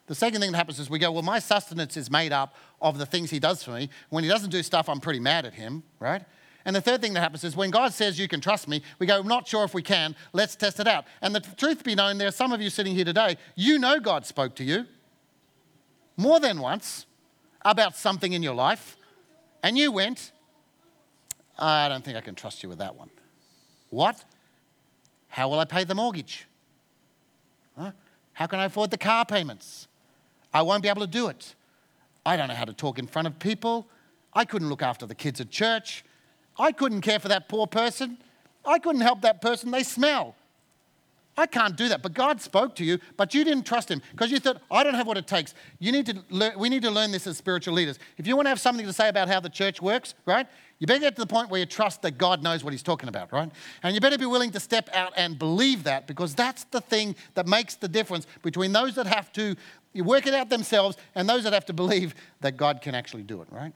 The 0.08 0.16
second 0.16 0.42
thing 0.42 0.52
that 0.52 0.58
happens 0.58 0.80
is 0.80 0.90
we 0.90 1.00
go, 1.00 1.12
well, 1.12 1.22
my 1.22 1.40
sustenance 1.40 1.96
is 1.96 2.12
made 2.12 2.34
up 2.34 2.56
of 2.82 2.98
the 2.98 3.06
things 3.06 3.30
He 3.30 3.40
does 3.40 3.64
for 3.64 3.72
me. 3.72 3.90
When 4.10 4.24
He 4.24 4.30
doesn't 4.30 4.50
do 4.50 4.64
stuff, 4.64 4.90
I'm 4.90 5.00
pretty 5.00 5.20
mad 5.20 5.46
at 5.46 5.54
Him, 5.54 5.84
right? 6.00 6.24
And 6.66 6.76
the 6.76 6.82
third 6.82 7.02
thing 7.02 7.14
that 7.14 7.20
happens 7.20 7.44
is 7.44 7.56
when 7.56 7.72
God 7.72 7.94
says 7.94 8.18
you 8.18 8.28
can 8.28 8.40
trust 8.40 8.68
me, 8.68 8.82
we 9.00 9.06
go, 9.06 9.20
I'm 9.20 9.28
not 9.28 9.48
sure 9.48 9.64
if 9.64 9.74
we 9.74 9.82
can, 9.82 10.16
let's 10.32 10.56
test 10.56 10.80
it 10.80 10.88
out. 10.88 11.06
And 11.22 11.36
the 11.36 11.42
truth 11.42 11.84
be 11.84 11.96
known, 11.96 12.18
there 12.18 12.28
are 12.28 12.32
some 12.32 12.54
of 12.54 12.62
you 12.62 12.70
sitting 12.70 12.96
here 12.96 13.06
today, 13.06 13.38
you 13.56 13.80
know 13.80 14.00
God 14.00 14.26
spoke 14.26 14.56
to 14.56 14.64
you 14.64 14.86
more 16.16 16.40
than 16.40 16.60
once 16.60 17.06
about 17.64 17.96
something 17.96 18.34
in 18.34 18.44
your 18.44 18.54
life, 18.54 18.98
and 19.62 19.78
you 19.78 19.92
went, 19.92 20.32
I 21.58 21.88
don't 21.90 22.04
think 22.04 22.18
I 22.18 22.22
can 22.22 22.36
trust 22.36 22.64
you 22.64 22.70
with 22.70 22.80
that 22.80 22.96
one. 22.96 23.10
What? 23.90 24.24
How 25.28 25.50
will 25.50 25.60
I 25.60 25.66
pay 25.66 25.84
the 25.84 25.96
mortgage? 25.96 26.48
Huh? 27.78 27.92
How 28.34 28.48
can 28.48 28.60
I 28.60 28.66
afford 28.66 28.92
the 28.92 28.98
car 28.98 29.26
payments? 29.26 29.88
I 30.54 30.62
won't 30.62 30.84
be 30.84 30.90
able 30.90 31.02
to 31.02 31.08
do 31.08 31.28
it. 31.28 31.56
I 32.26 32.38
don't 32.38 32.48
know 32.48 32.56
how 32.56 32.66
to 32.66 32.74
talk 32.74 33.00
in 33.00 33.08
front 33.08 33.28
of 33.28 33.40
people. 33.40 33.88
I 34.34 34.46
couldn't 34.46 34.70
look 34.70 34.82
after 34.82 35.06
the 35.06 35.16
kids 35.16 35.42
at 35.42 35.50
church. 35.50 36.04
I 36.58 36.72
couldn't 36.72 37.02
care 37.02 37.20
for 37.20 37.28
that 37.30 37.50
poor 37.50 37.68
person. 37.68 38.18
I 38.66 38.80
couldn't 38.80 39.02
help 39.02 39.22
that 39.22 39.42
person. 39.42 39.72
They 39.72 39.84
smell. 39.84 40.36
I 41.36 41.48
can't 41.48 41.76
do 41.76 41.90
that. 41.90 42.04
But 42.04 42.14
God 42.14 42.42
spoke 42.42 42.76
to 42.76 42.86
you, 42.86 43.00
but 43.18 43.34
you 43.34 43.44
didn't 43.44 43.66
trust 43.66 43.90
Him 43.90 44.02
because 44.12 44.32
you 44.32 44.40
thought, 44.40 44.62
I 44.70 44.84
don't 44.84 44.94
have 44.94 45.08
what 45.08 45.18
it 45.18 45.26
takes. 45.26 45.56
You 45.80 45.92
need 45.92 46.06
to 46.06 46.24
learn, 46.30 46.58
we 46.58 46.70
need 46.70 46.84
to 46.84 46.92
learn 46.92 47.12
this 47.12 47.26
as 47.26 47.38
spiritual 47.38 47.74
leaders. 47.74 47.98
If 48.18 48.28
you 48.28 48.36
want 48.36 48.46
to 48.46 48.50
have 48.50 48.60
something 48.60 48.86
to 48.86 48.94
say 48.94 49.10
about 49.10 49.28
how 49.28 49.40
the 49.40 49.50
church 49.50 49.82
works, 49.82 50.14
right, 50.26 50.46
you 50.78 50.86
better 50.86 51.00
get 51.00 51.16
to 51.16 51.22
the 51.22 51.28
point 51.28 51.50
where 51.50 51.60
you 51.60 51.66
trust 51.66 52.04
that 52.04 52.18
God 52.18 52.44
knows 52.44 52.64
what 52.64 52.72
He's 52.72 52.84
talking 52.84 53.10
about, 53.10 53.34
right? 53.34 53.50
And 53.82 53.96
you 53.96 54.02
better 54.02 54.18
be 54.18 54.28
willing 54.28 54.52
to 54.52 54.60
step 54.60 54.90
out 54.94 55.14
and 55.18 55.40
believe 55.40 55.84
that 55.86 56.06
because 56.06 56.36
that's 56.36 56.66
the 56.66 56.82
thing 56.82 57.16
that 57.34 57.48
makes 57.48 57.76
the 57.76 57.88
difference 57.88 58.28
between 58.44 58.72
those 58.72 58.94
that 58.96 59.08
have 59.08 59.34
to 59.34 59.56
work 59.96 60.28
it 60.28 60.34
out 60.36 60.50
themselves 60.50 60.98
and 61.16 61.28
those 61.28 61.44
that 61.46 61.54
have 61.54 61.66
to 61.66 61.74
believe 61.74 62.14
that 62.42 62.58
God 62.58 62.82
can 62.82 62.94
actually 62.94 63.24
do 63.24 63.42
it, 63.42 63.48
right? 63.52 63.74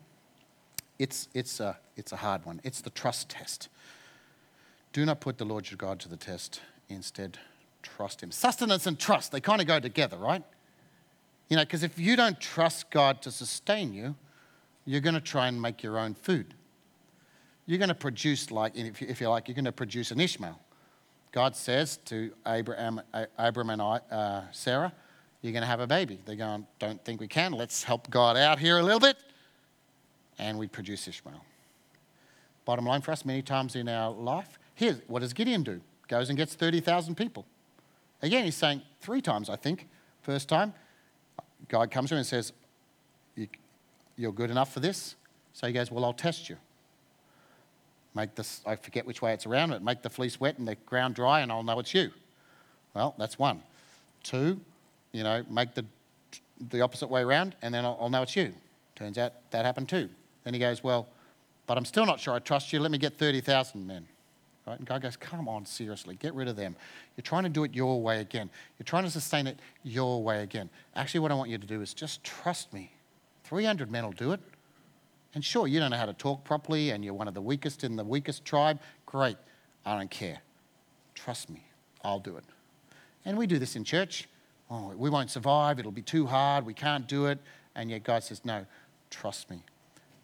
It's, 1.00 1.28
it's, 1.34 1.60
a, 1.60 1.78
it's 1.96 2.12
a 2.12 2.18
hard 2.18 2.46
one. 2.46 2.60
It's 2.64 2.82
the 2.82 2.90
trust 2.90 3.30
test. 3.30 3.70
Do 4.94 5.06
not 5.06 5.22
put 5.22 5.38
the 5.38 5.46
Lord 5.46 5.70
your 5.70 5.78
God 5.78 6.00
to 6.02 6.10
the 6.10 6.18
test. 6.18 6.62
Instead, 6.90 7.38
trust 7.84 8.22
Him. 8.22 8.32
Sustenance 8.32 8.88
and 8.88 8.98
trust, 8.98 9.32
they 9.32 9.42
kind 9.42 9.62
of 9.62 9.68
go 9.68 9.80
together, 9.80 10.18
right? 10.18 10.44
You 11.50 11.58
know, 11.58 11.64
because 11.64 11.84
if 11.84 12.00
you 12.00 12.16
don't 12.16 12.40
trust 12.40 12.90
God 12.90 13.22
to 13.22 13.32
sustain 13.32 13.94
you, 13.94 14.16
you're 14.86 15.02
going 15.02 15.16
to 15.16 15.22
try 15.22 15.48
and 15.48 15.62
make 15.62 15.84
your 15.84 15.98
own 15.98 16.14
food. 16.14 16.54
You're 17.66 17.78
going 17.78 17.90
to 17.90 17.96
produce, 17.96 18.52
like, 18.52 18.76
if 18.76 19.02
you, 19.02 19.08
if 19.10 19.20
you 19.20 19.30
like, 19.30 19.48
you're 19.48 19.56
going 19.56 19.66
to 19.66 19.72
produce 19.72 20.12
an 20.12 20.20
Ishmael. 20.20 20.60
God 21.34 21.56
says 21.56 21.98
to 22.06 22.32
Abraham, 22.48 23.02
Abraham 23.38 23.70
and 23.70 23.82
I, 23.82 24.00
uh, 24.10 24.44
Sarah, 24.52 24.94
you're 25.42 25.52
going 25.52 25.62
to 25.62 25.68
have 25.68 25.82
a 25.82 25.88
baby. 25.88 26.20
They're 26.26 26.38
going, 26.38 26.66
don't 26.80 27.04
think 27.04 27.20
we 27.20 27.28
can. 27.28 27.52
Let's 27.52 27.84
help 27.84 28.10
God 28.10 28.38
out 28.38 28.60
here 28.60 28.80
a 28.80 28.84
little 28.84 29.00
bit. 29.00 29.18
And 30.40 30.58
we 30.58 30.68
produce 30.68 31.08
Ishmael. 31.08 31.44
Bottom 32.66 32.86
line 32.86 33.02
for 33.02 33.12
us, 33.12 33.26
many 33.26 33.42
times 33.42 33.76
in 33.76 33.88
our 33.88 34.12
life, 34.12 34.60
here's 34.76 34.98
what 35.08 35.20
does 35.22 35.34
Gideon 35.34 35.64
do? 35.64 35.82
Goes 36.08 36.30
and 36.30 36.38
gets 36.38 36.54
30,000 36.54 37.16
people. 37.16 37.46
Again, 38.22 38.46
he's 38.46 38.56
saying 38.56 38.82
three 39.02 39.22
times, 39.22 39.50
I 39.50 39.56
think. 39.56 39.88
First 40.22 40.50
time, 40.50 40.74
God 41.68 41.92
comes 41.92 42.10
to 42.10 42.16
him 42.16 42.20
and 42.20 42.28
says, 42.28 42.54
You're 44.16 44.32
good 44.32 44.52
enough 44.52 44.74
for 44.74 44.80
this? 44.80 45.16
So 45.54 45.68
he 45.68 45.74
goes, 45.74 45.92
Well, 45.92 46.04
I'll 46.04 46.14
test 46.14 46.50
you. 46.50 46.58
Make 48.14 48.36
this, 48.36 48.62
I 48.66 48.76
forget 48.76 49.06
which 49.06 49.22
way 49.22 49.34
it's 49.34 49.46
around, 49.46 49.70
but 49.70 49.84
make 49.84 50.02
the 50.02 50.10
fleece 50.10 50.40
wet 50.40 50.58
and 50.58 50.68
the 50.68 50.76
ground 50.76 51.16
dry, 51.16 51.42
and 51.42 51.52
I'll 51.52 51.64
know 51.64 51.80
it's 51.80 51.94
you. 51.94 52.12
Well, 52.94 53.14
that's 53.18 53.38
one. 53.38 53.62
Two, 54.24 54.60
you 55.12 55.24
know, 55.24 55.46
make 55.50 55.76
the, 55.76 55.86
the 56.70 56.82
opposite 56.82 57.08
way 57.08 57.22
around, 57.22 57.56
and 57.62 57.74
then 57.74 57.86
I'll, 57.86 57.98
I'll 58.02 58.10
know 58.10 58.24
it's 58.24 58.36
you. 58.36 58.54
Turns 58.96 59.18
out 59.18 59.34
that 59.52 59.66
happened 59.66 59.88
too. 59.88 60.10
Then 60.48 60.54
he 60.54 60.62
goes, 60.62 60.82
Well, 60.82 61.10
but 61.66 61.78
I'm 61.78 61.84
still 61.84 62.06
not 62.06 62.22
sure 62.22 62.34
I 62.34 62.40
trust 62.40 62.72
you. 62.72 62.80
Let 62.80 62.90
me 62.90 62.98
get 62.98 63.18
30,000 63.18 63.86
men. 63.86 64.08
Right? 64.66 64.78
And 64.80 64.88
God 64.88 65.02
goes, 65.02 65.18
Come 65.18 65.50
on, 65.50 65.66
seriously, 65.66 66.16
get 66.16 66.34
rid 66.34 66.48
of 66.48 66.56
them. 66.56 66.74
You're 67.18 67.24
trying 67.24 67.44
to 67.44 67.50
do 67.50 67.66
it 67.66 67.76
your 67.76 68.02
way 68.02 68.22
again. 68.22 68.50
You're 68.80 68.86
trying 68.86 69.04
to 69.04 69.10
sustain 69.10 69.46
it 69.46 69.60
your 69.84 70.24
way 70.24 70.44
again. 70.44 70.70
Actually, 70.96 71.20
what 71.20 71.34
I 71.34 71.36
want 71.36 71.50
you 71.50 71.58
to 71.58 71.68
do 71.68 71.82
is 71.82 71.94
just 71.94 72.24
trust 72.24 72.72
me. 72.72 72.94
300 73.44 73.92
men 73.92 74.06
will 74.06 74.14
do 74.14 74.32
it. 74.32 74.40
And 75.36 75.44
sure, 75.44 75.68
you 75.68 75.82
don't 75.82 75.92
know 75.92 75.98
how 75.98 76.06
to 76.06 76.14
talk 76.14 76.46
properly 76.46 76.92
and 76.92 77.04
you're 77.04 77.14
one 77.14 77.28
of 77.28 77.34
the 77.34 77.42
weakest 77.42 77.84
in 77.84 77.98
the 77.98 78.06
weakest 78.06 78.46
tribe. 78.46 78.80
Great. 79.06 79.36
I 79.86 79.98
don't 79.98 80.10
care. 80.10 80.40
Trust 81.14 81.50
me. 81.50 81.68
I'll 82.06 82.22
do 82.22 82.38
it. 82.38 82.46
And 83.26 83.38
we 83.38 83.48
do 83.48 83.60
this 83.60 83.76
in 83.76 83.84
church. 83.84 84.30
Oh, 84.72 84.94
we 84.96 85.10
won't 85.10 85.30
survive. 85.30 85.78
It'll 85.78 85.92
be 85.92 86.02
too 86.02 86.26
hard. 86.26 86.66
We 86.66 86.74
can't 86.74 87.06
do 87.06 87.26
it. 87.26 87.38
And 87.76 87.92
yet 87.92 88.06
God 88.06 88.24
says, 88.24 88.46
No, 88.46 88.66
trust 89.10 89.50
me. 89.50 89.62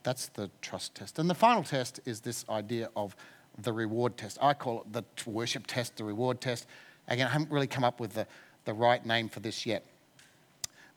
That's 0.03 0.27
the 0.27 0.49
trust 0.61 0.95
test. 0.95 1.17
And 1.17 1.29
the 1.29 1.35
final 1.35 1.63
test 1.63 1.99
is 2.05 2.21
this 2.21 2.45
idea 2.49 2.89
of 2.95 3.15
the 3.57 3.71
reward 3.71 4.17
test. 4.17 4.37
I 4.41 4.53
call 4.53 4.81
it 4.81 4.93
the 4.93 5.03
worship 5.29 5.65
test, 5.67 5.97
the 5.97 6.03
reward 6.03 6.41
test. 6.41 6.67
Again, 7.07 7.27
I 7.27 7.29
haven't 7.31 7.51
really 7.51 7.67
come 7.67 7.83
up 7.83 7.99
with 7.99 8.13
the, 8.13 8.27
the 8.65 8.73
right 8.73 9.05
name 9.05 9.29
for 9.29 9.39
this 9.39 9.65
yet. 9.65 9.85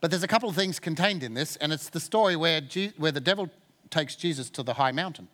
But 0.00 0.10
there's 0.10 0.22
a 0.22 0.28
couple 0.28 0.48
of 0.48 0.56
things 0.56 0.78
contained 0.78 1.22
in 1.22 1.34
this, 1.34 1.56
and 1.56 1.72
it's 1.72 1.88
the 1.88 2.00
story 2.00 2.36
where, 2.36 2.60
Je- 2.60 2.92
where 2.96 3.12
the 3.12 3.20
devil 3.20 3.50
takes 3.90 4.14
Jesus 4.16 4.50
to 4.50 4.62
the 4.62 4.74
high 4.74 4.92
mountain. 4.92 5.28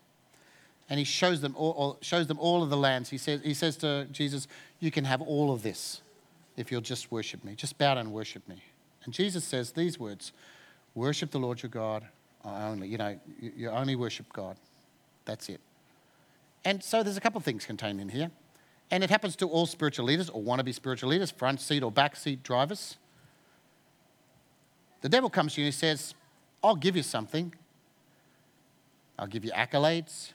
And 0.89 0.99
he 0.99 1.05
shows 1.05 1.41
them 1.41 1.55
all, 1.57 1.99
shows 2.03 2.27
them 2.27 2.39
all 2.39 2.63
of 2.63 2.71
the 2.71 2.77
lands. 2.77 3.11
He 3.11 3.19
says, 3.19 3.41
he 3.43 3.55
says 3.55 3.77
to 3.79 4.07
Jesus, 4.13 4.47
You 4.79 4.91
can 4.91 5.05
have 5.05 5.23
all 5.23 5.53
of 5.53 5.63
this 5.63 6.03
if 6.57 6.71
you'll 6.71 6.83
just 6.83 7.11
worship 7.11 7.45
me. 7.45 7.55
Just 7.55 7.79
bow 7.79 7.95
down 7.95 8.07
and 8.07 8.13
worship 8.13 8.47
me. 8.49 8.63
And 9.05 9.15
Jesus 9.15 9.45
says 9.45 9.73
these 9.73 9.99
words 9.99 10.33
Worship 10.95 11.31
the 11.31 11.39
Lord 11.39 11.63
your 11.63 11.71
God 11.71 12.09
only. 12.45 12.89
You 12.89 12.99
know, 12.99 13.19
you 13.41 13.71
only 13.71 13.97
worship 13.97 14.33
God. 14.33 14.57
That's 15.25 15.49
it. 15.49 15.61
And 16.65 16.83
so 16.83 17.03
there's 17.03 17.17
a 17.17 17.21
couple 17.21 17.39
of 17.39 17.45
things 17.45 17.65
contained 17.65 18.01
in 18.01 18.09
here. 18.09 18.31
And 18.91 19.03
it 19.03 19.11
happens 19.11 19.37
to 19.37 19.49
all 19.49 19.67
spiritual 19.67 20.05
leaders 20.05 20.29
or 20.29 20.43
wannabe 20.43 20.75
spiritual 20.75 21.11
leaders, 21.11 21.31
front 21.31 21.61
seat 21.61 21.83
or 21.83 21.91
back 21.91 22.15
seat 22.15 22.43
drivers. 22.43 22.97
The 25.01 25.09
devil 25.09 25.31
comes 25.31 25.55
to 25.55 25.61
you 25.61 25.67
and 25.67 25.75
he 25.75 25.79
says, 25.79 26.15
I'll 26.63 26.77
give 26.77 26.95
you 26.95 27.03
something. 27.03 27.55
I'll 29.19 29.27
give 29.27 29.45
you 29.45 29.51
accolades. 29.53 30.33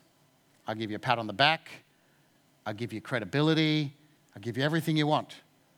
I'll 0.68 0.76
give 0.76 0.90
you 0.90 0.98
a 0.98 1.00
pat 1.00 1.20
on 1.20 1.28
the 1.28 1.34
back. 1.34 1.70
I'll 2.66 2.74
give 2.74 2.92
you 2.92 3.00
credibility. 3.00 3.94
I'll 4.36 4.42
give 4.42 4.58
you 4.58 4.64
everything 4.64 4.98
you 4.98 5.08
want. 5.08 5.36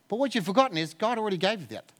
But 0.07 0.17
what 0.17 0.33
you've 0.33 0.45
forgotten 0.45 0.77
is 0.77 0.93
God 0.93 1.17
already 1.17 1.37
gave 1.37 1.61
you 1.61 1.67
that. 1.67 1.91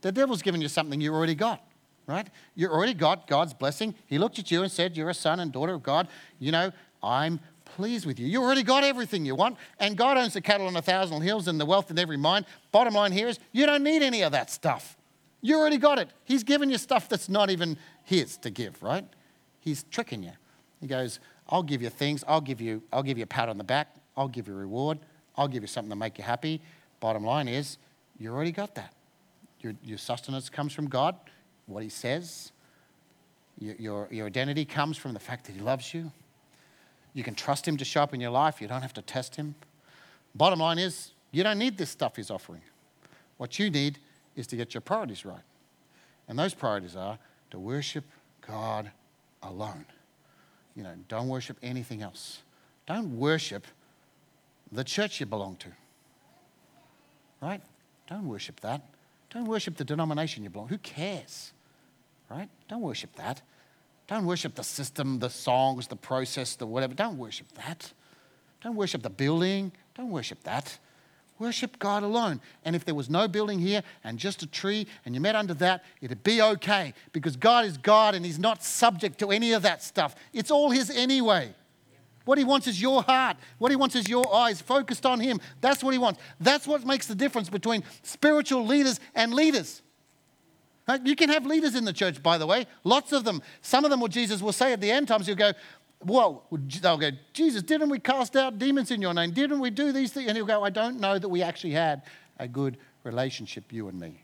The 0.00 0.10
devil's 0.10 0.42
given 0.42 0.60
you 0.60 0.68
something 0.68 1.00
you 1.00 1.14
already 1.14 1.34
got, 1.34 1.62
right? 2.06 2.26
You 2.54 2.68
already 2.68 2.94
got 2.94 3.26
God's 3.26 3.54
blessing. 3.54 3.94
He 4.06 4.18
looked 4.18 4.38
at 4.38 4.50
you 4.50 4.62
and 4.62 4.70
said, 4.70 4.96
You're 4.96 5.10
a 5.10 5.14
son 5.14 5.40
and 5.40 5.52
daughter 5.52 5.74
of 5.74 5.82
God. 5.82 6.08
You 6.38 6.52
know, 6.52 6.72
I'm 7.02 7.40
pleased 7.64 8.06
with 8.06 8.18
you. 8.20 8.26
You 8.26 8.42
already 8.42 8.62
got 8.62 8.84
everything 8.84 9.24
you 9.24 9.34
want, 9.34 9.56
and 9.78 9.96
God 9.96 10.16
owns 10.16 10.34
the 10.34 10.40
cattle 10.40 10.66
on 10.66 10.76
a 10.76 10.82
thousand 10.82 11.22
hills 11.22 11.48
and 11.48 11.60
the 11.60 11.66
wealth 11.66 11.90
in 11.90 11.98
every 11.98 12.16
mine. 12.16 12.46
Bottom 12.72 12.94
line 12.94 13.12
here 13.12 13.28
is 13.28 13.38
you 13.52 13.66
don't 13.66 13.82
need 13.82 14.02
any 14.02 14.22
of 14.22 14.32
that 14.32 14.50
stuff. 14.50 14.96
You 15.40 15.58
already 15.58 15.78
got 15.78 15.98
it. 15.98 16.08
He's 16.24 16.42
given 16.42 16.70
you 16.70 16.78
stuff 16.78 17.08
that's 17.08 17.28
not 17.28 17.50
even 17.50 17.76
his 18.04 18.36
to 18.38 18.50
give, 18.50 18.82
right? 18.82 19.04
He's 19.60 19.84
tricking 19.84 20.22
you. 20.22 20.32
He 20.80 20.86
goes, 20.86 21.20
I'll 21.48 21.62
give 21.62 21.82
you 21.82 21.90
things, 21.90 22.24
I'll 22.26 22.40
give 22.40 22.60
you, 22.60 22.82
I'll 22.92 23.02
give 23.02 23.18
you 23.18 23.24
a 23.24 23.26
pat 23.26 23.48
on 23.48 23.58
the 23.58 23.64
back, 23.64 23.94
I'll 24.16 24.28
give 24.28 24.48
you 24.48 24.54
a 24.54 24.56
reward, 24.56 24.98
I'll 25.36 25.48
give 25.48 25.62
you 25.62 25.66
something 25.66 25.90
to 25.90 25.96
make 25.96 26.18
you 26.18 26.24
happy. 26.24 26.62
Bottom 27.00 27.24
line 27.24 27.48
is, 27.48 27.78
you 28.18 28.32
already 28.32 28.52
got 28.52 28.74
that. 28.76 28.94
Your, 29.60 29.74
your 29.82 29.98
sustenance 29.98 30.48
comes 30.48 30.72
from 30.72 30.88
God, 30.88 31.16
what 31.66 31.82
He 31.82 31.88
says. 31.88 32.52
Your, 33.58 33.74
your, 33.76 34.08
your 34.10 34.26
identity 34.26 34.64
comes 34.64 34.96
from 34.96 35.14
the 35.14 35.20
fact 35.20 35.46
that 35.46 35.52
He 35.52 35.60
loves 35.60 35.94
you. 35.94 36.10
You 37.12 37.22
can 37.22 37.34
trust 37.34 37.66
Him 37.66 37.76
to 37.76 37.84
show 37.84 38.02
up 38.02 38.12
in 38.14 38.20
your 38.20 38.30
life. 38.30 38.60
You 38.60 38.68
don't 38.68 38.82
have 38.82 38.94
to 38.94 39.02
test 39.02 39.36
Him. 39.36 39.54
Bottom 40.34 40.58
line 40.58 40.78
is, 40.78 41.12
you 41.30 41.42
don't 41.42 41.58
need 41.58 41.78
this 41.78 41.90
stuff 41.90 42.16
He's 42.16 42.30
offering. 42.30 42.62
What 43.36 43.58
you 43.58 43.70
need 43.70 43.98
is 44.36 44.46
to 44.48 44.56
get 44.56 44.74
your 44.74 44.80
priorities 44.80 45.24
right. 45.24 45.42
And 46.28 46.38
those 46.38 46.54
priorities 46.54 46.96
are 46.96 47.18
to 47.50 47.58
worship 47.58 48.04
God 48.46 48.90
alone. 49.42 49.86
You 50.74 50.82
know, 50.82 50.94
don't 51.08 51.28
worship 51.28 51.56
anything 51.62 52.02
else. 52.02 52.42
Don't 52.86 53.16
worship 53.16 53.66
the 54.72 54.84
church 54.84 55.20
you 55.20 55.26
belong 55.26 55.56
to. 55.56 55.68
Right? 57.40 57.60
Don't 58.08 58.26
worship 58.26 58.60
that. 58.60 58.82
Don't 59.34 59.46
worship 59.46 59.76
the 59.76 59.84
denomination 59.84 60.44
you 60.44 60.50
belong. 60.50 60.68
Who 60.68 60.78
cares? 60.78 61.52
Right? 62.30 62.48
Don't 62.68 62.82
worship 62.82 63.14
that. 63.16 63.42
Don't 64.06 64.26
worship 64.26 64.54
the 64.54 64.62
system, 64.62 65.18
the 65.18 65.28
songs, 65.28 65.88
the 65.88 65.96
process, 65.96 66.54
the 66.54 66.66
whatever. 66.66 66.94
Don't 66.94 67.18
worship 67.18 67.48
that. 67.54 67.92
Don't 68.62 68.76
worship 68.76 69.02
the 69.02 69.10
building. 69.10 69.72
Don't 69.96 70.10
worship 70.10 70.42
that. 70.44 70.78
Worship 71.40 71.80
God 71.80 72.04
alone. 72.04 72.40
And 72.64 72.76
if 72.76 72.84
there 72.84 72.94
was 72.94 73.10
no 73.10 73.26
building 73.26 73.58
here 73.58 73.82
and 74.04 74.18
just 74.18 74.42
a 74.42 74.46
tree 74.46 74.86
and 75.04 75.16
you 75.16 75.20
met 75.20 75.34
under 75.34 75.54
that, 75.54 75.84
it'd 76.00 76.22
be 76.22 76.40
okay 76.40 76.94
because 77.12 77.34
God 77.36 77.64
is 77.64 77.76
God 77.76 78.14
and 78.14 78.24
He's 78.24 78.38
not 78.38 78.62
subject 78.62 79.18
to 79.18 79.32
any 79.32 79.52
of 79.52 79.62
that 79.62 79.82
stuff. 79.82 80.14
It's 80.32 80.52
all 80.52 80.70
His 80.70 80.90
anyway. 80.90 81.54
What 82.24 82.38
He 82.38 82.44
wants 82.44 82.66
is 82.66 82.80
your 82.80 83.02
heart. 83.02 83.36
What 83.58 83.70
He 83.70 83.76
wants 83.76 83.94
is 83.94 84.08
your 84.08 84.32
eyes 84.34 84.60
focused 84.60 85.04
on 85.04 85.20
Him. 85.20 85.40
That's 85.60 85.82
what 85.82 85.92
He 85.92 85.98
wants. 85.98 86.20
That's 86.40 86.66
what 86.66 86.84
makes 86.86 87.06
the 87.06 87.14
difference 87.14 87.48
between 87.48 87.84
spiritual 88.02 88.66
leaders 88.66 89.00
and 89.14 89.34
leaders. 89.34 89.82
You 91.02 91.16
can 91.16 91.30
have 91.30 91.46
leaders 91.46 91.74
in 91.74 91.84
the 91.84 91.92
church, 91.92 92.22
by 92.22 92.36
the 92.36 92.46
way, 92.46 92.66
lots 92.82 93.12
of 93.12 93.24
them. 93.24 93.40
Some 93.62 93.84
of 93.84 93.90
them, 93.90 94.00
what 94.00 94.10
Jesus 94.10 94.42
will 94.42 94.52
say 94.52 94.72
at 94.72 94.80
the 94.80 94.90
end 94.90 95.08
times, 95.08 95.26
he'll 95.26 95.34
go, 95.34 95.52
Well, 96.04 96.44
they'll 96.50 96.98
go, 96.98 97.10
Jesus, 97.32 97.62
didn't 97.62 97.88
we 97.88 97.98
cast 97.98 98.36
out 98.36 98.58
demons 98.58 98.90
in 98.90 99.00
your 99.00 99.14
name? 99.14 99.30
Didn't 99.30 99.60
we 99.60 99.70
do 99.70 99.92
these 99.92 100.12
things? 100.12 100.28
And 100.28 100.36
he'll 100.36 100.46
go, 100.46 100.62
I 100.62 100.70
don't 100.70 101.00
know 101.00 101.18
that 101.18 101.28
we 101.28 101.42
actually 101.42 101.72
had 101.72 102.02
a 102.38 102.46
good 102.46 102.76
relationship, 103.02 103.72
you 103.72 103.88
and 103.88 103.98
me. 103.98 104.20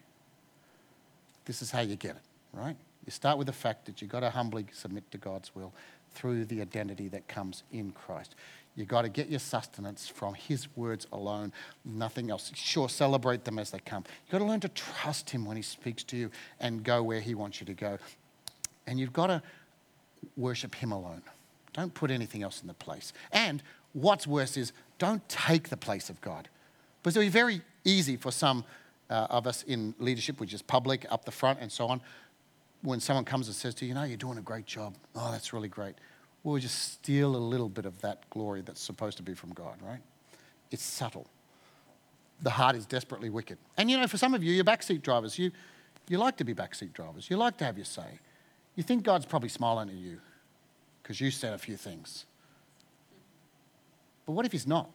This 1.47 1.63
is 1.63 1.71
how 1.71 1.81
you 1.81 1.97
get 1.97 2.17
it, 2.17 2.23
right? 2.53 2.77
You 3.07 3.11
start 3.11 3.39
with 3.39 3.47
the 3.47 3.53
fact 3.53 3.87
that 3.87 4.03
you've 4.03 4.11
got 4.11 4.21
to 4.21 4.31
humbly 4.31 4.67
submit 4.73 5.11
to 5.13 5.19
God's 5.19 5.55
will 5.55 5.73
through 6.15 6.45
the 6.47 6.61
identity 6.61 7.09
that 7.09 7.29
comes 7.29 7.63
in 7.73 7.93
Christ. 7.93 8.35
You've 8.77 8.89
got 8.89 9.03
to 9.03 9.09
get 9.09 9.29
your 9.29 9.41
sustenance 9.41 10.09
from 10.09 10.35
His 10.35 10.69
words 10.77 11.07
alone, 11.13 11.53
nothing 11.85 12.31
else. 12.31 12.53
Sure, 12.55 12.89
celebrate 12.89 13.45
them 13.45 13.59
as 13.59 13.71
they 13.71 13.81
come. 13.81 14.05
You've 14.25 14.33
got 14.33 14.39
to 14.39 14.45
learn 14.45 14.61
to 14.61 14.69
trust 14.69 15.31
Him 15.31 15.45
when 15.45 15.57
He 15.57 15.63
speaks 15.63 16.05
to 16.05 16.17
you 16.17 16.31
and 16.61 16.85
go 16.85 17.03
where 17.03 17.21
He 17.21 17.35
wants 17.35 17.61
you 17.61 17.67
to 17.67 17.75
go. 17.75 17.99
And 18.87 18.99
you've 18.99 19.13
got 19.13 19.27
to 19.27 19.43
worship 20.37 20.75
Him 20.75 20.93
alone. 20.93 21.23
Don't 21.73 21.93
put 21.95 22.11
anything 22.11 22.43
else 22.43 22.61
in 22.63 22.69
the 22.69 22.75
place. 22.75 23.13
And 23.33 23.63
what's 23.93 24.27
worse 24.27 24.57
is 24.57 24.73
don't 24.99 25.27
take 25.29 25.69
the 25.69 25.77
place 25.77 26.11
of 26.11 26.21
God. 26.21 26.49
Because 27.03 27.17
it'll 27.17 27.27
be 27.27 27.31
very 27.31 27.63
easy 27.85 28.17
for 28.17 28.31
some 28.31 28.65
uh, 29.09 29.27
of 29.31 29.47
us 29.47 29.63
in 29.65 29.95
leadership, 29.99 30.41
which 30.41 30.55
is 30.55 30.63
public, 30.63 31.07
up 31.11 31.25
the 31.25 31.33
front, 31.33 31.59
and 31.61 31.71
so 31.73 31.87
on. 31.87 32.01
When 32.83 33.01
someone 33.01 33.25
comes 33.25 33.47
and 33.47 33.55
says 33.55 33.75
to 33.77 33.85
you, 33.85 33.91
you 33.91 33.95
know, 33.95 34.05
you're 34.05 34.17
doing 34.17 34.39
a 34.39 34.43
great 34.43 34.67
job. 34.67 34.95
Oh, 35.15 35.31
that's 35.33 35.53
really 35.53 35.69
great 35.69 35.97
we'll 36.43 36.59
just 36.59 36.93
steal 36.93 37.37
a 37.37 37.39
little 37.39 37.69
bit 37.69 37.85
of 37.85 38.01
that 38.01 38.29
glory 38.31 38.63
that's 38.63 38.81
supposed 38.81 39.17
to 39.19 39.23
be 39.23 39.35
from 39.35 39.53
God, 39.53 39.77
right? 39.83 40.01
It's 40.71 40.83
subtle. 40.83 41.27
The 42.43 42.51
heart 42.51 42.77
is 42.77 42.87
desperately 42.87 43.29
wicked. 43.29 43.59
And 43.77 43.91
you 43.91 43.99
know, 43.99 44.07
for 44.07 44.17
some 44.17 44.35
of 44.35 44.43
you, 44.43 44.53
you're 44.53 44.65
backseat 44.65 45.03
drivers. 45.03 45.39
You, 45.39 45.51
you 46.09 46.19
like 46.19 46.37
to 46.39 46.45
be 46.45 46.55
backseat 46.55 46.93
drivers. 46.93 47.29
You 47.29 47.37
like 47.37 47.59
to 47.59 47.65
have 47.65 47.77
your 47.77 47.85
say. 47.85 48.19
You 48.77 48.83
think 48.83 49.03
God's 49.03 49.27
probably 49.27 49.51
smiling 49.51 49.89
at 49.91 49.97
you. 49.97 50.21
because 51.03 51.21
you 51.21 51.31
said 51.31 51.53
a 51.53 51.59
few 51.59 51.77
things. 51.77 52.25
But 54.25 54.33
what 54.33 54.47
if 54.47 54.53
he's 54.53 54.67
not? 54.67 54.91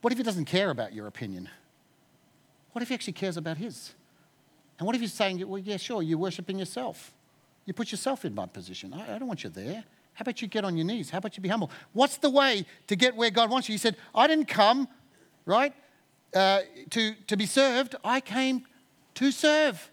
What 0.00 0.12
if 0.12 0.18
he 0.18 0.24
doesn't 0.24 0.46
care 0.46 0.70
about 0.70 0.92
your 0.92 1.06
opinion? 1.06 1.48
What 2.72 2.82
if 2.82 2.88
he 2.88 2.94
actually 2.94 3.12
cares 3.12 3.36
about 3.36 3.58
his? 3.58 3.92
And 4.78 4.86
what 4.86 4.94
if 4.94 5.00
he's 5.00 5.12
saying, 5.12 5.46
well, 5.48 5.58
yeah, 5.58 5.76
sure, 5.76 6.02
you're 6.02 6.18
worshipping 6.18 6.58
yourself. 6.58 7.12
You 7.64 7.72
put 7.72 7.90
yourself 7.90 8.24
in 8.24 8.34
my 8.34 8.46
position. 8.46 8.92
I, 8.94 9.16
I 9.16 9.18
don't 9.18 9.28
want 9.28 9.44
you 9.44 9.50
there. 9.50 9.84
How 10.14 10.22
about 10.22 10.40
you 10.40 10.48
get 10.48 10.64
on 10.64 10.76
your 10.76 10.86
knees? 10.86 11.10
How 11.10 11.18
about 11.18 11.36
you 11.36 11.42
be 11.42 11.48
humble? 11.48 11.70
What's 11.92 12.16
the 12.16 12.30
way 12.30 12.64
to 12.86 12.96
get 12.96 13.14
where 13.16 13.30
God 13.30 13.50
wants 13.50 13.68
you? 13.68 13.74
He 13.74 13.78
said, 13.78 13.96
I 14.14 14.26
didn't 14.26 14.46
come, 14.46 14.88
right, 15.44 15.74
uh, 16.34 16.60
to, 16.90 17.14
to 17.26 17.36
be 17.36 17.46
served. 17.46 17.96
I 18.02 18.20
came 18.20 18.64
to 19.14 19.30
serve. 19.30 19.90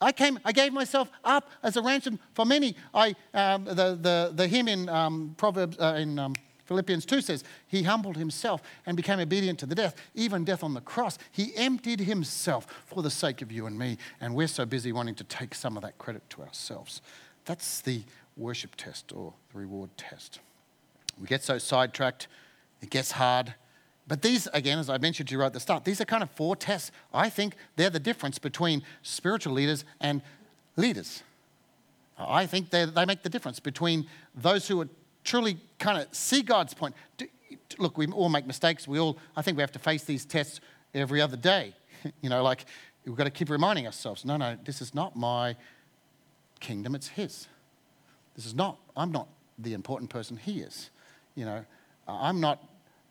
I 0.00 0.12
came, 0.12 0.38
I 0.44 0.52
gave 0.52 0.72
myself 0.72 1.10
up 1.24 1.50
as 1.62 1.76
a 1.76 1.82
ransom 1.82 2.18
for 2.34 2.44
many. 2.46 2.74
I, 2.94 3.14
um, 3.34 3.64
the, 3.64 3.98
the, 4.00 4.32
the 4.34 4.48
hymn 4.48 4.66
in 4.66 4.88
um, 4.88 5.34
Proverbs, 5.36 5.76
uh, 5.78 5.96
in 5.98 6.18
um, 6.18 6.34
Philippians 6.70 7.04
2 7.04 7.20
says, 7.20 7.42
He 7.66 7.82
humbled 7.82 8.16
himself 8.16 8.62
and 8.86 8.96
became 8.96 9.18
obedient 9.18 9.58
to 9.58 9.66
the 9.66 9.74
death, 9.74 9.96
even 10.14 10.44
death 10.44 10.62
on 10.62 10.72
the 10.72 10.80
cross. 10.80 11.18
He 11.32 11.52
emptied 11.56 11.98
himself 11.98 12.64
for 12.86 13.02
the 13.02 13.10
sake 13.10 13.42
of 13.42 13.50
you 13.50 13.66
and 13.66 13.76
me. 13.76 13.98
And 14.20 14.36
we're 14.36 14.46
so 14.46 14.64
busy 14.64 14.92
wanting 14.92 15.16
to 15.16 15.24
take 15.24 15.56
some 15.56 15.76
of 15.76 15.82
that 15.82 15.98
credit 15.98 16.22
to 16.30 16.42
ourselves. 16.42 17.02
That's 17.44 17.80
the 17.80 18.04
worship 18.36 18.76
test 18.76 19.12
or 19.12 19.32
the 19.52 19.58
reward 19.58 19.90
test. 19.96 20.38
We 21.20 21.26
get 21.26 21.42
so 21.42 21.58
sidetracked, 21.58 22.28
it 22.80 22.88
gets 22.88 23.10
hard. 23.10 23.54
But 24.06 24.22
these, 24.22 24.46
again, 24.52 24.78
as 24.78 24.88
I 24.88 24.98
mentioned 24.98 25.28
to 25.30 25.32
you 25.32 25.40
right 25.40 25.46
at 25.46 25.52
the 25.52 25.58
start, 25.58 25.84
these 25.84 26.00
are 26.00 26.04
kind 26.04 26.22
of 26.22 26.30
four 26.30 26.54
tests. 26.54 26.92
I 27.12 27.30
think 27.30 27.56
they're 27.74 27.90
the 27.90 27.98
difference 27.98 28.38
between 28.38 28.84
spiritual 29.02 29.54
leaders 29.54 29.84
and 30.00 30.22
leaders. 30.76 31.24
I 32.16 32.46
think 32.46 32.70
they 32.70 32.86
make 33.06 33.24
the 33.24 33.28
difference 33.28 33.58
between 33.58 34.06
those 34.36 34.68
who 34.68 34.80
are 34.82 34.88
truly 35.24 35.58
kind 35.78 36.00
of 36.00 36.14
see 36.14 36.42
God's 36.42 36.74
point. 36.74 36.94
Look, 37.78 37.96
we 37.98 38.06
all 38.08 38.28
make 38.28 38.46
mistakes. 38.46 38.86
We 38.88 38.98
all, 38.98 39.18
I 39.36 39.42
think 39.42 39.56
we 39.56 39.62
have 39.62 39.72
to 39.72 39.78
face 39.78 40.04
these 40.04 40.24
tests 40.24 40.60
every 40.94 41.20
other 41.20 41.36
day. 41.36 41.74
you 42.22 42.30
know, 42.30 42.42
like 42.42 42.64
we've 43.04 43.16
got 43.16 43.24
to 43.24 43.30
keep 43.30 43.50
reminding 43.50 43.86
ourselves 43.86 44.24
no, 44.24 44.36
no, 44.36 44.56
this 44.64 44.80
is 44.80 44.94
not 44.94 45.16
my 45.16 45.56
kingdom, 46.60 46.94
it's 46.94 47.08
His. 47.08 47.48
This 48.36 48.46
is 48.46 48.54
not, 48.54 48.78
I'm 48.96 49.12
not 49.12 49.28
the 49.58 49.74
important 49.74 50.10
person, 50.10 50.36
He 50.36 50.60
is. 50.60 50.90
You 51.34 51.44
know, 51.44 51.64
I'm 52.06 52.40
not 52.40 52.62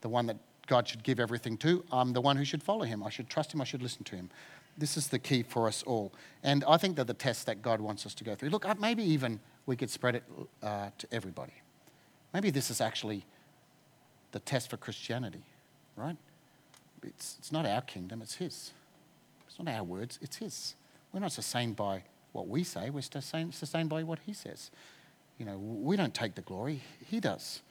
the 0.02 0.10
one 0.10 0.28
that 0.28 0.38
God 0.68 0.88
should 0.88 1.04
give 1.04 1.20
everything 1.20 1.58
to. 1.58 1.84
I'm 1.92 2.14
the 2.14 2.22
one 2.22 2.38
who 2.38 2.46
should 2.46 2.64
follow 2.64 2.84
Him. 2.84 3.04
I 3.04 3.10
should 3.10 3.30
trust 3.30 3.54
Him. 3.54 3.62
I 3.62 3.64
should 3.64 3.82
listen 3.82 4.04
to 4.06 4.16
Him. 4.16 4.30
This 4.78 4.96
is 4.96 5.08
the 5.08 5.20
key 5.20 5.44
for 5.44 5.68
us 5.68 5.84
all. 5.84 6.14
And 6.44 6.64
I 6.68 6.78
think 6.78 6.96
that 6.96 7.08
the 7.08 7.14
tests 7.14 7.44
that 7.46 7.62
God 7.62 7.82
wants 7.82 8.06
us 8.06 8.14
to 8.16 8.24
go 8.24 8.36
through. 8.36 8.50
Look, 8.50 8.66
maybe 8.80 9.04
even 9.04 9.40
we 9.66 9.76
could 9.76 9.90
spread 9.90 10.16
it 10.16 10.24
uh, 10.64 10.90
to 10.98 11.08
everybody. 11.12 11.54
Maybe 12.34 12.50
this 12.50 12.70
is 12.70 12.82
actually 12.82 13.26
the 14.32 14.40
test 14.40 14.70
for 14.70 14.78
Christianity, 14.78 15.44
right? 15.96 16.18
It's, 17.04 17.38
it's 17.40 17.52
not 17.52 17.66
our 17.66 17.82
kingdom, 17.82 18.22
it's 18.22 18.36
His. 18.36 18.72
It's 19.48 19.58
not 19.58 19.74
our 19.74 19.84
words, 19.84 20.20
it's 20.22 20.38
His. 20.38 20.76
We're 21.12 21.22
not 21.22 21.32
sustained 21.32 21.76
by 21.76 22.04
what 22.32 22.48
we 22.48 22.64
say, 22.64 22.90
we're 22.90 23.02
sustained, 23.02 23.56
sustained 23.56 23.90
by 23.90 24.04
what 24.04 24.20
He 24.26 24.34
says. 24.34 24.70
You 25.38 25.46
know, 25.46 25.58
we 25.58 25.96
don't 25.96 26.14
take 26.14 26.36
the 26.36 26.42
glory, 26.42 26.82
He 27.06 27.20
does. 27.20 27.62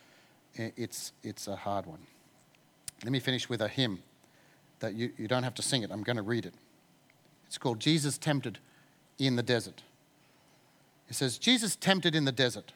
It's, 0.55 1.13
it's 1.23 1.47
a 1.47 1.55
hard 1.55 1.87
one. 1.87 2.01
Let 3.05 3.13
me 3.13 3.21
finish 3.21 3.49
with 3.49 3.61
a 3.61 3.69
hymn 3.69 4.01
that 4.81 4.95
you, 4.95 5.13
you 5.17 5.29
don't 5.29 5.45
have 5.45 5.55
to 5.55 5.63
sing 5.63 5.83
it, 5.83 5.91
I'm 5.93 6.03
going 6.03 6.17
to 6.17 6.23
read 6.23 6.47
it. 6.47 6.55
It's 7.47 7.59
called 7.59 7.79
Jesus 7.79 8.19
Tempted 8.19 8.59
in 9.19 9.37
the 9.37 9.43
Desert. 9.43 9.83
It 11.09 11.15
says, 11.15 11.39
Jesus 11.39 11.75
tempted 11.75 12.15
in 12.15 12.25
the 12.25 12.33
desert, 12.33 12.73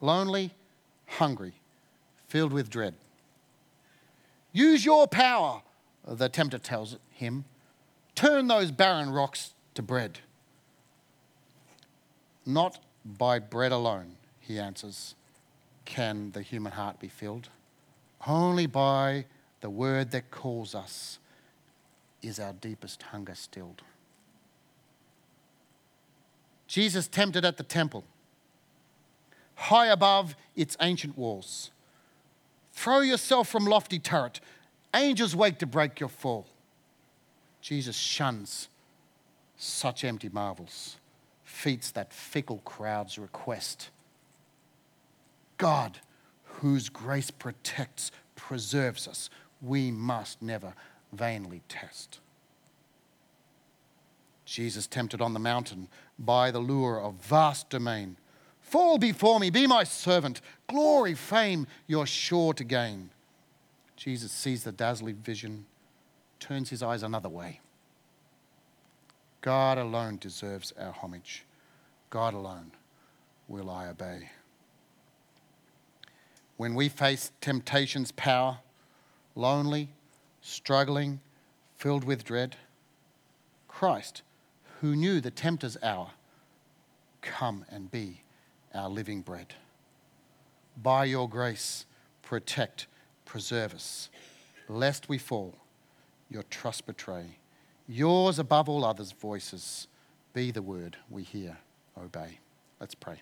lonely 0.00 0.54
hungry, 1.06 1.54
filled 2.28 2.52
with 2.52 2.70
dread. 2.70 2.94
Use 4.52 4.84
your 4.84 5.06
power, 5.06 5.62
the 6.06 6.28
tempter 6.28 6.58
tells 6.58 6.96
him. 7.10 7.44
Turn 8.14 8.46
those 8.46 8.70
barren 8.70 9.10
rocks 9.10 9.54
to 9.74 9.82
bread. 9.82 10.20
Not 12.46 12.78
by 13.04 13.38
bread 13.38 13.72
alone, 13.72 14.16
he 14.40 14.58
answers, 14.58 15.14
can 15.84 16.30
the 16.32 16.42
human 16.42 16.72
heart 16.72 17.00
be 17.00 17.08
filled. 17.08 17.48
Only 18.26 18.66
by 18.66 19.26
the 19.60 19.70
word 19.70 20.10
that 20.12 20.30
calls 20.30 20.74
us 20.74 21.18
is 22.22 22.38
our 22.38 22.52
deepest 22.52 23.02
hunger 23.02 23.34
stilled. 23.34 23.82
Jesus 26.66 27.06
tempted 27.06 27.44
at 27.44 27.56
the 27.56 27.62
temple 27.62 28.04
high 29.54 29.86
above 29.86 30.36
its 30.56 30.76
ancient 30.80 31.16
walls. 31.16 31.70
Throw 32.72 33.00
yourself 33.00 33.48
from 33.48 33.66
lofty 33.66 33.98
turret. 33.98 34.40
Angels 34.94 35.34
wake 35.34 35.58
to 35.58 35.66
break 35.66 36.00
your 36.00 36.08
fall. 36.08 36.46
Jesus 37.60 37.96
shuns 37.96 38.68
such 39.56 40.04
empty 40.04 40.28
marvels, 40.28 40.96
feats 41.44 41.90
that 41.92 42.12
fickle 42.12 42.60
crowds 42.64 43.18
request. 43.18 43.90
God, 45.56 45.98
whose 46.44 46.88
grace 46.88 47.30
protects, 47.30 48.10
preserves 48.36 49.08
us, 49.08 49.30
we 49.62 49.90
must 49.90 50.42
never 50.42 50.74
vainly 51.12 51.62
test. 51.68 52.18
Jesus, 54.44 54.86
tempted 54.86 55.22
on 55.22 55.32
the 55.32 55.40
mountain 55.40 55.88
by 56.18 56.50
the 56.50 56.58
lure 56.58 57.00
of 57.00 57.14
vast 57.14 57.70
domain, 57.70 58.16
Fall 58.74 58.98
before 58.98 59.38
me, 59.38 59.50
be 59.50 59.68
my 59.68 59.84
servant. 59.84 60.40
Glory, 60.66 61.14
fame, 61.14 61.68
you're 61.86 62.06
sure 62.06 62.52
to 62.54 62.64
gain. 62.64 63.10
Jesus 63.94 64.32
sees 64.32 64.64
the 64.64 64.72
dazzling 64.72 65.14
vision, 65.14 65.66
turns 66.40 66.70
his 66.70 66.82
eyes 66.82 67.04
another 67.04 67.28
way. 67.28 67.60
God 69.42 69.78
alone 69.78 70.18
deserves 70.20 70.72
our 70.76 70.90
homage. 70.90 71.44
God 72.10 72.34
alone 72.34 72.72
will 73.46 73.70
I 73.70 73.86
obey. 73.86 74.28
When 76.56 76.74
we 76.74 76.88
face 76.88 77.30
temptation's 77.40 78.10
power, 78.10 78.58
lonely, 79.36 79.90
struggling, 80.40 81.20
filled 81.76 82.02
with 82.02 82.24
dread, 82.24 82.56
Christ, 83.68 84.22
who 84.80 84.96
knew 84.96 85.20
the 85.20 85.30
tempter's 85.30 85.76
hour, 85.80 86.10
come 87.22 87.64
and 87.70 87.88
be 87.88 88.23
our 88.74 88.88
living 88.88 89.22
bread. 89.22 89.54
By 90.82 91.04
your 91.04 91.28
grace, 91.28 91.86
protect, 92.22 92.86
preserve 93.24 93.74
us, 93.74 94.10
lest 94.68 95.08
we 95.08 95.18
fall, 95.18 95.54
your 96.28 96.42
trust 96.44 96.86
betray. 96.86 97.38
Yours 97.86 98.38
above 98.38 98.68
all 98.68 98.84
others' 98.84 99.12
voices, 99.12 99.86
be 100.32 100.50
the 100.50 100.62
word 100.62 100.96
we 101.08 101.22
hear, 101.22 101.58
obey. 101.96 102.40
Let's 102.80 102.94
pray. 102.94 103.20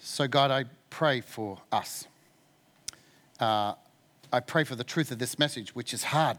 So, 0.00 0.26
God, 0.26 0.50
I 0.50 0.64
pray 0.88 1.20
for 1.20 1.58
us. 1.70 2.06
Uh, 3.38 3.74
I 4.32 4.40
pray 4.40 4.64
for 4.64 4.74
the 4.74 4.84
truth 4.84 5.10
of 5.10 5.18
this 5.18 5.38
message, 5.38 5.74
which 5.74 5.92
is 5.92 6.04
hard 6.04 6.38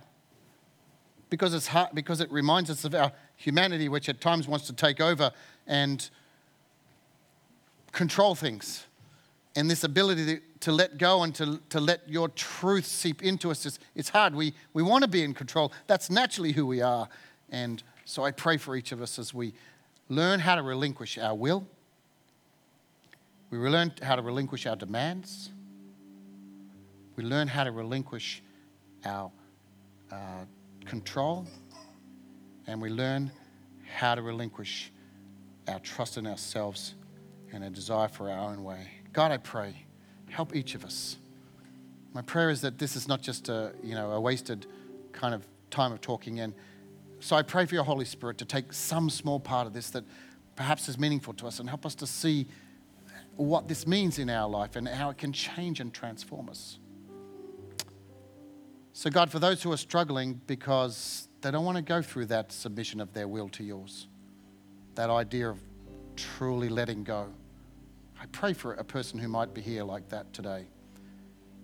because, 1.30 1.54
it's 1.54 1.68
hard, 1.68 1.90
because 1.94 2.22
it 2.22 2.32
reminds 2.32 2.70
us 2.70 2.84
of 2.86 2.96
our 2.96 3.12
humanity, 3.36 3.90
which 3.90 4.10
at 4.10 4.20
times 4.20 4.48
wants 4.48 4.66
to 4.68 4.74
take 4.74 5.00
over 5.00 5.32
and 5.68 6.10
control 7.92 8.36
things. 8.36 8.86
And 9.56 9.70
this 9.70 9.84
ability 9.84 10.40
to, 10.62 10.72
let 10.72 10.98
go 10.98 11.24
and 11.24 11.34
to, 11.36 11.60
to 11.70 11.80
let 11.80 12.08
your 12.08 12.30
truth 12.30 12.86
seep 12.86 13.24
into 13.24 13.52
us, 13.52 13.66
is, 13.66 13.80
it's 13.96 14.10
hard. 14.10 14.36
We, 14.36 14.54
we 14.74 14.84
want 14.84 15.04
to 15.04 15.10
be 15.10 15.24
in 15.24 15.34
control. 15.34 15.72
That's 15.88 16.10
naturally 16.10 16.52
who 16.52 16.66
we 16.66 16.82
are. 16.82 17.10
And 17.50 17.82
so 18.06 18.24
I 18.24 18.32
pray 18.32 18.58
for 18.58 18.76
each 18.76 18.92
of 18.92 19.02
us 19.02 19.20
as 19.20 19.34
we 19.34 19.54
learn 20.08 20.40
how 20.40 20.56
to 20.56 20.62
relinquish 20.64 21.18
our 21.18 21.36
will, 21.36 21.68
we 23.52 23.58
learn 23.58 23.92
how 24.02 24.16
to 24.16 24.22
relinquish 24.22 24.66
our 24.68 24.76
demands, 24.76 25.50
we 27.16 27.24
learn 27.24 27.48
how 27.48 27.64
to 27.64 27.72
relinquish 27.72 28.42
our 29.06 29.32
uh, 30.12 30.46
control, 30.90 31.46
and 32.66 32.82
we 32.82 32.90
learn 32.90 33.32
how 33.96 34.16
to 34.16 34.22
relinquish 34.24 34.92
our 35.68 35.80
trust 35.80 36.18
in 36.18 36.26
ourselves 36.26 36.96
and 37.54 37.64
a 37.64 37.70
desire 37.70 38.08
for 38.08 38.30
our 38.30 38.52
own 38.52 38.64
way. 38.64 38.88
God, 39.14 39.32
I 39.32 39.38
pray, 39.38 39.86
help 40.30 40.56
each 40.56 40.74
of 40.74 40.84
us. 40.84 41.18
My 42.14 42.24
prayer 42.24 42.50
is 42.50 42.62
that 42.62 42.80
this 42.80 42.96
is 42.96 43.08
not 43.08 43.22
just 43.22 43.50
a, 43.50 43.72
you 43.84 43.94
know, 43.94 44.12
a 44.12 44.20
wasted 44.20 44.66
kind 45.12 45.36
of 45.36 45.46
time 45.70 45.92
of 45.92 46.02
talking. 46.02 46.40
And 46.40 46.56
so 47.20 47.36
I 47.36 47.44
pray 47.44 47.68
for 47.68 47.76
your 47.76 47.84
Holy 47.84 48.06
Spirit 48.06 48.40
to 48.40 48.46
take 48.46 48.74
some 48.74 49.12
small 49.12 49.40
part 49.40 49.68
of 49.68 49.74
this 49.74 49.92
that 49.92 50.04
perhaps 50.56 50.90
is 50.90 50.98
meaningful 50.98 51.34
to 51.36 51.46
us 51.48 51.60
and 51.60 51.70
help 51.70 51.86
us 51.86 51.94
to 51.96 52.08
see 52.08 52.48
what 53.36 53.68
this 53.68 53.86
means 53.86 54.18
in 54.18 54.30
our 54.30 54.50
life 54.50 54.76
and 54.76 54.88
how 54.88 55.12
it 55.12 55.20
can 55.20 55.32
change 55.32 55.80
and 55.80 55.94
transform 55.94 56.50
us. 56.50 56.80
So, 59.00 59.10
God, 59.10 59.32
for 59.32 59.40
those 59.40 59.64
who 59.64 59.72
are 59.72 59.78
struggling 59.78 60.42
because 60.46 61.30
they 61.40 61.52
don't 61.52 61.64
want 61.64 61.78
to 61.78 61.82
go 61.82 62.02
through 62.02 62.26
that 62.26 62.52
submission 62.52 63.00
of 63.00 63.14
their 63.14 63.30
will 63.30 63.48
to 63.48 63.64
yours, 63.64 64.10
that 64.96 65.10
idea 65.10 65.50
of 65.50 65.62
truly 66.18 66.68
letting 66.68 67.06
go. 67.06 67.30
I 68.22 68.26
pray 68.34 68.52
for 68.52 68.74
a 68.74 68.84
person 68.84 69.18
who 69.18 69.30
might 69.30 69.54
be 69.54 69.62
here 69.62 69.86
like 69.86 70.10
that 70.10 70.34
today. 70.34 70.66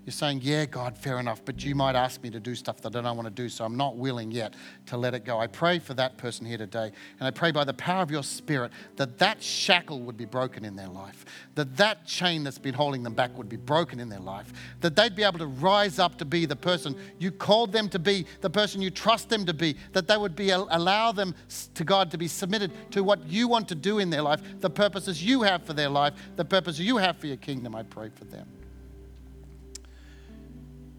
You're 0.05 0.13
saying, 0.13 0.41
Yeah, 0.43 0.65
God, 0.65 0.95
fair 0.95 1.19
enough, 1.19 1.43
but 1.43 1.63
you 1.63 1.73
might 1.73 1.95
ask 1.95 2.21
me 2.21 2.29
to 2.29 2.39
do 2.39 2.53
stuff 2.53 2.79
that 2.81 2.95
I 2.95 3.01
don't 3.01 3.17
want 3.17 3.25
to 3.25 3.33
do, 3.33 3.49
so 3.49 3.65
I'm 3.65 3.75
not 3.75 3.97
willing 3.97 4.29
yet 4.29 4.53
to 4.85 4.97
let 4.97 5.15
it 5.15 5.25
go. 5.25 5.39
I 5.39 5.47
pray 5.47 5.79
for 5.79 5.95
that 5.95 6.17
person 6.17 6.45
here 6.45 6.59
today, 6.59 6.91
and 7.19 7.27
I 7.27 7.31
pray 7.31 7.51
by 7.51 7.63
the 7.63 7.73
power 7.73 8.03
of 8.03 8.11
your 8.11 8.21
Spirit 8.21 8.71
that 8.97 9.17
that 9.17 9.41
shackle 9.41 10.01
would 10.01 10.15
be 10.15 10.25
broken 10.25 10.63
in 10.63 10.75
their 10.75 10.87
life, 10.87 11.25
that 11.55 11.75
that 11.77 12.05
chain 12.05 12.43
that's 12.43 12.59
been 12.59 12.75
holding 12.75 13.01
them 13.01 13.15
back 13.15 13.35
would 13.35 13.49
be 13.49 13.57
broken 13.57 13.99
in 13.99 14.07
their 14.07 14.19
life, 14.19 14.53
that 14.81 14.95
they'd 14.95 15.15
be 15.15 15.23
able 15.23 15.39
to 15.39 15.47
rise 15.47 15.97
up 15.97 16.19
to 16.19 16.25
be 16.25 16.45
the 16.45 16.55
person 16.55 16.95
you 17.17 17.31
called 17.31 17.71
them 17.71 17.89
to 17.89 17.97
be, 17.97 18.27
the 18.41 18.49
person 18.49 18.83
you 18.83 18.91
trust 18.91 19.29
them 19.29 19.43
to 19.43 19.55
be, 19.55 19.75
that 19.93 20.07
they 20.07 20.17
would 20.17 20.35
be 20.35 20.51
allow 20.51 21.11
them 21.11 21.33
to 21.73 21.83
God 21.83 22.11
to 22.11 22.17
be 22.19 22.27
submitted 22.27 22.71
to 22.91 23.03
what 23.03 23.25
you 23.27 23.47
want 23.47 23.67
to 23.69 23.75
do 23.75 23.97
in 23.97 24.11
their 24.11 24.21
life, 24.21 24.41
the 24.59 24.69
purposes 24.69 25.23
you 25.23 25.41
have 25.41 25.63
for 25.63 25.73
their 25.73 25.89
life, 25.89 26.13
the 26.35 26.45
purpose 26.45 26.77
you 26.77 26.97
have 26.97 27.17
for 27.17 27.25
your 27.25 27.37
kingdom. 27.37 27.73
I 27.75 27.81
pray 27.81 28.09
for 28.09 28.25
them. 28.25 28.47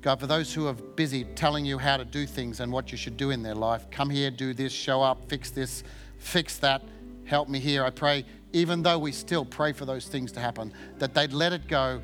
God, 0.02 0.20
for 0.20 0.26
those 0.26 0.52
who 0.54 0.68
are 0.68 0.74
busy 0.74 1.24
telling 1.24 1.64
you 1.64 1.78
how 1.78 1.96
to 1.96 2.04
do 2.04 2.26
things 2.26 2.60
and 2.60 2.70
what 2.70 2.92
you 2.92 2.98
should 2.98 3.16
do 3.16 3.30
in 3.30 3.42
their 3.42 3.54
life, 3.54 3.90
come 3.90 4.10
here, 4.10 4.30
do 4.30 4.54
this, 4.54 4.72
show 4.72 5.02
up, 5.02 5.28
fix 5.28 5.50
this, 5.50 5.82
fix 6.18 6.58
that, 6.58 6.82
help 7.24 7.48
me 7.48 7.58
here. 7.58 7.84
I 7.84 7.90
pray, 7.90 8.24
even 8.52 8.82
though 8.82 8.98
we 8.98 9.12
still 9.12 9.44
pray 9.44 9.72
for 9.72 9.84
those 9.84 10.06
things 10.06 10.30
to 10.32 10.40
happen, 10.40 10.72
that 10.98 11.14
they'd 11.14 11.32
let 11.32 11.52
it 11.52 11.66
go 11.66 12.00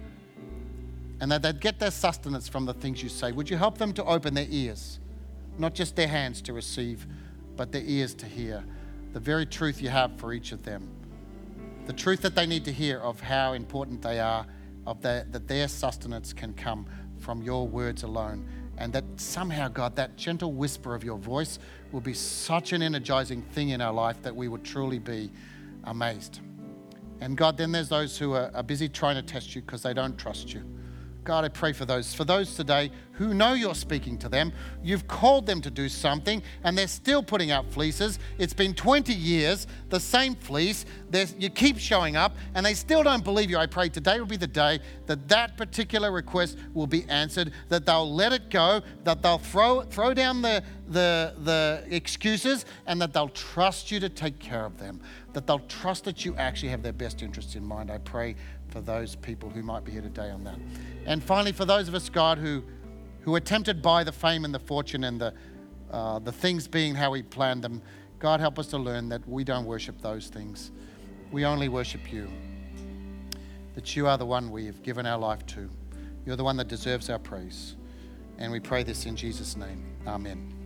and 1.21 1.31
that 1.31 1.43
they'd 1.43 1.61
get 1.61 1.79
their 1.79 1.93
sustenance 1.93 2.49
from 2.49 2.67
the 2.67 2.75
things 2.75 3.01
you 3.03 3.09
say. 3.09 3.31
Would 3.31 3.49
you 3.49 3.57
help 3.57 3.79
them 3.79 3.93
to 3.93 4.05
open 4.05 4.35
their 4.35 4.49
ears, 4.49 4.99
not 5.57 5.73
just 5.73 5.95
their 5.95 6.09
hands 6.09 6.43
to 6.43 6.53
receive, 6.53 7.07
but 7.57 7.71
their 7.71 7.85
ears 7.85 8.15
to 8.17 8.27
hear 8.27 8.65
the 9.13 9.21
very 9.21 9.47
truth 9.47 9.81
you 9.81 9.91
have 9.91 10.19
for 10.19 10.33
each 10.33 10.51
of 10.51 10.65
them? 10.65 10.91
The 11.87 11.93
truth 11.93 12.23
that 12.23 12.35
they 12.35 12.47
need 12.47 12.65
to 12.65 12.73
hear 12.73 12.99
of 12.99 13.21
how 13.21 13.53
important 13.53 14.03
they 14.03 14.19
are, 14.19 14.47
of 14.85 15.01
the, 15.01 15.25
that 15.31 15.47
their 15.47 15.69
sustenance 15.69 16.33
can 16.33 16.55
come 16.55 16.87
from 17.23 17.43
your 17.43 17.67
words 17.67 18.03
alone. 18.03 18.47
And 18.79 18.93
that 18.93 19.05
somehow, 19.17 19.69
God, 19.69 19.95
that 19.97 20.17
gentle 20.17 20.53
whisper 20.53 20.95
of 20.95 21.05
your 21.05 21.19
voice 21.19 21.59
will 21.93 22.01
be 22.01 22.15
such 22.15 22.73
an 22.73 22.83
energizing 22.83 23.43
thing 23.53 23.69
in 23.71 23.81
our 23.81 23.93
life 23.93 24.21
that 24.23 24.35
we 24.35 24.49
would 24.49 24.65
truly 24.65 24.99
be 24.99 25.31
amazed. 25.85 26.41
And 27.21 27.37
God, 27.37 27.57
then 27.57 27.71
there's 27.71 27.89
those 27.89 28.19
who 28.19 28.33
are, 28.33 28.63
busy 28.65 28.89
trying 28.89 29.15
to 29.15 29.23
test 29.23 29.55
you 29.55 29.63
because 29.63 29.83
they 29.83 29.95
don't 29.95 30.19
trust 30.19 30.53
you. 30.53 30.65
God, 31.25 31.45
I 31.45 31.49
pray 31.49 31.73
for 31.73 31.85
those. 31.85 32.13
For 32.13 32.25
those 32.25 32.55
today 32.57 32.91
who 33.13 33.33
know 33.33 33.53
you're 33.53 33.77
speaking 33.77 34.19
to 34.19 34.29
them, 34.29 34.53
you've 34.83 35.07
called 35.07 35.47
them 35.47 35.61
to 35.61 35.71
do 35.71 35.89
something 35.89 36.43
and 36.65 36.77
they're 36.77 36.89
still 36.89 37.23
putting 37.23 37.53
out 37.53 37.71
fleeces. 37.71 38.19
It's 38.39 38.55
been 38.55 38.75
20 38.75 39.13
years, 39.13 39.69
the 39.89 40.01
same 40.01 40.35
fleece. 40.35 40.85
you 41.39 41.49
keep 41.49 41.79
showing 41.79 42.17
up 42.17 42.37
and 42.55 42.67
they 42.67 42.75
still 42.75 43.05
don't 43.05 43.23
believe 43.23 43.51
you. 43.51 43.59
I 43.59 43.67
pray 43.67 43.89
today 43.89 44.19
will 44.19 44.27
be 44.27 44.37
the 44.37 44.49
day 44.49 44.81
that 45.07 45.29
that 45.29 45.57
particular 45.57 46.11
request 46.11 46.59
will 46.75 46.89
be 46.89 47.05
answered, 47.09 47.53
that 47.69 47.87
they'll 47.87 48.13
let 48.13 48.33
it 48.33 48.51
go, 48.51 48.81
that 49.05 49.23
they'll 49.23 49.39
throw, 49.39 49.83
throw 49.83 50.15
down 50.15 50.43
the, 50.43 50.65
the, 50.89 51.35
the 51.39 51.85
excuses, 51.91 52.65
and 52.87 53.01
that 53.01 53.13
they'll 53.13 53.29
trust 53.29 53.93
you 53.93 54.01
to 54.01 54.09
take 54.09 54.41
care 54.41 54.65
of 54.65 54.79
them, 54.79 55.01
that 55.35 55.47
they'll 55.47 55.61
trust 55.61 56.05
that 56.05 56.25
you 56.25 56.35
actually 56.37 56.71
have 56.71 56.83
their 56.83 56.93
best 56.93 57.23
interests 57.23 57.55
in 57.55 57.65
mind. 57.65 57.91
I 57.91 57.99
pray 57.99 58.35
for 58.73 58.81
those 58.81 59.15
people 59.17 59.51
who 59.51 59.63
might 59.63 59.85
be 59.85 59.93
here 59.93 60.01
today 60.01 60.31
on 60.31 60.43
that. 60.45 60.59
And 61.05 61.23
finally, 61.23 61.53
for 61.53 61.67
those 61.67 61.89
of 61.89 61.95
us, 61.95 62.09
God, 62.09 62.39
who, 62.39 62.63
who 63.21 63.35
are 63.35 63.41
tempted 63.41 63.83
by 63.83 64.03
the 64.03 64.13
fame 64.13 64.45
and 64.45 64.55
the 64.55 64.59
fortune 64.59 65.05
and 65.05 65.21
the, 65.21 65.35
uh, 65.91 66.19
the 66.19 66.33
things 66.33 66.67
being 66.67 66.95
how 66.95 67.11
we 67.11 67.23
planned 67.23 67.63
them, 67.63 67.83
God, 68.19 68.41
help 68.41 68.59
us 68.59 68.69
to 68.69 68.79
learn 68.79 69.09
that 69.11 69.29
we 69.29 69.45
don't 69.45 69.67
worship 69.67 70.01
those 70.01 70.29
things. 70.29 70.73
We 71.31 71.45
only 71.45 71.69
worship 71.69 72.13
you. 72.13 72.29
That 73.75 73.95
you 73.95 74.07
are 74.07 74.17
the 74.17 74.27
one 74.27 74.51
we 74.51 74.67
have 74.67 74.83
given 74.83 75.07
our 75.07 75.19
life 75.19 75.45
to. 75.47 75.69
You're 76.25 76.37
the 76.37 76.45
one 76.45 76.57
that 76.57 76.69
deserves 76.69 77.11
our 77.11 77.19
praise. 77.19 77.77
And 78.39 78.51
we 78.51 78.61
pray 78.61 78.83
this 78.83 79.07
in 79.07 79.17
Jesus' 79.17 79.57
name. 79.57 79.85
Amen. 80.07 80.62